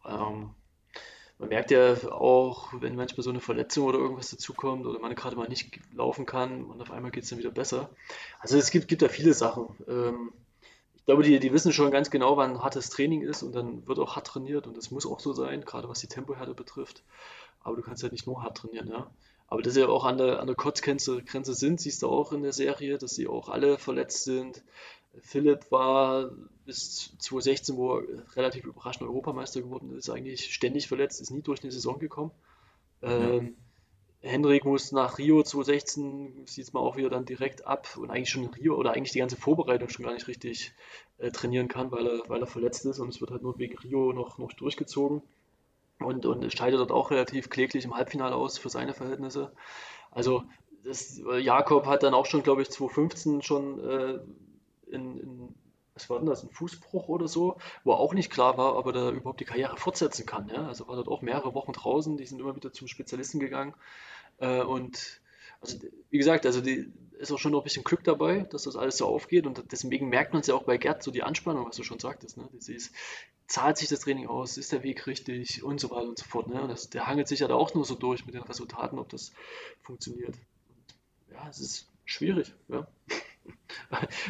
Ähm, 0.06 0.54
man 1.38 1.50
merkt 1.50 1.70
ja 1.70 1.94
auch, 2.10 2.72
wenn 2.72 2.96
manchmal 2.96 3.22
so 3.22 3.30
eine 3.30 3.40
Verletzung 3.40 3.86
oder 3.86 3.98
irgendwas 3.98 4.30
dazukommt 4.30 4.86
oder 4.86 4.98
man 4.98 5.14
gerade 5.14 5.36
mal 5.36 5.48
nicht 5.48 5.78
laufen 5.94 6.26
kann 6.26 6.64
und 6.64 6.80
auf 6.80 6.90
einmal 6.90 7.12
geht 7.12 7.24
es 7.24 7.30
dann 7.30 7.38
wieder 7.38 7.52
besser. 7.52 7.90
Also 8.40 8.58
es 8.58 8.70
gibt, 8.70 8.88
gibt 8.88 9.02
da 9.02 9.08
viele 9.08 9.34
Sachen. 9.34 9.68
Ähm, 9.86 10.32
ich 10.96 11.04
glaube, 11.04 11.22
die, 11.22 11.38
die 11.38 11.52
wissen 11.52 11.72
schon 11.72 11.90
ganz 11.90 12.10
genau, 12.10 12.36
wann 12.36 12.62
hartes 12.62 12.90
Training 12.90 13.22
ist 13.22 13.42
und 13.42 13.54
dann 13.54 13.86
wird 13.86 13.98
auch 13.98 14.16
hart 14.16 14.26
trainiert 14.26 14.66
und 14.66 14.76
das 14.76 14.90
muss 14.90 15.06
auch 15.06 15.20
so 15.20 15.32
sein, 15.32 15.64
gerade 15.64 15.88
was 15.88 16.00
die 16.00 16.08
Tempohärte 16.08 16.54
betrifft. 16.54 17.02
Aber 17.62 17.76
du 17.76 17.82
kannst 17.82 18.02
halt 18.02 18.12
nicht 18.12 18.26
nur 18.26 18.42
hart 18.42 18.58
trainieren, 18.58 18.88
ja. 18.88 19.10
Aber 19.46 19.62
dass 19.62 19.74
sie 19.74 19.84
auch 19.84 20.04
an 20.04 20.18
der, 20.18 20.40
an 20.40 20.46
der 20.46 20.56
Kotzgrenze 20.56 21.22
Grenze 21.22 21.54
sind, 21.54 21.80
siehst 21.80 22.02
du 22.02 22.08
auch 22.08 22.32
in 22.32 22.42
der 22.42 22.52
Serie, 22.52 22.98
dass 22.98 23.14
sie 23.14 23.26
auch 23.28 23.48
alle 23.48 23.78
verletzt 23.78 24.24
sind. 24.24 24.62
Philipp 25.22 25.70
war 25.70 26.30
bis 26.64 27.16
2016, 27.18 27.76
wo 27.76 27.96
er 27.96 28.36
relativ 28.36 28.64
überraschend 28.64 29.08
Europameister 29.08 29.62
geworden 29.62 29.96
ist, 29.96 30.10
eigentlich 30.10 30.52
ständig 30.52 30.88
verletzt, 30.88 31.20
ist 31.20 31.30
nie 31.30 31.42
durch 31.42 31.62
eine 31.62 31.72
Saison 31.72 31.98
gekommen. 31.98 32.30
Ähm, 33.02 33.56
ja. 34.22 34.30
Henrik 34.30 34.64
muss 34.64 34.90
nach 34.92 35.18
Rio 35.18 35.42
2016, 35.42 36.46
sieht 36.46 36.64
es 36.64 36.72
mal 36.72 36.80
auch 36.80 36.96
wieder 36.96 37.08
dann 37.08 37.24
direkt 37.24 37.66
ab 37.66 37.96
und 37.96 38.10
eigentlich 38.10 38.30
schon 38.30 38.44
in 38.44 38.50
Rio 38.50 38.74
oder 38.74 38.92
eigentlich 38.92 39.12
die 39.12 39.20
ganze 39.20 39.36
Vorbereitung 39.36 39.88
schon 39.88 40.04
gar 40.04 40.12
nicht 40.12 40.26
richtig 40.26 40.72
äh, 41.18 41.30
trainieren 41.30 41.68
kann, 41.68 41.92
weil 41.92 42.06
er, 42.06 42.28
weil 42.28 42.40
er 42.40 42.46
verletzt 42.46 42.84
ist 42.84 42.98
und 42.98 43.10
es 43.10 43.20
wird 43.20 43.30
halt 43.30 43.42
nur 43.42 43.58
wegen 43.58 43.78
Rio 43.78 44.12
noch, 44.12 44.38
noch 44.38 44.52
durchgezogen. 44.52 45.22
Und, 46.00 46.26
und 46.26 46.52
scheidet 46.52 46.78
dort 46.78 46.92
auch 46.92 47.10
relativ 47.10 47.50
kläglich 47.50 47.84
im 47.84 47.96
Halbfinale 47.96 48.36
aus 48.36 48.56
für 48.56 48.68
seine 48.68 48.94
Verhältnisse. 48.94 49.52
Also 50.10 50.44
das, 50.84 51.20
Jakob 51.40 51.86
hat 51.86 52.02
dann 52.02 52.14
auch 52.14 52.26
schon, 52.26 52.42
glaube 52.42 52.62
ich, 52.62 52.70
2015 52.70 53.42
schon 53.42 53.80
äh, 53.80 54.18
in, 54.90 55.20
in, 55.20 55.54
was 55.94 56.08
war 56.08 56.18
denn 56.18 56.26
das, 56.26 56.44
ein 56.44 56.50
Fußbruch 56.50 57.08
oder 57.08 57.28
so, 57.28 57.56
wo 57.84 57.92
auch 57.92 58.14
nicht 58.14 58.30
klar 58.30 58.56
war, 58.56 58.76
ob 58.76 58.86
er 58.86 58.92
da 58.92 59.10
überhaupt 59.10 59.40
die 59.40 59.44
Karriere 59.44 59.76
fortsetzen 59.76 60.26
kann. 60.26 60.48
Ja? 60.48 60.66
Also 60.66 60.86
war 60.88 60.96
dort 60.96 61.08
auch 61.08 61.22
mehrere 61.22 61.54
Wochen 61.54 61.72
draußen, 61.72 62.16
die 62.16 62.26
sind 62.26 62.40
immer 62.40 62.54
wieder 62.54 62.72
zum 62.72 62.88
Spezialisten 62.88 63.40
gegangen. 63.40 63.74
Äh, 64.38 64.62
und 64.62 65.20
also, 65.60 65.78
wie 66.10 66.18
gesagt, 66.18 66.46
also 66.46 66.60
die 66.60 66.92
ist 67.18 67.32
auch 67.32 67.38
schon 67.38 67.52
noch 67.52 67.60
ein 67.60 67.64
bisschen 67.64 67.84
Glück 67.84 68.04
dabei, 68.04 68.40
dass 68.50 68.62
das 68.62 68.76
alles 68.76 68.96
so 68.96 69.06
aufgeht. 69.06 69.46
Und 69.46 69.72
deswegen 69.72 70.08
merkt 70.08 70.32
man 70.32 70.40
es 70.40 70.46
ja 70.46 70.54
auch 70.54 70.62
bei 70.62 70.76
Gerd, 70.76 71.02
so 71.02 71.10
die 71.10 71.24
Anspannung, 71.24 71.66
was 71.66 71.76
du 71.76 71.82
schon 71.82 71.98
sagtest. 71.98 72.36
Ne? 72.36 72.48
Das 72.52 72.68
ist, 72.68 72.94
zahlt 73.48 73.76
sich 73.76 73.88
das 73.88 74.00
Training 74.00 74.28
aus, 74.28 74.56
ist 74.56 74.72
der 74.72 74.84
Weg 74.84 75.06
richtig 75.06 75.62
und 75.64 75.80
so 75.80 75.90
weiter 75.90 76.08
und 76.08 76.18
so 76.18 76.24
fort. 76.26 76.48
Ne? 76.48 76.62
Und 76.62 76.68
das, 76.68 76.90
der 76.90 77.06
hangelt 77.06 77.26
sich 77.28 77.40
ja 77.40 77.48
da 77.48 77.54
auch 77.54 77.74
nur 77.74 77.84
so 77.84 77.96
durch 77.96 78.24
mit 78.24 78.34
den 78.34 78.42
Resultaten, 78.42 78.98
ob 78.98 79.08
das 79.08 79.32
funktioniert. 79.82 80.36
Und, 80.68 81.34
ja, 81.34 81.48
es 81.48 81.58
ist 81.58 81.88
schwierig. 82.04 82.54
Ja. 82.68 82.86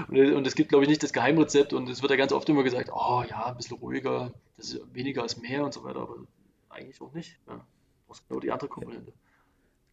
Und, 0.09 0.47
es 0.47 0.55
gibt, 0.55 0.71
glaube 0.71 0.85
ich, 0.85 0.89
nicht 0.89 1.03
das 1.03 1.13
Geheimrezept 1.13 1.73
und 1.73 1.89
es 1.89 2.03
wird 2.03 2.11
ja 2.11 2.17
ganz 2.17 2.33
oft 2.33 2.49
immer 2.49 2.63
gesagt, 2.63 2.91
oh 2.93 3.23
ja, 3.29 3.47
ein 3.47 3.57
bisschen 3.57 3.77
ruhiger, 3.79 4.33
das 4.57 4.75
ist 4.75 4.95
weniger 4.95 5.23
als 5.23 5.41
mehr 5.41 5.65
und 5.65 5.73
so 5.73 5.85
weiter, 5.85 6.01
aber 6.01 6.17
eigentlich 6.69 7.01
auch 7.01 7.13
nicht. 7.13 7.39
Ja. 7.47 7.65
Das 8.09 8.19
ist 8.19 8.29
genau 8.29 8.41
die 8.41 8.51
andere 8.51 8.69
Komponente. 8.69 9.13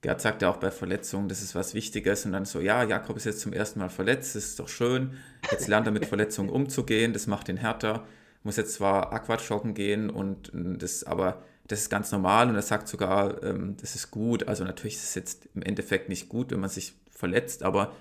Gerd 0.01 0.21
sagt 0.21 0.41
ja 0.41 0.49
auch 0.49 0.57
bei 0.57 0.71
Verletzungen, 0.71 1.29
das 1.29 1.41
ist 1.41 1.55
was 1.55 1.73
Wichtiges 1.73 2.25
und 2.25 2.31
dann 2.31 2.45
so, 2.45 2.59
ja, 2.59 2.83
Jakob 2.83 3.17
ist 3.17 3.25
jetzt 3.25 3.39
zum 3.39 3.53
ersten 3.53 3.79
Mal 3.79 3.89
verletzt, 3.89 4.35
das 4.35 4.45
ist 4.45 4.59
doch 4.59 4.67
schön, 4.67 5.17
jetzt 5.51 5.67
lernt 5.67 5.87
er 5.87 5.93
mit 5.93 6.05
Verletzungen 6.05 6.49
umzugehen, 6.49 7.11
das 7.11 7.25
macht 7.25 7.49
ihn 7.49 7.57
härter, 7.57 8.05
muss 8.43 8.57
jetzt 8.57 8.75
zwar 8.75 9.11
Aquatschocken 9.11 9.73
gehen 9.73 10.11
und 10.11 10.51
das, 10.53 11.03
aber 11.03 11.41
das 11.67 11.79
ist 11.79 11.89
ganz 11.89 12.11
normal 12.11 12.49
und 12.49 12.55
er 12.55 12.61
sagt 12.61 12.87
sogar, 12.87 13.41
ähm, 13.41 13.77
das 13.81 13.95
ist 13.95 14.11
gut, 14.11 14.47
also 14.47 14.63
natürlich 14.63 14.95
ist 14.95 15.05
es 15.05 15.15
jetzt 15.15 15.49
im 15.55 15.63
Endeffekt 15.63 16.09
nicht 16.09 16.29
gut, 16.29 16.51
wenn 16.51 16.59
man 16.59 16.69
sich 16.69 16.93
verletzt, 17.09 17.63
aber 17.63 17.91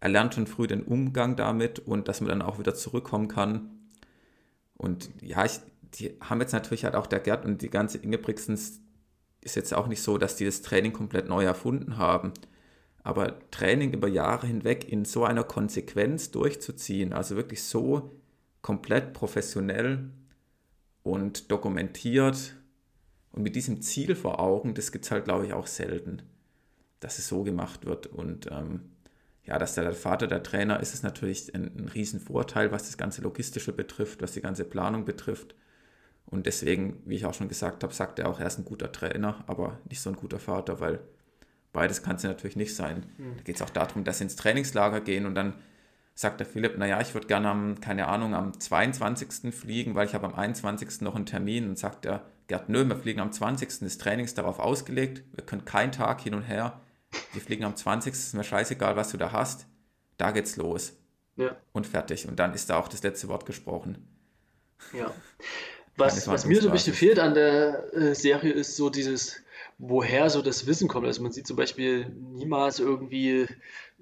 er 0.00 0.08
lernt 0.08 0.34
schon 0.34 0.46
früh 0.46 0.66
den 0.66 0.82
Umgang 0.82 1.36
damit 1.36 1.78
und 1.78 2.08
dass 2.08 2.20
man 2.20 2.28
dann 2.28 2.42
auch 2.42 2.58
wieder 2.58 2.74
zurückkommen 2.74 3.28
kann. 3.28 3.70
Und 4.76 5.10
ja, 5.20 5.44
ich, 5.44 5.60
die 5.94 6.16
haben 6.20 6.40
jetzt 6.40 6.52
natürlich 6.52 6.84
halt 6.84 6.94
auch 6.94 7.06
der 7.06 7.20
Gerd 7.20 7.44
und 7.44 7.60
die 7.60 7.70
ganze 7.70 7.98
Ingebrigtsens 7.98 8.80
ist 9.42 9.56
jetzt 9.56 9.74
auch 9.74 9.86
nicht 9.86 10.02
so, 10.02 10.18
dass 10.18 10.36
die 10.36 10.44
das 10.44 10.62
Training 10.62 10.92
komplett 10.92 11.28
neu 11.28 11.44
erfunden 11.44 11.98
haben. 11.98 12.32
Aber 13.02 13.38
Training 13.50 13.92
über 13.92 14.08
Jahre 14.08 14.46
hinweg 14.46 14.90
in 14.90 15.04
so 15.04 15.24
einer 15.24 15.44
Konsequenz 15.44 16.30
durchzuziehen, 16.30 17.12
also 17.12 17.36
wirklich 17.36 17.62
so 17.62 18.10
komplett 18.62 19.12
professionell 19.14 20.10
und 21.02 21.50
dokumentiert 21.50 22.54
und 23.32 23.42
mit 23.42 23.56
diesem 23.56 23.80
Ziel 23.80 24.16
vor 24.16 24.40
Augen, 24.40 24.74
das 24.74 24.92
gibt 24.92 25.04
es 25.04 25.10
halt, 25.10 25.24
glaube 25.24 25.46
ich, 25.46 25.52
auch 25.52 25.66
selten, 25.66 26.22
dass 27.00 27.18
es 27.18 27.28
so 27.28 27.42
gemacht 27.42 27.86
wird. 27.86 28.06
Und 28.06 28.50
ähm, 28.50 28.90
ja, 29.44 29.58
dass 29.58 29.74
der 29.74 29.92
Vater 29.92 30.26
der 30.26 30.42
Trainer 30.42 30.80
ist, 30.80 30.94
ist 30.94 31.02
natürlich 31.02 31.54
ein, 31.54 31.70
ein 31.76 31.88
Riesenvorteil, 31.88 32.72
was 32.72 32.84
das 32.84 32.98
ganze 32.98 33.22
Logistische 33.22 33.72
betrifft, 33.72 34.22
was 34.22 34.32
die 34.32 34.42
ganze 34.42 34.64
Planung 34.64 35.04
betrifft. 35.04 35.54
Und 36.26 36.46
deswegen, 36.46 37.02
wie 37.06 37.16
ich 37.16 37.24
auch 37.24 37.34
schon 37.34 37.48
gesagt 37.48 37.82
habe, 37.82 37.92
sagt 37.92 38.18
er 38.18 38.28
auch, 38.28 38.38
er 38.38 38.46
ist 38.46 38.58
ein 38.58 38.64
guter 38.64 38.92
Trainer, 38.92 39.42
aber 39.46 39.78
nicht 39.88 40.00
so 40.00 40.10
ein 40.10 40.16
guter 40.16 40.38
Vater, 40.38 40.80
weil 40.80 41.00
beides 41.72 42.02
kann 42.02 42.16
es 42.16 42.22
ja 42.22 42.28
natürlich 42.28 42.56
nicht 42.56 42.74
sein. 42.74 43.06
Mhm. 43.18 43.36
Da 43.36 43.42
geht 43.42 43.56
es 43.56 43.62
auch 43.62 43.70
darum, 43.70 44.04
dass 44.04 44.18
sie 44.18 44.24
ins 44.24 44.36
Trainingslager 44.36 45.00
gehen 45.00 45.26
und 45.26 45.34
dann 45.34 45.54
sagt 46.14 46.38
der 46.38 46.46
Philipp, 46.46 46.76
naja, 46.76 47.00
ich 47.00 47.14
würde 47.14 47.26
gerne 47.26 47.48
am, 47.48 47.80
keine 47.80 48.06
Ahnung, 48.06 48.34
am 48.34 48.58
22. 48.58 49.54
fliegen, 49.54 49.94
weil 49.94 50.06
ich 50.06 50.14
habe 50.14 50.26
am 50.26 50.34
21. 50.34 51.00
noch 51.00 51.14
einen 51.14 51.26
Termin 51.26 51.68
und 51.68 51.78
sagt 51.78 52.04
der 52.04 52.24
Gerd, 52.46 52.68
nö, 52.68 52.84
wir 52.84 52.96
fliegen 52.96 53.20
am 53.20 53.32
20. 53.32 53.80
des 53.80 53.96
Trainings 53.96 54.34
darauf 54.34 54.58
ausgelegt, 54.58 55.22
wir 55.34 55.44
können 55.44 55.64
keinen 55.64 55.92
Tag 55.92 56.20
hin 56.20 56.34
und 56.34 56.42
her, 56.42 56.80
wir 57.32 57.40
fliegen 57.40 57.64
am 57.64 57.76
20. 57.76 58.12
ist 58.12 58.34
mir 58.34 58.44
scheißegal, 58.44 58.96
was 58.96 59.10
du 59.10 59.16
da 59.16 59.32
hast. 59.32 59.66
Da 60.16 60.30
geht's 60.32 60.56
los. 60.56 60.92
ja. 61.36 61.56
und 61.72 61.86
fertig. 61.86 62.28
Und 62.28 62.36
dann 62.38 62.54
ist 62.54 62.70
da 62.70 62.78
auch 62.78 62.88
das 62.88 63.02
letzte 63.02 63.28
Wort 63.28 63.46
gesprochen. 63.46 64.06
Ja. 64.92 65.12
Was, 65.96 66.26
was 66.28 66.46
mir 66.46 66.62
so 66.62 66.68
ein 66.68 66.72
bisschen 66.72 66.94
fehlt 66.94 67.18
an 67.18 67.34
der 67.34 67.92
äh, 67.92 68.14
Serie 68.14 68.52
ist 68.52 68.74
so 68.74 68.88
dieses, 68.88 69.42
woher 69.76 70.30
so 70.30 70.40
das 70.40 70.66
Wissen 70.66 70.88
kommt. 70.88 71.06
Also 71.06 71.22
man 71.22 71.32
sieht 71.32 71.46
zum 71.46 71.56
Beispiel 71.56 72.08
niemals 72.08 72.78
irgendwie 72.78 73.46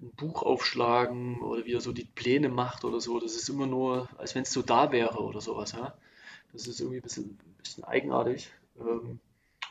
ein 0.00 0.10
Buch 0.16 0.44
aufschlagen 0.44 1.40
oder 1.40 1.64
wie 1.64 1.72
er 1.72 1.80
so 1.80 1.92
die 1.92 2.04
Pläne 2.04 2.50
macht 2.50 2.84
oder 2.84 3.00
so. 3.00 3.18
Das 3.18 3.34
ist 3.34 3.48
immer 3.48 3.66
nur, 3.66 4.08
als 4.16 4.36
wenn 4.36 4.42
es 4.42 4.52
so 4.52 4.62
da 4.62 4.92
wäre 4.92 5.18
oder 5.18 5.40
sowas. 5.40 5.72
Ja? 5.72 5.94
Das 6.52 6.68
ist 6.68 6.78
irgendwie 6.78 6.98
ein 6.98 7.02
bisschen, 7.02 7.24
ein 7.24 7.62
bisschen 7.62 7.82
eigenartig. 7.84 8.52
Ähm, 8.78 9.18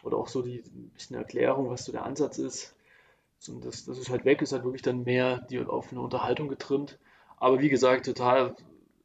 oder 0.04 0.18
auch 0.18 0.28
so 0.28 0.42
die 0.42 0.64
bisschen 0.94 1.16
Erklärung, 1.16 1.70
was 1.70 1.86
so 1.86 1.94
der 1.94 2.06
Ansatz 2.06 2.40
ist. 2.40 2.74
Das, 3.46 3.86
das 3.86 3.98
ist 3.98 4.10
halt 4.10 4.26
weg, 4.26 4.42
ist 4.42 4.52
halt 4.52 4.64
wirklich 4.64 4.82
dann 4.82 5.04
mehr 5.04 5.46
die 5.50 5.60
auf 5.60 5.92
eine 5.92 6.02
Unterhaltung 6.02 6.48
getrimmt. 6.48 6.98
Aber 7.38 7.60
wie 7.60 7.70
gesagt, 7.70 8.06
total 8.06 8.56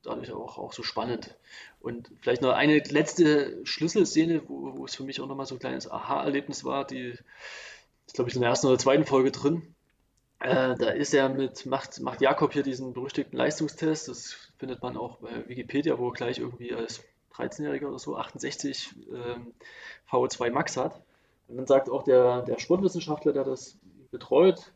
dadurch 0.03 0.33
auch, 0.33 0.59
auch 0.59 0.73
so 0.73 0.83
spannend. 0.83 1.37
Und 1.81 2.11
vielleicht 2.21 2.43
noch 2.43 2.53
eine 2.53 2.79
letzte 2.79 3.65
Schlüsselszene, 3.65 4.43
wo, 4.49 4.77
wo 4.77 4.85
es 4.85 4.97
für 4.97 5.05
mich 5.05 5.21
auch 5.21 5.27
nochmal 5.27 5.47
so 5.47 5.55
ein 5.55 5.61
kleines 5.61 5.91
Aha-Erlebnis 5.91 6.65
war, 6.65 6.87
die 6.87 7.15
ist, 8.07 8.15
glaube 8.15 8.31
ich, 8.31 8.37
in 8.37 8.43
der 8.43 8.51
ersten 8.51 8.67
oder 8.67 8.79
zweiten 8.79 9.05
Folge 9.05 9.31
drin. 9.31 9.75
Äh, 10.41 10.75
da 10.77 10.91
ist 10.91 11.15
er 11.15 11.29
mit, 11.29 11.67
macht, 11.67 12.01
macht 12.01 12.21
Jakob 12.21 12.53
hier 12.53 12.65
diesen 12.65 12.93
berüchtigten 12.93 13.37
Leistungstest, 13.37 14.09
das 14.09 14.33
findet 14.59 14.83
man 14.83 14.97
auch 14.97 15.19
bei 15.19 15.49
Wikipedia, 15.49 15.99
wo 15.99 16.09
er 16.09 16.15
gleich 16.15 16.39
irgendwie 16.39 16.75
als 16.75 17.05
13-Jähriger 17.35 17.87
oder 17.87 17.99
so 17.99 18.17
68 18.17 18.91
ähm, 19.13 19.55
VO2 20.11 20.51
Max 20.51 20.77
hat. 20.77 21.01
Und 21.49 21.57
dann 21.59 21.67
sagt 21.67 21.89
auch 21.89 22.03
der, 22.03 22.43
der 22.43 22.59
Sportwissenschaftler, 22.59 23.33
der 23.33 23.45
das 23.45 23.77
betreut, 24.13 24.73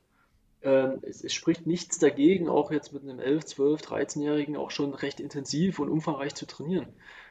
ähm, 0.63 0.99
es, 1.03 1.23
es, 1.23 1.33
spricht 1.33 1.67
nichts 1.67 1.99
dagegen, 1.99 2.49
auch 2.49 2.73
jetzt 2.73 2.93
mit 2.93 3.05
einem 3.05 3.21
11, 3.21 3.45
12, 3.45 3.83
13-Jährigen 3.83 4.57
auch 4.57 4.73
schon 4.73 4.95
recht 4.95 5.21
intensiv 5.21 5.79
und 5.79 5.89
umfangreich 5.89 6.35
zu 6.35 6.47
trainieren. 6.47 6.89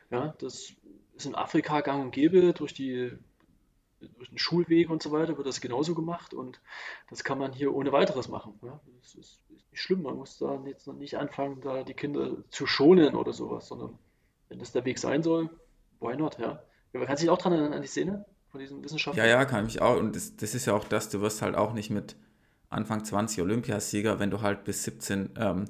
Ja, 0.10 0.34
das 0.40 0.74
ist 1.16 1.26
in 1.26 1.36
Afrika 1.36 1.82
gang 1.82 2.04
und 2.04 2.12
gäbe, 2.12 2.54
durch, 2.54 2.74
die, 2.74 3.12
durch 4.00 4.30
den 4.30 4.38
Schulweg 4.38 4.90
und 4.90 5.04
so 5.04 5.12
weiter 5.12 5.36
wird 5.38 5.48
das 5.48 5.60
genauso 5.60 5.96
gemacht 5.96 6.34
und 6.34 6.62
das 7.10 7.24
kann 7.24 7.38
man 7.38 7.52
hier 7.52 7.74
ohne 7.74 7.92
weiteres 7.92 8.30
machen. 8.30 8.58
Ja, 8.62 8.80
das 9.02 9.16
ist, 9.16 9.42
ist 9.56 9.72
nicht 9.72 9.82
schlimm, 9.82 10.04
man 10.04 10.16
muss 10.16 10.38
da 10.38 10.64
jetzt 10.66 10.88
noch 10.88 10.96
nicht 10.96 11.18
anfangen, 11.18 11.60
da 11.62 11.84
die 11.84 11.94
Kinder 11.94 12.38
zu 12.52 12.68
schonen 12.68 13.16
oder 13.16 13.34
sowas, 13.34 13.68
sondern 13.68 13.98
wenn 14.48 14.60
das 14.60 14.72
der 14.72 14.86
Weg 14.86 15.00
sein 15.00 15.24
soll, 15.24 15.50
why 16.00 16.16
not, 16.16 16.40
ja. 16.40 16.64
Man 16.94 17.08
kann 17.08 17.18
sich 17.18 17.30
auch 17.30 17.38
dran 17.38 17.52
erinnern 17.52 17.74
an 17.74 17.82
die 17.82 17.90
Szene 17.90 18.26
von 18.56 18.62
diesem 18.62 18.84
Wissenschaftler. 18.84 19.26
Ja, 19.26 19.30
ja, 19.30 19.46
kann 19.46 19.68
ich 19.68 19.82
auch. 19.82 19.98
Und 19.98 20.16
das, 20.16 20.38
das 20.38 20.56
ist 20.56 20.66
ja 20.66 20.74
auch 20.74 20.86
das, 20.86 21.10
du 21.10 21.20
wirst 21.20 21.42
halt 21.42 21.56
auch 21.56 21.74
nicht 21.74 21.90
mit 21.90 22.16
Anfang 22.70 23.04
20 23.04 23.42
Olympiasieger, 23.42 24.20
wenn 24.20 24.32
du 24.32 24.42
halt 24.42 24.64
bis 24.64 24.84
17 24.86 25.32
ähm, 25.38 25.66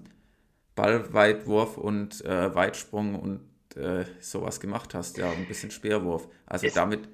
Ballweitwurf 0.76 1.78
und 1.78 2.24
äh, 2.26 2.54
Weitsprung 2.54 3.16
und 3.16 3.42
äh, 3.76 4.06
sowas 4.20 4.60
gemacht 4.60 4.94
hast, 4.94 5.18
ja, 5.18 5.32
ein 5.32 5.48
bisschen 5.48 5.72
Speerwurf. 5.72 6.28
Also 6.46 6.68
es, 6.68 6.74
damit, 6.74 7.10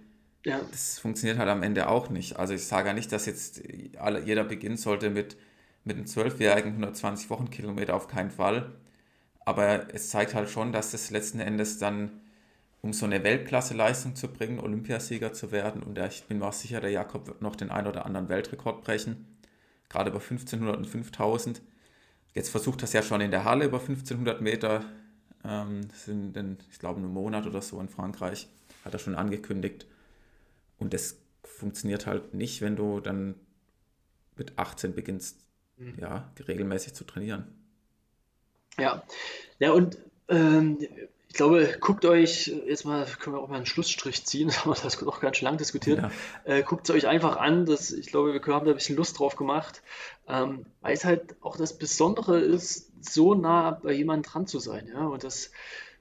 ja. 0.45 0.59
das 0.71 0.99
funktioniert 0.99 1.37
halt 1.37 1.49
am 1.49 1.63
Ende 1.63 1.87
auch 1.87 2.09
nicht. 2.09 2.37
Also 2.37 2.53
ich 2.53 2.65
sage 2.65 2.89
ja 2.89 2.93
nicht, 2.93 3.11
dass 3.11 3.25
jetzt 3.25 3.61
alle, 3.97 4.21
jeder 4.21 4.43
beginnen 4.43 4.77
sollte 4.77 5.09
mit, 5.09 5.37
mit 5.85 5.95
einem 5.95 6.05
Zwölfjährigen 6.05 6.71
120 6.71 7.29
Wochenkilometer, 7.29 7.95
auf 7.95 8.09
keinen 8.09 8.31
Fall. 8.31 8.73
Aber 9.45 9.93
es 9.93 10.09
zeigt 10.09 10.33
halt 10.33 10.49
schon, 10.49 10.73
dass 10.73 10.93
es 10.93 11.11
letzten 11.11 11.39
Endes 11.39 11.79
dann, 11.79 12.20
um 12.81 12.93
so 12.93 13.05
eine 13.05 13.23
Weltklasse-Leistung 13.23 14.15
zu 14.15 14.27
bringen, 14.27 14.59
Olympiasieger 14.59 15.33
zu 15.33 15.51
werden, 15.51 15.83
und 15.83 15.97
ich 15.99 16.23
bin 16.23 16.39
mir 16.39 16.47
auch 16.47 16.53
sicher, 16.53 16.81
der 16.81 16.89
Jakob 16.89 17.27
wird 17.27 17.41
noch 17.41 17.55
den 17.55 17.69
ein 17.69 17.87
oder 17.87 18.05
anderen 18.05 18.29
Weltrekord 18.29 18.83
brechen, 18.83 19.37
gerade 19.89 20.09
über 20.09 20.19
1500 20.19 20.77
und 20.77 20.87
5000. 20.87 21.61
Jetzt 22.33 22.49
versucht 22.49 22.81
das 22.81 22.93
ja 22.93 23.03
schon 23.03 23.21
in 23.21 23.31
der 23.31 23.43
Halle 23.43 23.65
über 23.65 23.79
1500 23.79 24.41
Meter, 24.41 24.83
ähm, 25.43 25.81
sind 25.93 26.35
in, 26.35 26.57
ich 26.71 26.79
glaube, 26.79 26.99
einem 26.99 27.13
Monat 27.13 27.45
oder 27.45 27.61
so 27.61 27.79
in 27.79 27.89
Frankreich, 27.89 28.47
hat 28.83 28.93
er 28.93 28.99
schon 28.99 29.15
angekündigt. 29.15 29.85
Und 30.77 30.93
das 30.93 31.17
funktioniert 31.43 32.07
halt 32.07 32.33
nicht, 32.33 32.61
wenn 32.61 32.75
du 32.75 32.99
dann 32.99 33.35
mit 34.35 34.57
18 34.57 34.95
beginnst, 34.95 35.45
mhm. 35.77 35.93
ja, 35.99 36.31
regelmäßig 36.47 36.93
zu 36.93 37.03
trainieren. 37.03 37.47
Ja, 38.79 39.03
ja 39.59 39.71
und 39.71 39.97
ähm, 40.29 40.79
ich 41.31 41.37
glaube, 41.37 41.77
guckt 41.79 42.03
euch, 42.03 42.47
jetzt 42.67 42.83
mal, 42.83 43.05
können 43.05 43.37
wir 43.37 43.41
auch 43.41 43.47
mal 43.47 43.55
einen 43.55 43.65
Schlussstrich 43.65 44.25
ziehen, 44.25 44.47
das 44.49 44.65
haben 44.65 44.71
wir 44.71 44.81
das 44.83 45.01
noch 45.01 45.21
ganz 45.21 45.37
schön 45.37 45.45
lang 45.45 45.55
diskutiert. 45.55 45.99
Ja. 45.99 46.11
Äh, 46.43 46.61
guckt 46.61 46.89
es 46.89 46.93
euch 46.93 47.07
einfach 47.07 47.37
an, 47.37 47.65
das, 47.65 47.91
ich 47.91 48.07
glaube, 48.07 48.33
wir 48.33 48.41
haben 48.53 48.65
da 48.65 48.71
ein 48.71 48.75
bisschen 48.75 48.97
Lust 48.97 49.17
drauf 49.17 49.37
gemacht, 49.37 49.81
ähm, 50.27 50.65
weil 50.81 50.93
es 50.93 51.05
halt 51.05 51.37
auch 51.39 51.55
das 51.55 51.77
Besondere 51.77 52.41
ist, 52.41 52.91
so 52.99 53.33
nah 53.33 53.71
bei 53.71 53.93
jemandem 53.93 54.29
dran 54.29 54.45
zu 54.45 54.59
sein. 54.59 54.91
Ja? 54.93 55.07
Und 55.07 55.23
das, 55.23 55.51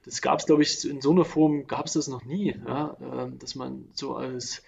das 0.05 0.21
gab 0.21 0.41
es, 0.41 0.47
glaube 0.47 0.63
ich, 0.63 0.85
in 0.85 1.01
so 1.01 1.13
einer 1.13 1.25
Form 1.25 1.69
gab 1.69 1.87
es 1.87 1.93
das 1.93 2.09
noch 2.09 2.25
nie, 2.25 2.61
ja? 2.67 2.97
Ähm, 3.01 3.39
dass 3.39 3.55
man 3.55 3.89
so 3.95 4.17
als, 4.17 4.65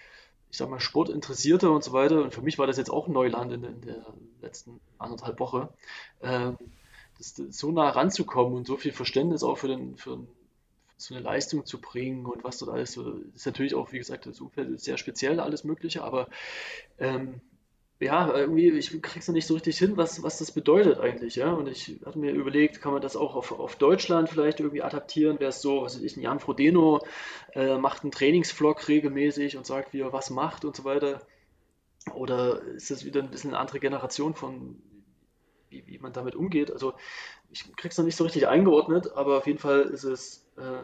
ich 0.49 0.57
sag 0.57 0.69
mal, 0.69 0.79
Sportinteressierter 0.79 1.71
und 1.71 1.83
so 1.83 1.91
weiter, 1.91 2.23
und 2.23 2.33
für 2.33 2.41
mich 2.41 2.57
war 2.57 2.67
das 2.67 2.77
jetzt 2.77 2.89
auch 2.89 3.09
Neuland 3.09 3.51
in, 3.51 3.65
in 3.65 3.81
der 3.81 4.05
letzten 4.41 4.79
anderthalb 4.97 5.41
Woche, 5.41 5.67
ähm, 6.21 6.55
das, 7.17 7.33
das, 7.33 7.57
so 7.57 7.69
nah 7.73 7.89
ranzukommen 7.89 8.53
und 8.53 8.65
so 8.65 8.77
viel 8.77 8.93
Verständnis 8.93 9.43
auch 9.43 9.57
für 9.57 9.67
den, 9.67 9.97
für 9.97 10.25
so 10.97 11.13
eine 11.13 11.23
Leistung 11.23 11.65
zu 11.65 11.81
bringen 11.81 12.25
und 12.25 12.43
was 12.43 12.59
dort 12.59 12.71
alles 12.71 12.93
so, 12.93 13.17
ist 13.35 13.45
natürlich 13.45 13.75
auch, 13.75 13.91
wie 13.91 13.97
gesagt, 13.97 14.25
das 14.25 14.41
Umfeld 14.41 14.69
ist 14.69 14.85
sehr 14.85 14.97
speziell, 14.97 15.39
alles 15.39 15.63
Mögliche, 15.63 16.03
aber 16.03 16.27
ähm, 16.97 17.41
ja, 17.99 18.35
irgendwie, 18.35 18.69
ich 18.69 19.01
krieg's 19.01 19.27
noch 19.27 19.33
nicht 19.33 19.47
so 19.47 19.53
richtig 19.53 19.77
hin, 19.77 19.97
was, 19.97 20.23
was 20.23 20.39
das 20.39 20.51
bedeutet 20.51 20.99
eigentlich, 20.99 21.35
ja. 21.35 21.53
Und 21.53 21.67
ich 21.67 21.99
hatte 22.05 22.19
mir 22.19 22.31
überlegt, 22.31 22.81
kann 22.81 22.91
man 22.91 23.01
das 23.01 23.15
auch 23.15 23.35
auf, 23.35 23.51
auf 23.51 23.75
Deutschland 23.77 24.29
vielleicht 24.29 24.59
irgendwie 24.59 24.81
adaptieren? 24.81 25.39
Wäre 25.39 25.49
es 25.49 25.61
so, 25.61 25.83
was 25.83 25.95
weiß 25.95 26.03
ich, 26.03 26.17
ein 26.17 26.21
Jan 26.21 26.39
Frodeno 26.39 27.05
äh, 27.53 27.77
macht 27.77 28.03
einen 28.03 28.11
Trainingsvlog 28.11 28.87
regelmäßig 28.87 29.57
und 29.57 29.65
sagt, 29.65 29.93
wie 29.93 30.01
er 30.01 30.11
was 30.11 30.29
macht 30.29 30.65
und 30.65 30.75
so 30.75 30.83
weiter. 30.83 31.21
Oder 32.13 32.61
ist 32.63 32.91
das 32.91 33.05
wieder 33.05 33.21
ein 33.21 33.31
bisschen 33.31 33.51
eine 33.51 33.59
andere 33.59 33.79
Generation 33.79 34.33
von 34.33 34.81
wie, 35.73 35.87
wie 35.87 35.99
man 35.99 36.13
damit 36.13 36.35
umgeht. 36.35 36.71
Also 36.71 36.93
ich 37.53 37.75
kriege 37.75 37.91
es 37.91 37.97
noch 37.97 38.05
nicht 38.05 38.15
so 38.15 38.23
richtig 38.23 38.47
eingeordnet, 38.47 39.11
aber 39.13 39.37
auf 39.37 39.45
jeden 39.47 39.59
Fall 39.59 39.81
ist 39.81 40.03
es 40.03 40.43
äh, 40.57 40.83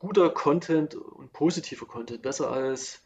guter 0.00 0.30
Content 0.30 0.96
und 0.96 1.32
positiver 1.32 1.86
Content. 1.86 2.22
Besser 2.22 2.50
als, 2.50 3.02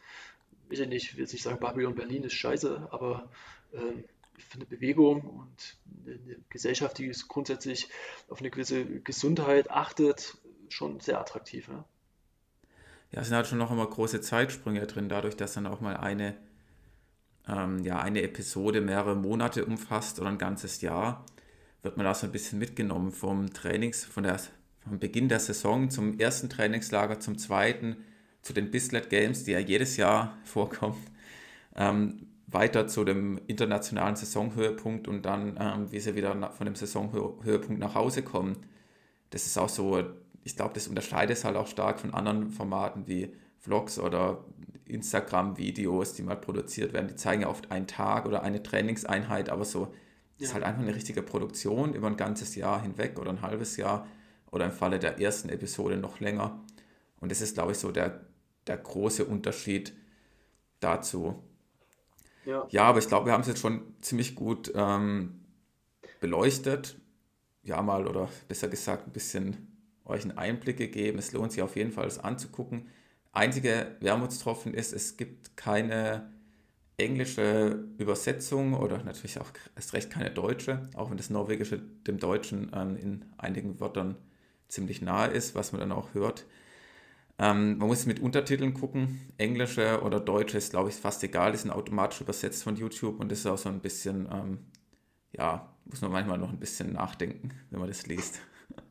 ich 0.69 0.79
nicht, 0.87 1.11
ich 1.11 1.17
will 1.17 1.23
nicht 1.23 1.43
sagen, 1.43 1.59
Babylon 1.59 1.93
Berlin 1.93 2.23
ist 2.23 2.33
scheiße, 2.33 2.87
aber 2.89 3.29
äh, 3.71 4.03
ich 4.35 4.45
finde 4.45 4.65
Bewegung 4.65 5.21
und 5.21 5.77
eine 6.05 6.37
Gesellschaft, 6.49 6.97
die 6.97 7.13
grundsätzlich 7.27 7.87
auf 8.29 8.39
eine 8.39 8.49
gewisse 8.49 8.83
Gesundheit 8.83 9.69
achtet, 9.69 10.35
schon 10.69 10.99
sehr 10.99 11.19
attraktiv. 11.19 11.67
Ja, 11.67 11.85
ja 13.11 13.21
es 13.21 13.27
sind 13.27 13.35
halt 13.35 13.45
schon 13.45 13.59
noch 13.59 13.69
immer 13.69 13.85
große 13.85 14.21
Zeitsprünge 14.21 14.87
drin, 14.87 15.07
dadurch, 15.07 15.37
dass 15.37 15.53
dann 15.53 15.67
auch 15.67 15.81
mal 15.81 15.97
eine 15.97 16.35
ähm, 17.47 17.83
ja, 17.83 17.99
eine 17.99 18.21
Episode 18.21 18.81
mehrere 18.81 19.15
Monate 19.15 19.65
umfasst 19.65 20.19
oder 20.19 20.29
ein 20.29 20.37
ganzes 20.37 20.81
Jahr, 20.81 21.25
wird 21.83 21.97
man 21.97 22.05
da 22.05 22.15
so 22.15 22.25
ein 22.25 22.31
bisschen 22.31 22.59
mitgenommen 22.59 23.11
vom 23.11 23.53
Trainings, 23.53 24.05
von 24.05 24.23
der, 24.23 24.39
vom 24.79 24.99
Beginn 24.99 25.29
der 25.29 25.39
Saison 25.39 25.89
zum 25.89 26.17
ersten 26.17 26.49
Trainingslager, 26.49 27.19
zum 27.19 27.37
zweiten, 27.37 27.97
zu 28.41 28.53
den 28.53 28.71
Bislett 28.71 29.09
Games, 29.09 29.43
die 29.43 29.51
ja 29.51 29.59
jedes 29.59 29.97
Jahr 29.97 30.37
vorkommen, 30.43 30.97
ähm, 31.75 32.27
weiter 32.47 32.87
zu 32.87 33.03
dem 33.03 33.39
internationalen 33.47 34.15
Saisonhöhepunkt 34.15 35.07
und 35.07 35.23
dann, 35.23 35.57
ähm, 35.59 35.91
wie 35.91 35.99
sie 35.99 36.15
wieder 36.15 36.51
von 36.51 36.65
dem 36.65 36.75
Saisonhöhepunkt 36.75 37.79
nach 37.79 37.95
Hause 37.95 38.23
kommen. 38.23 38.57
Das 39.31 39.45
ist 39.45 39.57
auch 39.57 39.69
so, 39.69 40.01
ich 40.43 40.55
glaube, 40.55 40.73
das 40.75 40.87
unterscheidet 40.87 41.37
es 41.37 41.43
halt 41.43 41.55
auch 41.55 41.67
stark 41.67 41.99
von 41.99 42.13
anderen 42.13 42.49
Formaten 42.49 43.07
wie 43.07 43.33
Vlogs 43.57 43.97
oder 43.97 44.43
Instagram-Videos, 44.85 46.13
die 46.13 46.23
mal 46.23 46.35
produziert 46.35 46.93
werden, 46.93 47.07
die 47.07 47.15
zeigen 47.15 47.41
ja 47.41 47.49
oft 47.49 47.71
einen 47.71 47.87
Tag 47.87 48.25
oder 48.25 48.43
eine 48.43 48.61
Trainingseinheit, 48.61 49.49
aber 49.49 49.65
so 49.65 49.93
ja. 50.43 50.49
ist 50.49 50.53
halt 50.53 50.63
einfach 50.63 50.81
eine 50.81 50.95
richtige 50.95 51.21
Produktion 51.21 51.93
über 51.93 52.07
ein 52.07 52.17
ganzes 52.17 52.55
Jahr 52.55 52.81
hinweg 52.81 53.19
oder 53.19 53.31
ein 53.31 53.41
halbes 53.41 53.77
Jahr 53.77 54.07
oder 54.51 54.65
im 54.65 54.71
Falle 54.71 54.99
der 54.99 55.19
ersten 55.19 55.49
Episode 55.49 55.97
noch 55.97 56.19
länger. 56.19 56.59
Und 57.19 57.31
das 57.31 57.41
ist, 57.41 57.55
glaube 57.55 57.71
ich, 57.71 57.77
so 57.77 57.91
der, 57.91 58.21
der 58.67 58.77
große 58.77 59.25
Unterschied 59.25 59.93
dazu. 60.79 61.41
Ja, 62.45 62.67
ja 62.69 62.83
aber 62.83 62.99
ich 62.99 63.07
glaube, 63.07 63.27
wir 63.27 63.33
haben 63.33 63.41
es 63.41 63.47
jetzt 63.47 63.61
schon 63.61 63.81
ziemlich 64.01 64.35
gut 64.35 64.71
ähm, 64.75 65.39
beleuchtet. 66.19 66.97
Ja, 67.63 67.81
mal 67.81 68.07
oder 68.07 68.29
besser 68.47 68.67
gesagt, 68.67 69.07
ein 69.07 69.13
bisschen 69.13 69.73
euch 70.05 70.23
einen 70.23 70.37
Einblick 70.37 70.77
gegeben. 70.77 71.17
Es 71.17 71.31
lohnt 71.31 71.51
sich 71.51 71.61
auf 71.61 71.75
jeden 71.75 71.91
Fall, 71.91 72.07
es 72.07 72.19
anzugucken. 72.19 72.89
Einzige 73.31 73.95
Wermutstropfen 74.01 74.73
ist, 74.73 74.93
es 74.93 75.17
gibt 75.17 75.55
keine 75.55 76.32
englische 76.97 77.85
Übersetzung 77.97 78.73
oder 78.73 79.03
natürlich 79.03 79.39
auch 79.39 79.51
erst 79.75 79.93
recht 79.93 80.09
keine 80.09 80.31
deutsche, 80.31 80.89
auch 80.95 81.09
wenn 81.09 81.17
das 81.17 81.29
Norwegische 81.29 81.79
dem 81.79 82.19
Deutschen 82.19 82.71
ähm, 82.73 82.95
in 82.95 83.25
einigen 83.37 83.79
Wörtern 83.79 84.15
ziemlich 84.67 85.01
nahe 85.01 85.29
ist, 85.29 85.55
was 85.55 85.71
man 85.71 85.81
dann 85.81 85.91
auch 85.91 86.13
hört. 86.13 86.45
Ähm, 87.39 87.77
man 87.77 87.87
muss 87.87 88.05
mit 88.05 88.19
Untertiteln 88.19 88.73
gucken. 88.73 89.19
Englische 89.37 90.01
oder 90.03 90.19
Deutsche 90.19 90.57
ist, 90.57 90.71
glaube 90.71 90.89
ich, 90.89 90.95
fast 90.95 91.23
egal. 91.23 91.51
Die 91.51 91.57
sind 91.57 91.71
automatisch 91.71 92.21
übersetzt 92.21 92.63
von 92.63 92.75
YouTube 92.75 93.19
und 93.19 93.31
das 93.31 93.39
ist 93.39 93.47
auch 93.47 93.57
so 93.57 93.69
ein 93.69 93.79
bisschen, 93.79 94.27
ähm, 94.31 94.59
ja, 95.31 95.73
muss 95.85 96.01
man 96.01 96.11
manchmal 96.11 96.37
noch 96.37 96.49
ein 96.49 96.59
bisschen 96.59 96.93
nachdenken, 96.93 97.51
wenn 97.71 97.79
man 97.79 97.89
das 97.89 98.05
liest. 98.05 98.39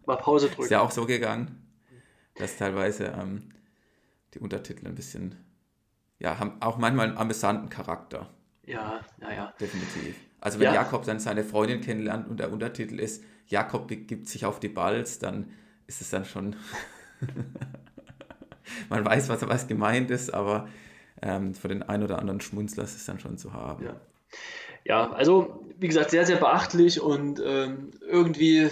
Mal 0.07 0.17
Pause 0.17 0.49
drücken. 0.49 0.65
Ist 0.65 0.71
ja 0.71 0.81
auch 0.81 0.91
so 0.91 1.07
gegangen, 1.07 1.63
dass 2.35 2.57
teilweise 2.57 3.07
ähm, 3.19 3.51
die 4.35 4.41
Untertitel 4.41 4.87
ein 4.89 4.95
bisschen, 4.95 5.37
ja, 6.23 6.39
haben 6.39 6.53
auch 6.61 6.79
manchmal 6.79 7.09
einen 7.09 7.19
amüsanten 7.19 7.69
Charakter. 7.69 8.31
Ja, 8.65 9.01
naja. 9.19 9.53
Definitiv. 9.61 10.17
Also 10.41 10.61
wenn 10.61 10.67
Ja. 10.67 10.75
Jakob 10.75 11.05
dann 11.05 11.19
seine 11.19 11.43
Freundin 11.43 11.81
kennenlernt 11.81 12.29
und 12.29 12.39
der 12.39 12.53
Untertitel 12.53 13.01
ist, 13.01 13.25
Jakob 13.49 13.89
begibt 13.89 14.29
sich 14.29 14.47
auf 14.47 14.61
die 14.61 14.69
Balz, 14.69 15.19
dann 15.19 15.51
ist 15.89 16.01
es 16.01 16.11
dann 16.11 16.25
schon, 16.25 16.55
man 18.89 19.05
weiß, 19.05 19.29
was, 19.29 19.47
was 19.49 19.67
gemeint 19.67 20.13
ist, 20.13 20.33
aber 20.33 20.69
ähm, 21.21 21.55
für 21.55 21.67
den 21.67 21.83
einen 21.83 22.05
oder 22.05 22.21
anderen 22.21 22.41
Schmunzler 22.41 22.85
ist 22.85 22.95
es 22.95 23.05
dann 23.05 23.19
schon 23.19 23.37
zu 23.37 23.53
haben. 23.53 23.85
Ja. 23.85 24.01
Ja, 24.85 25.13
also 25.13 25.65
wie 25.79 25.89
gesagt, 25.89 26.11
sehr, 26.11 26.27
sehr 26.27 26.39
beachtlich 26.39 27.01
und 27.01 27.41
ähm, 27.45 27.91
irgendwie, 28.01 28.69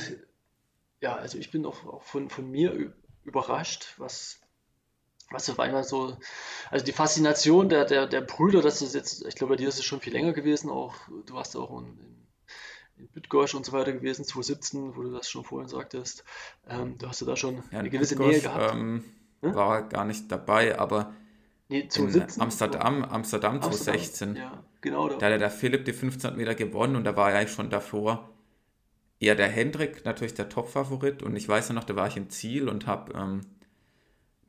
ja, 1.01 1.17
also 1.17 1.39
ich 1.39 1.51
bin 1.51 1.67
auch, 1.67 1.85
auch 1.87 2.03
von, 2.03 2.31
von 2.31 2.51
mir 2.51 2.93
überrascht, 3.25 3.95
was, 3.99 4.40
was 5.31 5.49
auf 5.49 5.61
einmal 5.61 5.85
so, 5.85 6.17
also 6.71 6.85
die 6.85 6.93
Faszination 6.93 7.69
der, 7.69 7.85
der, 7.85 8.07
der 8.07 8.21
Brüder, 8.21 8.63
das 8.63 8.83
ist 8.83 8.95
jetzt, 8.95 9.25
ich 9.27 9.37
glaube, 9.37 9.55
bei 9.55 9.57
dir 9.57 9.69
ist 9.69 9.79
es 9.79 9.85
schon 9.85 10.01
viel 10.01 10.13
länger 10.13 10.33
gewesen, 10.33 10.71
auch 10.71 10.95
du 11.27 11.35
warst 11.35 11.57
auch 11.57 11.81
in, 11.81 11.87
in, 12.99 13.09
Bydgoszcz 13.15 13.55
und 13.55 13.65
so 13.65 13.73
weiter 13.73 13.93
gewesen, 13.93 14.25
2017, 14.25 14.95
wo 14.95 15.03
du 15.03 15.11
das 15.11 15.31
schon 15.31 15.45
vorhin 15.45 15.69
sagtest, 15.69 16.23
ähm, 16.69 16.99
du 16.99 17.09
hast 17.09 17.21
ja 17.23 17.27
da 17.27 17.37
schon 17.37 17.63
Ja, 17.71 17.79
eine 17.79 17.89
in 17.89 17.91
gewisse 17.91 18.17
Bydgoszcz, 18.17 18.45
Nähe 18.45 18.53
gehabt. 18.53 18.75
Ähm, 18.75 19.05
Hm? 19.43 19.55
War 19.55 19.89
gar 19.89 20.05
nicht 20.05 20.31
dabei, 20.31 20.79
aber 20.79 21.15
Nee, 21.69 21.81
in 21.81 21.91
2017? 21.91 22.43
Amsterdam, 22.43 23.05
Amsterdam 23.05 23.55
Amsterdam, 23.55 23.63
2016, 23.63 24.37
Ja, 24.37 24.65
genau 24.81 25.09
da. 25.09 25.17
da 25.17 25.33
hat 25.33 25.41
der 25.41 25.51
Philipp 25.51 25.85
die 25.85 25.93
1500 25.93 26.37
Meter 26.37 26.55
gewonnen 26.55 26.97
und 26.97 27.05
da 27.05 27.17
war 27.17 27.31
ja 27.31 27.39
eigentlich 27.39 27.55
schon 27.55 27.71
davor 27.71 28.29
eher 29.19 29.35
der 29.35 29.49
Hendrik 29.49 30.05
natürlich 30.05 30.35
der 30.35 30.49
Top-Favorit 30.49 31.23
und 31.23 31.37
ich 31.37 31.49
weiß 31.49 31.69
ja 31.69 31.75
noch, 31.75 31.85
da 31.85 31.95
war 31.97 32.09
ich 32.09 32.17
im 32.17 32.29
Ziel 32.31 32.69
und 32.69 32.87
habe 32.87 33.13
ähm, 33.15 33.41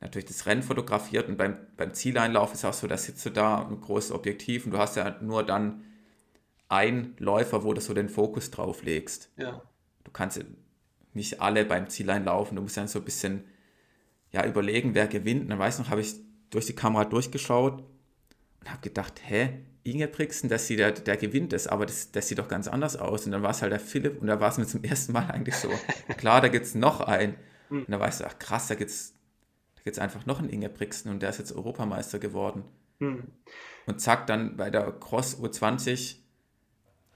natürlich 0.02 0.26
das 0.26 0.46
Rennen 0.46 0.62
fotografiert 0.62 1.28
und 1.28 1.36
beim, 1.36 1.56
beim 1.76 1.94
Zieleinlauf 1.94 2.52
ist 2.52 2.64
auch 2.64 2.74
so, 2.74 2.86
da 2.86 2.96
sitzt 2.96 3.24
du 3.24 3.30
da 3.30 3.66
ein 3.66 3.80
großes 3.80 4.12
Objektiv 4.12 4.66
und 4.66 4.72
du 4.72 4.78
hast 4.78 4.96
ja 4.96 5.16
nur 5.20 5.44
dann 5.44 5.84
einen 6.68 7.14
Läufer, 7.18 7.64
wo 7.64 7.72
du 7.72 7.80
so 7.80 7.94
den 7.94 8.08
Fokus 8.08 8.50
drauf 8.50 8.82
legst. 8.82 9.30
Ja, 9.36 9.62
Du 10.04 10.10
kannst 10.10 10.44
nicht 11.14 11.40
alle 11.40 11.64
beim 11.64 11.88
Ziellein 11.88 12.24
laufen, 12.24 12.56
du 12.56 12.62
musst 12.62 12.76
dann 12.76 12.88
so 12.88 12.98
ein 12.98 13.04
bisschen 13.04 13.44
ja, 14.30 14.44
überlegen, 14.46 14.94
wer 14.94 15.06
gewinnt. 15.06 15.42
Und 15.42 15.48
dann 15.50 15.58
weiß 15.58 15.74
ich 15.74 15.84
noch, 15.84 15.90
habe 15.90 16.00
ich 16.00 16.14
durch 16.50 16.66
die 16.66 16.74
Kamera 16.74 17.04
durchgeschaut 17.04 17.82
und 18.60 18.70
habe 18.70 18.80
gedacht, 18.80 19.20
hä, 19.24 19.60
Ingebrigtsen, 19.84 20.48
dass 20.48 20.66
sie 20.66 20.76
der, 20.76 20.92
der 20.92 21.16
gewinnt 21.16 21.52
ist, 21.52 21.66
aber 21.66 21.86
das, 21.86 22.12
das 22.12 22.28
sieht 22.28 22.38
doch 22.38 22.48
ganz 22.48 22.68
anders 22.68 22.96
aus. 22.96 23.26
Und 23.26 23.32
dann 23.32 23.42
war 23.42 23.50
es 23.50 23.62
halt 23.62 23.72
der 23.72 23.80
Philipp 23.80 24.20
und 24.20 24.28
da 24.28 24.40
war 24.40 24.50
es 24.50 24.58
mir 24.58 24.66
zum 24.66 24.84
ersten 24.84 25.12
Mal 25.12 25.30
eigentlich 25.30 25.56
so, 25.56 25.68
klar, 26.16 26.40
da 26.40 26.48
gibt 26.48 26.66
es 26.66 26.74
noch 26.74 27.00
einen. 27.00 27.34
Und 27.68 27.90
da 27.90 27.98
weißt 27.98 28.20
du, 28.20 28.26
ach 28.26 28.38
krass, 28.38 28.68
da 28.68 28.74
gibt 28.74 28.90
es 28.90 29.14
gibt's 29.84 29.98
einfach 29.98 30.26
noch 30.26 30.38
einen 30.38 30.48
Ingebrigtsen 30.48 31.10
und 31.10 31.22
der 31.22 31.30
ist 31.30 31.38
jetzt 31.38 31.52
Europameister 31.52 32.18
geworden. 32.18 32.64
hm. 32.98 33.24
Und 33.86 34.00
zack, 34.00 34.26
dann 34.26 34.56
bei 34.56 34.70
der 34.70 34.92
Cross 34.92 35.38
U20, 35.40 36.16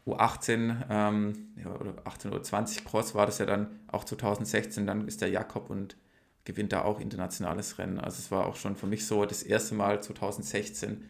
U18 0.07 0.87
ähm, 0.89 1.49
ja, 1.57 1.75
oder 1.75 1.95
18 2.05 2.31
oder 2.31 2.43
20 2.43 2.85
Cross 2.85 3.15
war 3.15 3.27
das 3.27 3.39
ja 3.39 3.47
dann 3.47 3.81
auch 3.89 4.05
2016, 4.05 4.87
dann 4.87 5.07
ist 5.07 5.21
der 5.21 5.29
Jakob 5.29 5.71
und 5.71 5.97
gewinnt 6.45 6.73
da 6.73 6.83
auch 6.83 7.01
internationales 7.01 7.79
Rennen. 7.79 7.99
Also 7.99 8.19
es 8.19 8.31
war 8.31 8.47
auch 8.47 8.57
schon 8.57 8.77
für 8.77 8.87
mich 8.87 9.07
so 9.07 9.25
das 9.27 9.43
erste 9.43 9.75
Mal 9.75 10.03
2016, 10.03 11.09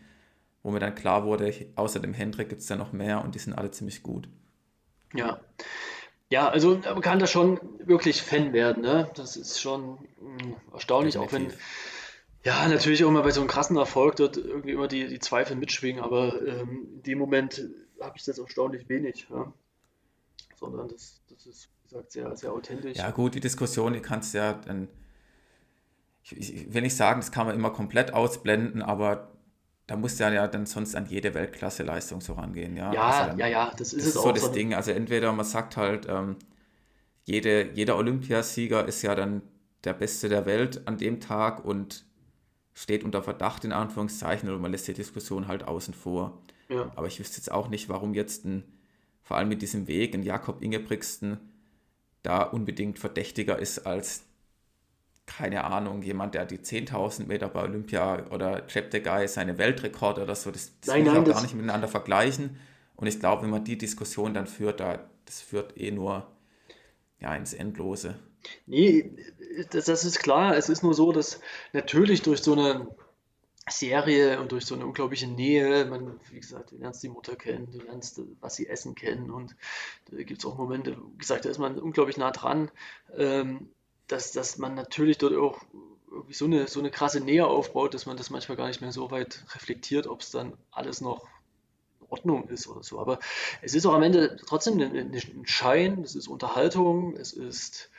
wo 0.63 0.71
mir 0.71 0.81
dann 0.81 0.95
klar 0.95 1.25
wurde, 1.25 1.53
außer 1.77 2.01
dem 2.01 2.15
Hendrik 2.15 2.49
gibt 2.49 2.63
es 2.63 2.67
da 2.67 2.77
noch 2.77 2.93
mehr 2.93 3.23
und 3.23 3.35
die 3.35 3.39
sind 3.39 3.53
alle 3.53 3.71
ziemlich 3.71 4.03
gut. 4.03 4.29
Ja. 5.15 5.41
Ja, 6.31 6.49
also 6.49 6.77
man 6.79 7.01
kann 7.03 7.19
da 7.21 7.27
schon 7.27 7.61
wirklich 7.85 8.23
Fan 8.23 8.53
werden, 8.53 8.83
ne? 8.83 9.09
Das 9.15 9.37
ist 9.37 9.61
schon 9.61 9.99
mh, 10.21 10.57
erstaunlich, 10.73 11.19
auch 11.19 11.33
wenn, 11.33 11.53
ja, 12.45 12.67
natürlich 12.69 13.05
auch 13.05 13.09
immer 13.09 13.23
bei 13.23 13.31
so 13.31 13.41
einem 13.41 13.49
krassen 13.49 13.77
Erfolg 13.77 14.17
dort 14.17 14.37
irgendwie 14.37 14.73
immer 14.73 14.89
die, 14.89 15.07
die 15.07 15.19
Zweifel 15.21 15.57
mitschwingen, 15.57 16.03
aber 16.03 16.41
ähm, 16.43 16.89
in 16.95 17.03
dem 17.03 17.19
Moment 17.19 17.69
habe 18.01 18.17
ich 18.17 18.25
das 18.25 18.39
erstaunlich 18.39 18.89
wenig, 18.89 19.29
ja? 19.31 19.53
Sondern 20.57 20.89
das, 20.89 21.21
das 21.29 21.47
ist, 21.47 21.69
wie 21.83 21.89
gesagt, 21.89 22.13
sehr, 22.13 22.37
sehr 22.37 22.53
authentisch. 22.53 22.99
Ja 22.99 23.11
gut, 23.13 23.35
die 23.35 23.41
Diskussion, 23.41 23.93
die 23.93 24.01
kannst 24.01 24.35
du 24.35 24.39
ja 24.39 24.55
dann, 24.55 24.89
ich, 26.25 26.37
ich 26.55 26.75
will 26.75 26.83
nicht 26.83 26.97
sagen, 26.97 27.21
das 27.21 27.31
kann 27.31 27.47
man 27.47 27.55
immer 27.55 27.71
komplett 27.71 28.13
ausblenden, 28.13 28.83
aber 28.83 29.36
da 29.87 29.97
musst 29.97 30.19
du 30.19 30.25
ja 30.25 30.33
ja 30.33 30.49
dann 30.49 30.67
sonst 30.67 30.95
an 30.97 31.07
jede 31.07 31.33
Weltklasse-Leistung 31.35 32.21
so 32.21 32.33
rangehen, 32.35 32.77
ja. 32.77 32.93
Ja, 32.93 33.03
Also 33.03 33.29
dann, 33.31 33.39
ja, 33.39 33.47
ja, 33.47 33.71
das 33.77 33.93
ist 33.93 33.95
Das 33.95 34.01
es 34.03 34.07
ist 34.09 34.15
so 34.15 34.33
das 34.33 34.41
sondern- 34.43 34.59
Ding. 34.59 34.75
Also 34.75 34.91
entweder 34.91 35.33
man 35.33 35.45
sagt 35.45 35.77
halt, 35.77 36.07
ähm, 36.09 36.37
jede, 37.25 37.71
jeder 37.73 37.97
Olympiasieger 37.97 38.87
ist 38.87 39.03
ja 39.03 39.15
dann 39.15 39.43
der 39.85 39.95
Beste 39.95 40.29
der 40.29 40.47
Welt 40.47 40.87
an 40.87 40.97
dem 40.99 41.21
Tag 41.21 41.65
und 41.65 42.05
steht 42.75 43.05
unter 43.05 43.23
Verdacht 43.23 43.65
in 43.65 43.73
Anführungszeichen 43.73 44.49
oder 44.49 44.59
man 44.59 44.73
lässt 44.73 44.89
die 44.89 44.93
Diskussion 44.93 45.49
halt 45.49 45.63
außen 45.65 45.95
vor. 45.95 46.43
Ja. 46.69 46.91
Aber 46.97 47.07
ich 47.07 47.19
wüsste 47.21 47.37
jetzt 47.39 47.51
auch 47.53 47.69
nicht, 47.69 47.89
warum 47.89 48.13
jetzt 48.15 48.45
ein, 48.45 48.65
vor 49.23 49.37
allem 49.37 49.49
mit 49.49 49.63
diesem 49.63 49.87
Weg, 49.87 50.15
ein 50.15 50.23
Jakob 50.25 50.63
Ingebrigtsen 50.63 51.39
da 52.23 52.43
unbedingt 52.43 52.99
verdächtiger 52.99 53.59
ist 53.59 53.87
als, 53.87 54.25
keine 55.27 55.65
Ahnung, 55.65 56.03
jemand, 56.03 56.35
der 56.35 56.47
die 56.47 56.59
10.000 56.59 57.29
Meter 57.29 57.49
bei 57.49 57.63
Olympia 57.63 58.27
oder 58.31 58.67
Cheptegei 58.69 59.27
seine 59.27 59.59
Weltrekorde 59.59 60.23
oder 60.23 60.35
so, 60.35 60.51
das, 60.51 60.73
das 60.81 60.95
Nein, 60.95 61.09
auch 61.09 61.25
das- 61.25 61.35
gar 61.35 61.43
nicht 61.43 61.55
miteinander 61.55 61.89
vergleichen. 61.89 62.59
Und 62.97 63.07
ich 63.09 63.21
glaube, 63.21 63.43
wenn 63.43 63.51
man 63.51 63.65
die 63.65 63.77
Diskussion 63.79 64.33
dann 64.35 64.47
führt, 64.47 64.81
da, 64.81 65.01
das 65.27 65.43
führt 65.43 65.77
eh 65.79 65.91
nur 65.91 66.27
ja, 67.21 67.35
ins 67.35 67.55
Endlose. 67.55 68.17
Nee, 68.67 69.11
das, 69.71 69.87
das 69.87 70.05
ist 70.05 70.19
klar. 70.21 70.57
Es 70.57 70.69
ist 70.69 70.83
nur 70.83 70.95
so, 70.95 71.13
dass 71.13 71.41
natürlich 71.73 72.23
durch 72.23 72.43
so 72.43 72.53
eine 72.53 72.89
Serie 73.69 74.41
und 74.41 74.53
durch 74.53 74.65
so 74.67 74.77
eine 74.77 74.87
unglaubliche 74.87 75.27
Nähe, 75.27 75.87
man, 75.87 76.21
wie 76.31 76.41
gesagt, 76.41 76.71
du 76.73 76.77
lernst 76.79 77.03
die 77.03 77.09
Mutter 77.09 77.35
kennen, 77.37 77.69
du 77.73 77.81
lernst, 77.81 78.21
was 78.41 78.55
sie 78.57 78.69
essen 78.69 78.95
kennen 78.95 79.31
und 79.31 79.57
da 80.11 80.23
gibt 80.23 80.41
es 80.41 80.47
auch 80.47 80.57
Momente, 80.57 80.97
wie 81.15 81.19
gesagt, 81.19 81.45
da 81.45 81.51
ist 81.51 81.59
man 81.59 81.79
unglaublich 81.79 82.17
nah 82.17 82.31
dran, 82.31 82.71
ähm, 83.17 83.69
dass, 84.09 84.33
dass 84.33 84.59
man 84.59 84.75
natürlich 84.75 85.19
dort 85.19 85.35
auch 85.35 85.61
irgendwie 86.11 86.35
so 86.35 86.45
eine, 86.47 86.67
so 86.67 86.81
eine 86.81 86.91
krasse 86.91 87.21
Nähe 87.21 87.47
aufbaut, 87.47 87.95
dass 87.95 88.07
man 88.07 88.17
das 88.17 88.31
manchmal 88.31 88.57
gar 88.57 88.69
nicht 88.69 88.81
mehr 88.81 88.93
so 88.93 89.11
weit 89.11 89.45
reflektiert, 89.55 90.07
ob 90.07 90.21
es 90.21 90.31
dann 90.31 90.55
alles 90.71 91.01
noch 91.01 91.27
in 92.01 92.07
Ordnung 92.09 92.49
ist 92.49 92.69
oder 92.69 92.83
so. 92.83 92.99
Aber 92.99 93.19
es 93.63 93.75
ist 93.75 93.87
auch 93.87 93.95
am 93.95 94.03
Ende 94.03 94.37
trotzdem 94.47 94.81
ein, 94.81 94.97
ein 94.97 95.47
Schein, 95.47 96.03
es 96.03 96.15
ist 96.15 96.29
Unterhaltung, 96.29 97.17
es 97.17 97.33
ist 97.33 97.91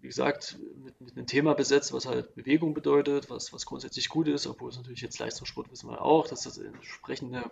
wie 0.00 0.08
gesagt, 0.08 0.58
mit, 0.84 1.00
mit 1.00 1.16
einem 1.16 1.26
Thema 1.26 1.54
besetzt, 1.54 1.92
was 1.92 2.06
halt 2.06 2.34
Bewegung 2.34 2.74
bedeutet, 2.74 3.30
was, 3.30 3.52
was 3.52 3.66
grundsätzlich 3.66 4.08
gut 4.08 4.28
ist, 4.28 4.46
obwohl 4.46 4.70
es 4.70 4.76
natürlich 4.76 5.00
jetzt 5.00 5.18
Leistungssport 5.18 5.70
wissen 5.70 5.88
wir 5.88 6.02
auch, 6.02 6.28
dass 6.28 6.42
das 6.42 6.58
entsprechende 6.58 7.50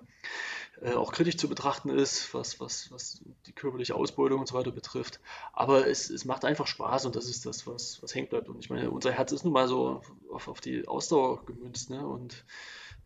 äh, 0.80 0.92
auch 0.92 1.12
kritisch 1.12 1.36
zu 1.36 1.48
betrachten 1.48 1.90
ist, 1.90 2.34
was, 2.34 2.60
was, 2.60 2.90
was 2.90 3.22
die 3.46 3.52
körperliche 3.52 3.94
Ausbeutung 3.94 4.40
und 4.40 4.48
so 4.48 4.54
weiter 4.54 4.72
betrifft. 4.72 5.20
Aber 5.52 5.86
es, 5.86 6.10
es 6.10 6.24
macht 6.24 6.44
einfach 6.44 6.66
Spaß 6.66 7.06
und 7.06 7.16
das 7.16 7.26
ist 7.26 7.46
das, 7.46 7.66
was, 7.66 8.02
was 8.02 8.14
hängen 8.14 8.28
bleibt. 8.28 8.48
Und 8.48 8.58
ich 8.58 8.70
meine, 8.70 8.90
unser 8.90 9.12
Herz 9.12 9.32
ist 9.32 9.44
nun 9.44 9.52
mal 9.52 9.68
so 9.68 10.02
auf, 10.30 10.48
auf 10.48 10.60
die 10.60 10.86
Ausdauer 10.86 11.44
gemünzt, 11.46 11.90
ne? 11.90 12.06
Und 12.06 12.44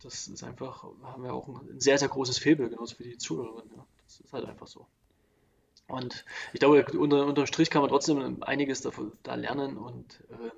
das 0.01 0.27
ist 0.27 0.43
einfach, 0.43 0.85
haben 1.03 1.23
wir 1.23 1.33
auch 1.33 1.47
ein 1.47 1.79
sehr, 1.79 1.97
sehr 1.97 2.07
großes 2.07 2.39
Faible, 2.39 2.69
genauso 2.69 2.97
wie 2.99 3.03
die 3.03 3.17
Zuhörerinnen. 3.17 3.71
Ja? 3.75 3.85
Das 4.05 4.19
ist 4.21 4.33
halt 4.33 4.45
einfach 4.45 4.67
so. 4.67 4.87
Und 5.89 6.25
ich 6.53 6.59
glaube, 6.59 6.85
unter, 6.97 7.25
unterm 7.25 7.47
Strich 7.47 7.69
kann 7.69 7.81
man 7.81 7.89
trotzdem 7.89 8.43
einiges 8.43 8.81
davon, 8.81 9.11
da 9.23 9.35
lernen 9.35 9.77
und 9.77 10.23
ähm, 10.31 10.51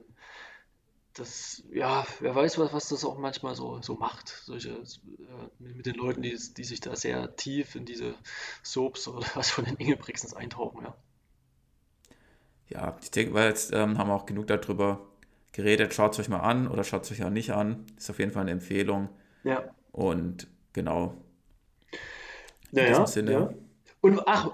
das, 1.13 1.63
ja, 1.71 2.05
wer 2.19 2.35
weiß, 2.35 2.57
was, 2.57 2.71
was 2.73 2.87
das 2.89 3.03
auch 3.03 3.17
manchmal 3.17 3.55
so, 3.55 3.81
so 3.81 3.95
macht, 3.95 4.29
solche, 4.45 4.69
äh, 4.71 4.83
mit, 5.59 5.85
den 5.85 5.95
Leuten, 5.95 6.21
die, 6.21 6.37
die 6.57 6.63
sich 6.63 6.79
da 6.79 6.95
sehr 6.95 7.35
tief 7.35 7.75
in 7.75 7.85
diese 7.85 8.15
Soaps 8.63 9.07
oder 9.07 9.25
was 9.35 9.49
von 9.51 9.65
den 9.65 9.75
Ingebrigtsens 9.75 10.33
eintauchen, 10.33 10.83
ja. 10.85 10.95
Ja, 12.69 12.97
ich 13.01 13.11
denke, 13.11 13.33
weil 13.33 13.49
jetzt 13.49 13.73
ähm, 13.73 13.97
haben 13.97 14.07
wir 14.09 14.13
auch 14.15 14.25
genug 14.25 14.47
darüber 14.47 15.01
geredet. 15.51 15.93
Schaut 15.93 16.13
es 16.13 16.19
euch 16.19 16.29
mal 16.29 16.39
an 16.39 16.67
oder 16.67 16.83
schaut 16.83 17.03
es 17.03 17.11
euch 17.11 17.23
auch 17.23 17.29
nicht 17.29 17.51
an. 17.51 17.85
Ist 17.97 18.09
auf 18.09 18.19
jeden 18.19 18.31
Fall 18.31 18.43
eine 18.43 18.51
Empfehlung. 18.51 19.09
Ja, 19.43 19.73
Und 19.93 20.47
genau, 20.73 21.15
ja, 22.71 22.83
diesem 22.85 23.05
ja, 23.05 23.05
Sinne. 23.05 23.31
ja. 23.31 23.53
Und 24.01 24.27
ach, 24.27 24.51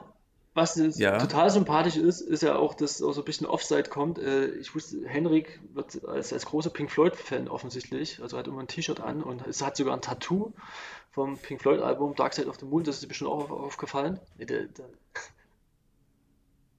was 0.58 0.76
Ja. 0.98 1.18
total 1.20 1.50
sympathisch 1.50 1.96
ist, 1.96 2.20
ist 2.20 2.44
ja 2.44 2.58
auch, 2.58 2.74
dass 2.74 3.02
auch 3.02 3.14
so 3.14 3.22
ein 3.22 3.26
bisschen 3.26 3.48
Offside 3.48 3.90
kommt. 3.90 4.20
Äh, 4.20 4.48
Ich 4.56 4.76
wusste, 4.76 5.08
Henrik 5.08 5.62
wird 5.74 6.04
als, 6.06 6.34
als 6.34 6.46
großer 6.46 6.70
Pink 6.72 6.92
Floyd-Fan 6.92 7.48
offensichtlich, 7.48 8.22
also 8.22 8.38
hat 8.38 8.48
immer 8.48 8.60
ein 8.60 8.68
T-Shirt 8.68 9.00
an 9.00 9.24
und 9.24 9.46
es 9.48 9.62
hat 9.64 9.78
sogar 9.78 9.94
ein 9.94 10.02
Tattoo 10.02 10.52
vom 11.12 11.38
Pink 11.38 11.62
Floyd-Album 11.62 12.16
Dark 12.16 12.34
Side 12.34 12.48
of 12.48 12.58
the 12.60 12.66
Moon, 12.66 12.84
das 12.84 12.98
ist 12.98 13.08
bestimmt 13.08 13.30
auch 13.32 13.50
auf, 13.50 13.52
aufgefallen. 13.52 14.20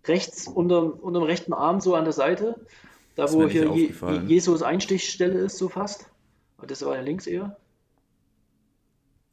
Rechts 0.07 0.47
unterm, 0.47 0.91
unterm 0.91 1.23
rechten 1.25 1.53
Arm 1.53 1.81
so 1.81 1.95
an 1.95 2.05
der 2.05 2.13
Seite, 2.13 2.55
da 3.15 3.33
wo 3.33 3.49
hier 3.49 3.73
Je. 3.75 3.93
Jesus 4.27 4.63
Einstichstelle 4.63 5.39
ist, 5.39 5.59
so 5.59 5.69
fast. 5.69 6.07
Aber 6.57 6.67
Das 6.67 6.85
war 6.85 6.95
ja 6.97 7.03
links 7.03 7.27
eher. 7.27 7.57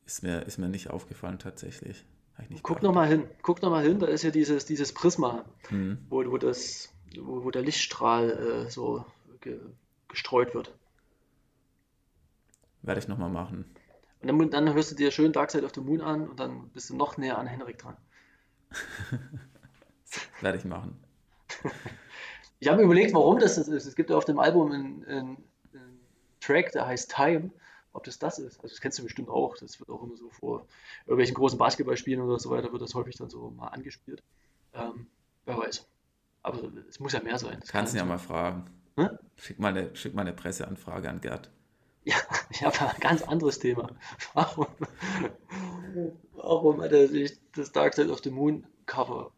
Ist 0.05 0.21
mir, 0.21 0.41
ist 0.43 0.57
mir 0.59 0.69
nicht 0.69 0.89
aufgefallen 0.91 1.39
tatsächlich. 1.39 2.05
Guck 2.63 2.81
nochmal 2.81 3.07
hin, 3.07 3.27
guck 3.41 3.61
noch 3.61 3.69
mal 3.69 3.83
hin, 3.83 3.99
da 3.99 4.07
ist 4.07 4.23
ja 4.23 4.31
dieses, 4.31 4.65
dieses 4.65 4.93
Prisma, 4.93 5.45
mhm. 5.69 5.99
wo, 6.09 6.23
wo, 6.29 6.38
das, 6.38 6.93
wo, 7.17 7.43
wo 7.45 7.51
der 7.51 7.61
Lichtstrahl 7.61 8.65
äh, 8.65 8.69
so 8.69 9.05
ge, 9.41 9.59
gestreut 10.07 10.53
wird. 10.53 10.73
Werde 12.81 12.99
ich 12.99 13.07
nochmal 13.07 13.29
machen. 13.29 13.65
Und 14.21 14.27
dann, 14.27 14.49
dann, 14.49 14.73
hörst 14.73 14.91
du 14.91 14.95
dir 14.95 15.11
schön 15.11 15.31
Dark 15.31 15.51
Side 15.51 15.65
of 15.65 15.73
the 15.75 15.81
Moon 15.81 16.01
an 16.01 16.27
und 16.27 16.39
dann 16.39 16.69
bist 16.69 16.89
du 16.89 16.95
noch 16.95 17.17
näher 17.17 17.38
an 17.38 17.47
Henrik 17.47 17.77
dran. 17.77 17.95
Werde 20.41 20.57
ich 20.57 20.65
machen. 20.65 20.99
ich 22.59 22.67
habe 22.67 22.77
mir 22.77 22.83
überlegt, 22.83 23.13
warum 23.13 23.39
das 23.39 23.57
ist. 23.57 23.67
Es 23.67 23.95
gibt 23.95 24.09
ja 24.09 24.17
auf 24.17 24.25
dem 24.25 24.39
Album 24.39 24.71
einen, 24.71 25.05
einen, 25.05 25.38
einen 25.73 25.99
Track, 26.41 26.71
der 26.73 26.86
heißt 26.86 27.13
Time 27.13 27.51
ob 27.95 28.03
das 28.03 28.19
das 28.19 28.39
ist. 28.39 28.57
Also 28.61 28.73
das 28.73 28.81
kennst 28.81 28.99
du 28.99 29.03
bestimmt 29.03 29.29
auch. 29.29 29.57
Das 29.57 29.79
wird 29.79 29.89
auch 29.89 30.03
immer 30.03 30.17
so 30.17 30.29
vor 30.29 30.67
irgendwelchen 31.05 31.35
großen 31.35 31.57
Basketballspielen 31.57 32.21
oder 32.21 32.39
so 32.39 32.49
weiter, 32.49 32.71
wird 32.71 32.81
das 32.81 32.93
häufig 32.93 33.15
dann 33.15 33.29
so 33.29 33.49
mal 33.51 33.67
angespielt. 33.69 34.21
Ähm, 34.73 35.07
wer 35.45 35.57
weiß. 35.57 35.87
Aber 36.43 36.61
es 36.87 36.99
muss 36.99 37.13
ja 37.13 37.23
mehr 37.23 37.39
sein. 37.39 37.57
Das 37.59 37.69
Kannst 37.69 37.93
du 37.93 37.97
ja 37.97 38.05
mal 38.05 38.19
fragen. 38.19 38.65
Hm? 38.97 39.09
Schick, 39.37 39.59
mal 39.59 39.69
eine, 39.69 39.95
schick 39.95 40.13
mal 40.13 40.21
eine 40.21 40.33
Presseanfrage 40.33 41.09
an 41.09 41.21
Gerd. 41.21 41.49
Ja, 42.03 42.15
ich 42.49 42.63
habe 42.63 42.79
ein 42.81 42.99
ganz 42.99 43.23
anderes 43.23 43.59
Thema. 43.59 43.89
Warum, 44.33 44.67
warum 46.33 46.81
hat 46.81 46.91
er 46.91 47.07
sich 47.07 47.39
das 47.53 47.71
Dark 47.71 47.93
Side 47.93 48.11
of 48.11 48.19
the 48.23 48.29
Moon 48.29 48.67
Cover? 48.85 49.31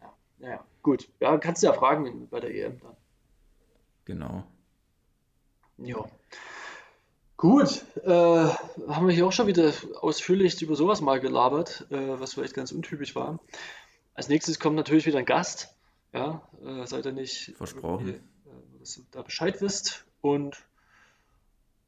Ja, 0.00 0.12
naja, 0.38 0.64
gut. 0.82 1.08
Ja, 1.20 1.36
kannst 1.38 1.62
du 1.62 1.66
ja 1.66 1.72
fragen 1.72 2.28
bei 2.28 2.40
der 2.40 2.54
EM 2.54 2.80
dann. 2.80 2.96
Genau. 4.06 4.44
Ja. 5.78 6.04
Gut, 7.36 7.84
äh, 8.04 8.08
haben 8.08 9.08
wir 9.08 9.14
hier 9.14 9.26
auch 9.26 9.32
schon 9.32 9.48
wieder 9.48 9.72
ausführlich 10.00 10.60
über 10.62 10.76
sowas 10.76 11.00
mal 11.00 11.18
gelabert, 11.20 11.86
äh, 11.90 12.20
was 12.20 12.34
vielleicht 12.34 12.54
ganz 12.54 12.70
untypisch 12.70 13.16
war. 13.16 13.40
Als 14.14 14.28
nächstes 14.28 14.60
kommt 14.60 14.76
natürlich 14.76 15.06
wieder 15.06 15.18
ein 15.18 15.24
Gast. 15.24 15.74
Ja, 16.12 16.42
äh, 16.64 16.86
seid 16.86 17.06
ihr 17.06 17.12
nicht 17.12 17.54
versprochen, 17.56 18.08
äh, 18.08 18.20
dass 18.78 18.98
ihr 18.98 19.04
da 19.10 19.22
Bescheid 19.22 19.60
wisst. 19.60 20.04
Und 20.20 20.64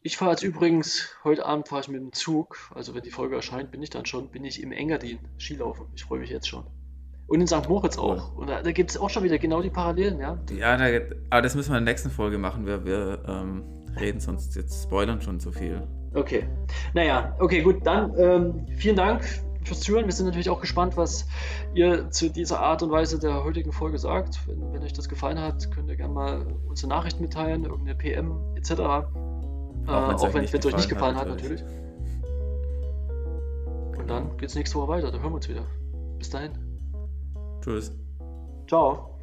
ich 0.02 0.16
fahre 0.16 0.32
jetzt 0.32 0.42
übrigens, 0.42 1.10
heute 1.22 1.46
Abend 1.46 1.68
fahre 1.68 1.82
ich 1.82 1.88
mit 1.88 2.00
dem 2.00 2.12
Zug, 2.12 2.58
also 2.74 2.94
wenn 2.94 3.02
die 3.02 3.12
Folge 3.12 3.36
erscheint, 3.36 3.70
bin 3.70 3.82
ich 3.82 3.90
dann 3.90 4.04
schon, 4.04 4.30
bin 4.30 4.44
ich 4.44 4.60
im 4.60 4.72
Engadin 4.72 5.20
Skilaufen. 5.38 5.86
Ich 5.94 6.04
freue 6.04 6.18
mich 6.18 6.30
jetzt 6.30 6.48
schon. 6.48 6.66
Und 7.28 7.40
in 7.40 7.46
St. 7.46 7.68
Moritz 7.68 7.98
auch. 7.98 8.36
Und 8.36 8.48
da, 8.48 8.62
da 8.62 8.72
gibt 8.72 8.90
es 8.90 8.96
auch 8.96 9.10
schon 9.10 9.22
wieder 9.22 9.38
genau 9.38 9.62
die 9.62 9.70
Parallelen, 9.70 10.18
ja. 10.18 10.38
Ja, 10.50 10.76
da, 10.76 11.14
aber 11.30 11.42
das 11.42 11.54
müssen 11.54 11.70
wir 11.70 11.78
in 11.78 11.84
der 11.84 11.92
nächsten 11.92 12.10
Folge 12.10 12.38
machen. 12.38 12.66
Wir, 12.66 12.84
wir 12.84 13.24
ähm 13.28 13.85
reden, 14.00 14.20
sonst 14.20 14.54
jetzt 14.56 14.84
spoilern 14.84 15.20
schon 15.20 15.40
zu 15.40 15.52
viel. 15.52 15.86
Okay. 16.14 16.48
Naja, 16.94 17.34
okay, 17.38 17.62
gut. 17.62 17.86
Dann 17.86 18.14
ähm, 18.18 18.66
vielen 18.76 18.96
Dank 18.96 19.24
fürs 19.64 19.80
Zuhören. 19.80 20.06
Wir 20.06 20.12
sind 20.12 20.26
natürlich 20.26 20.48
auch 20.48 20.60
gespannt, 20.60 20.96
was 20.96 21.26
ihr 21.74 22.10
zu 22.10 22.30
dieser 22.30 22.60
Art 22.60 22.82
und 22.82 22.90
Weise 22.90 23.18
der 23.18 23.44
heutigen 23.44 23.72
Folge 23.72 23.98
sagt. 23.98 24.40
Wenn, 24.46 24.72
wenn 24.72 24.82
euch 24.82 24.92
das 24.92 25.08
gefallen 25.08 25.38
hat, 25.38 25.70
könnt 25.72 25.88
ihr 25.88 25.96
gerne 25.96 26.14
mal 26.14 26.46
unsere 26.68 26.88
Nachricht 26.88 27.20
mitteilen, 27.20 27.64
irgendeine 27.64 27.96
PM 27.96 28.38
etc. 28.56 28.72
Auch, 28.72 29.04
äh, 29.86 29.90
auch 29.90 30.34
wenn 30.34 30.44
es 30.44 30.54
euch 30.66 30.76
nicht 30.76 30.88
gefallen 30.88 31.16
hat, 31.16 31.28
natürlich. 31.28 31.62
natürlich. 31.62 31.86
Und 33.98 34.10
dann 34.10 34.36
geht 34.36 34.48
es 34.48 34.54
nächste 34.54 34.78
Woche 34.78 34.88
weiter. 34.88 35.10
Dann 35.10 35.20
hören 35.20 35.32
wir 35.32 35.36
uns 35.36 35.48
wieder. 35.48 35.64
Bis 36.18 36.30
dahin. 36.30 36.52
Tschüss. 37.60 37.92
Ciao. 38.68 39.15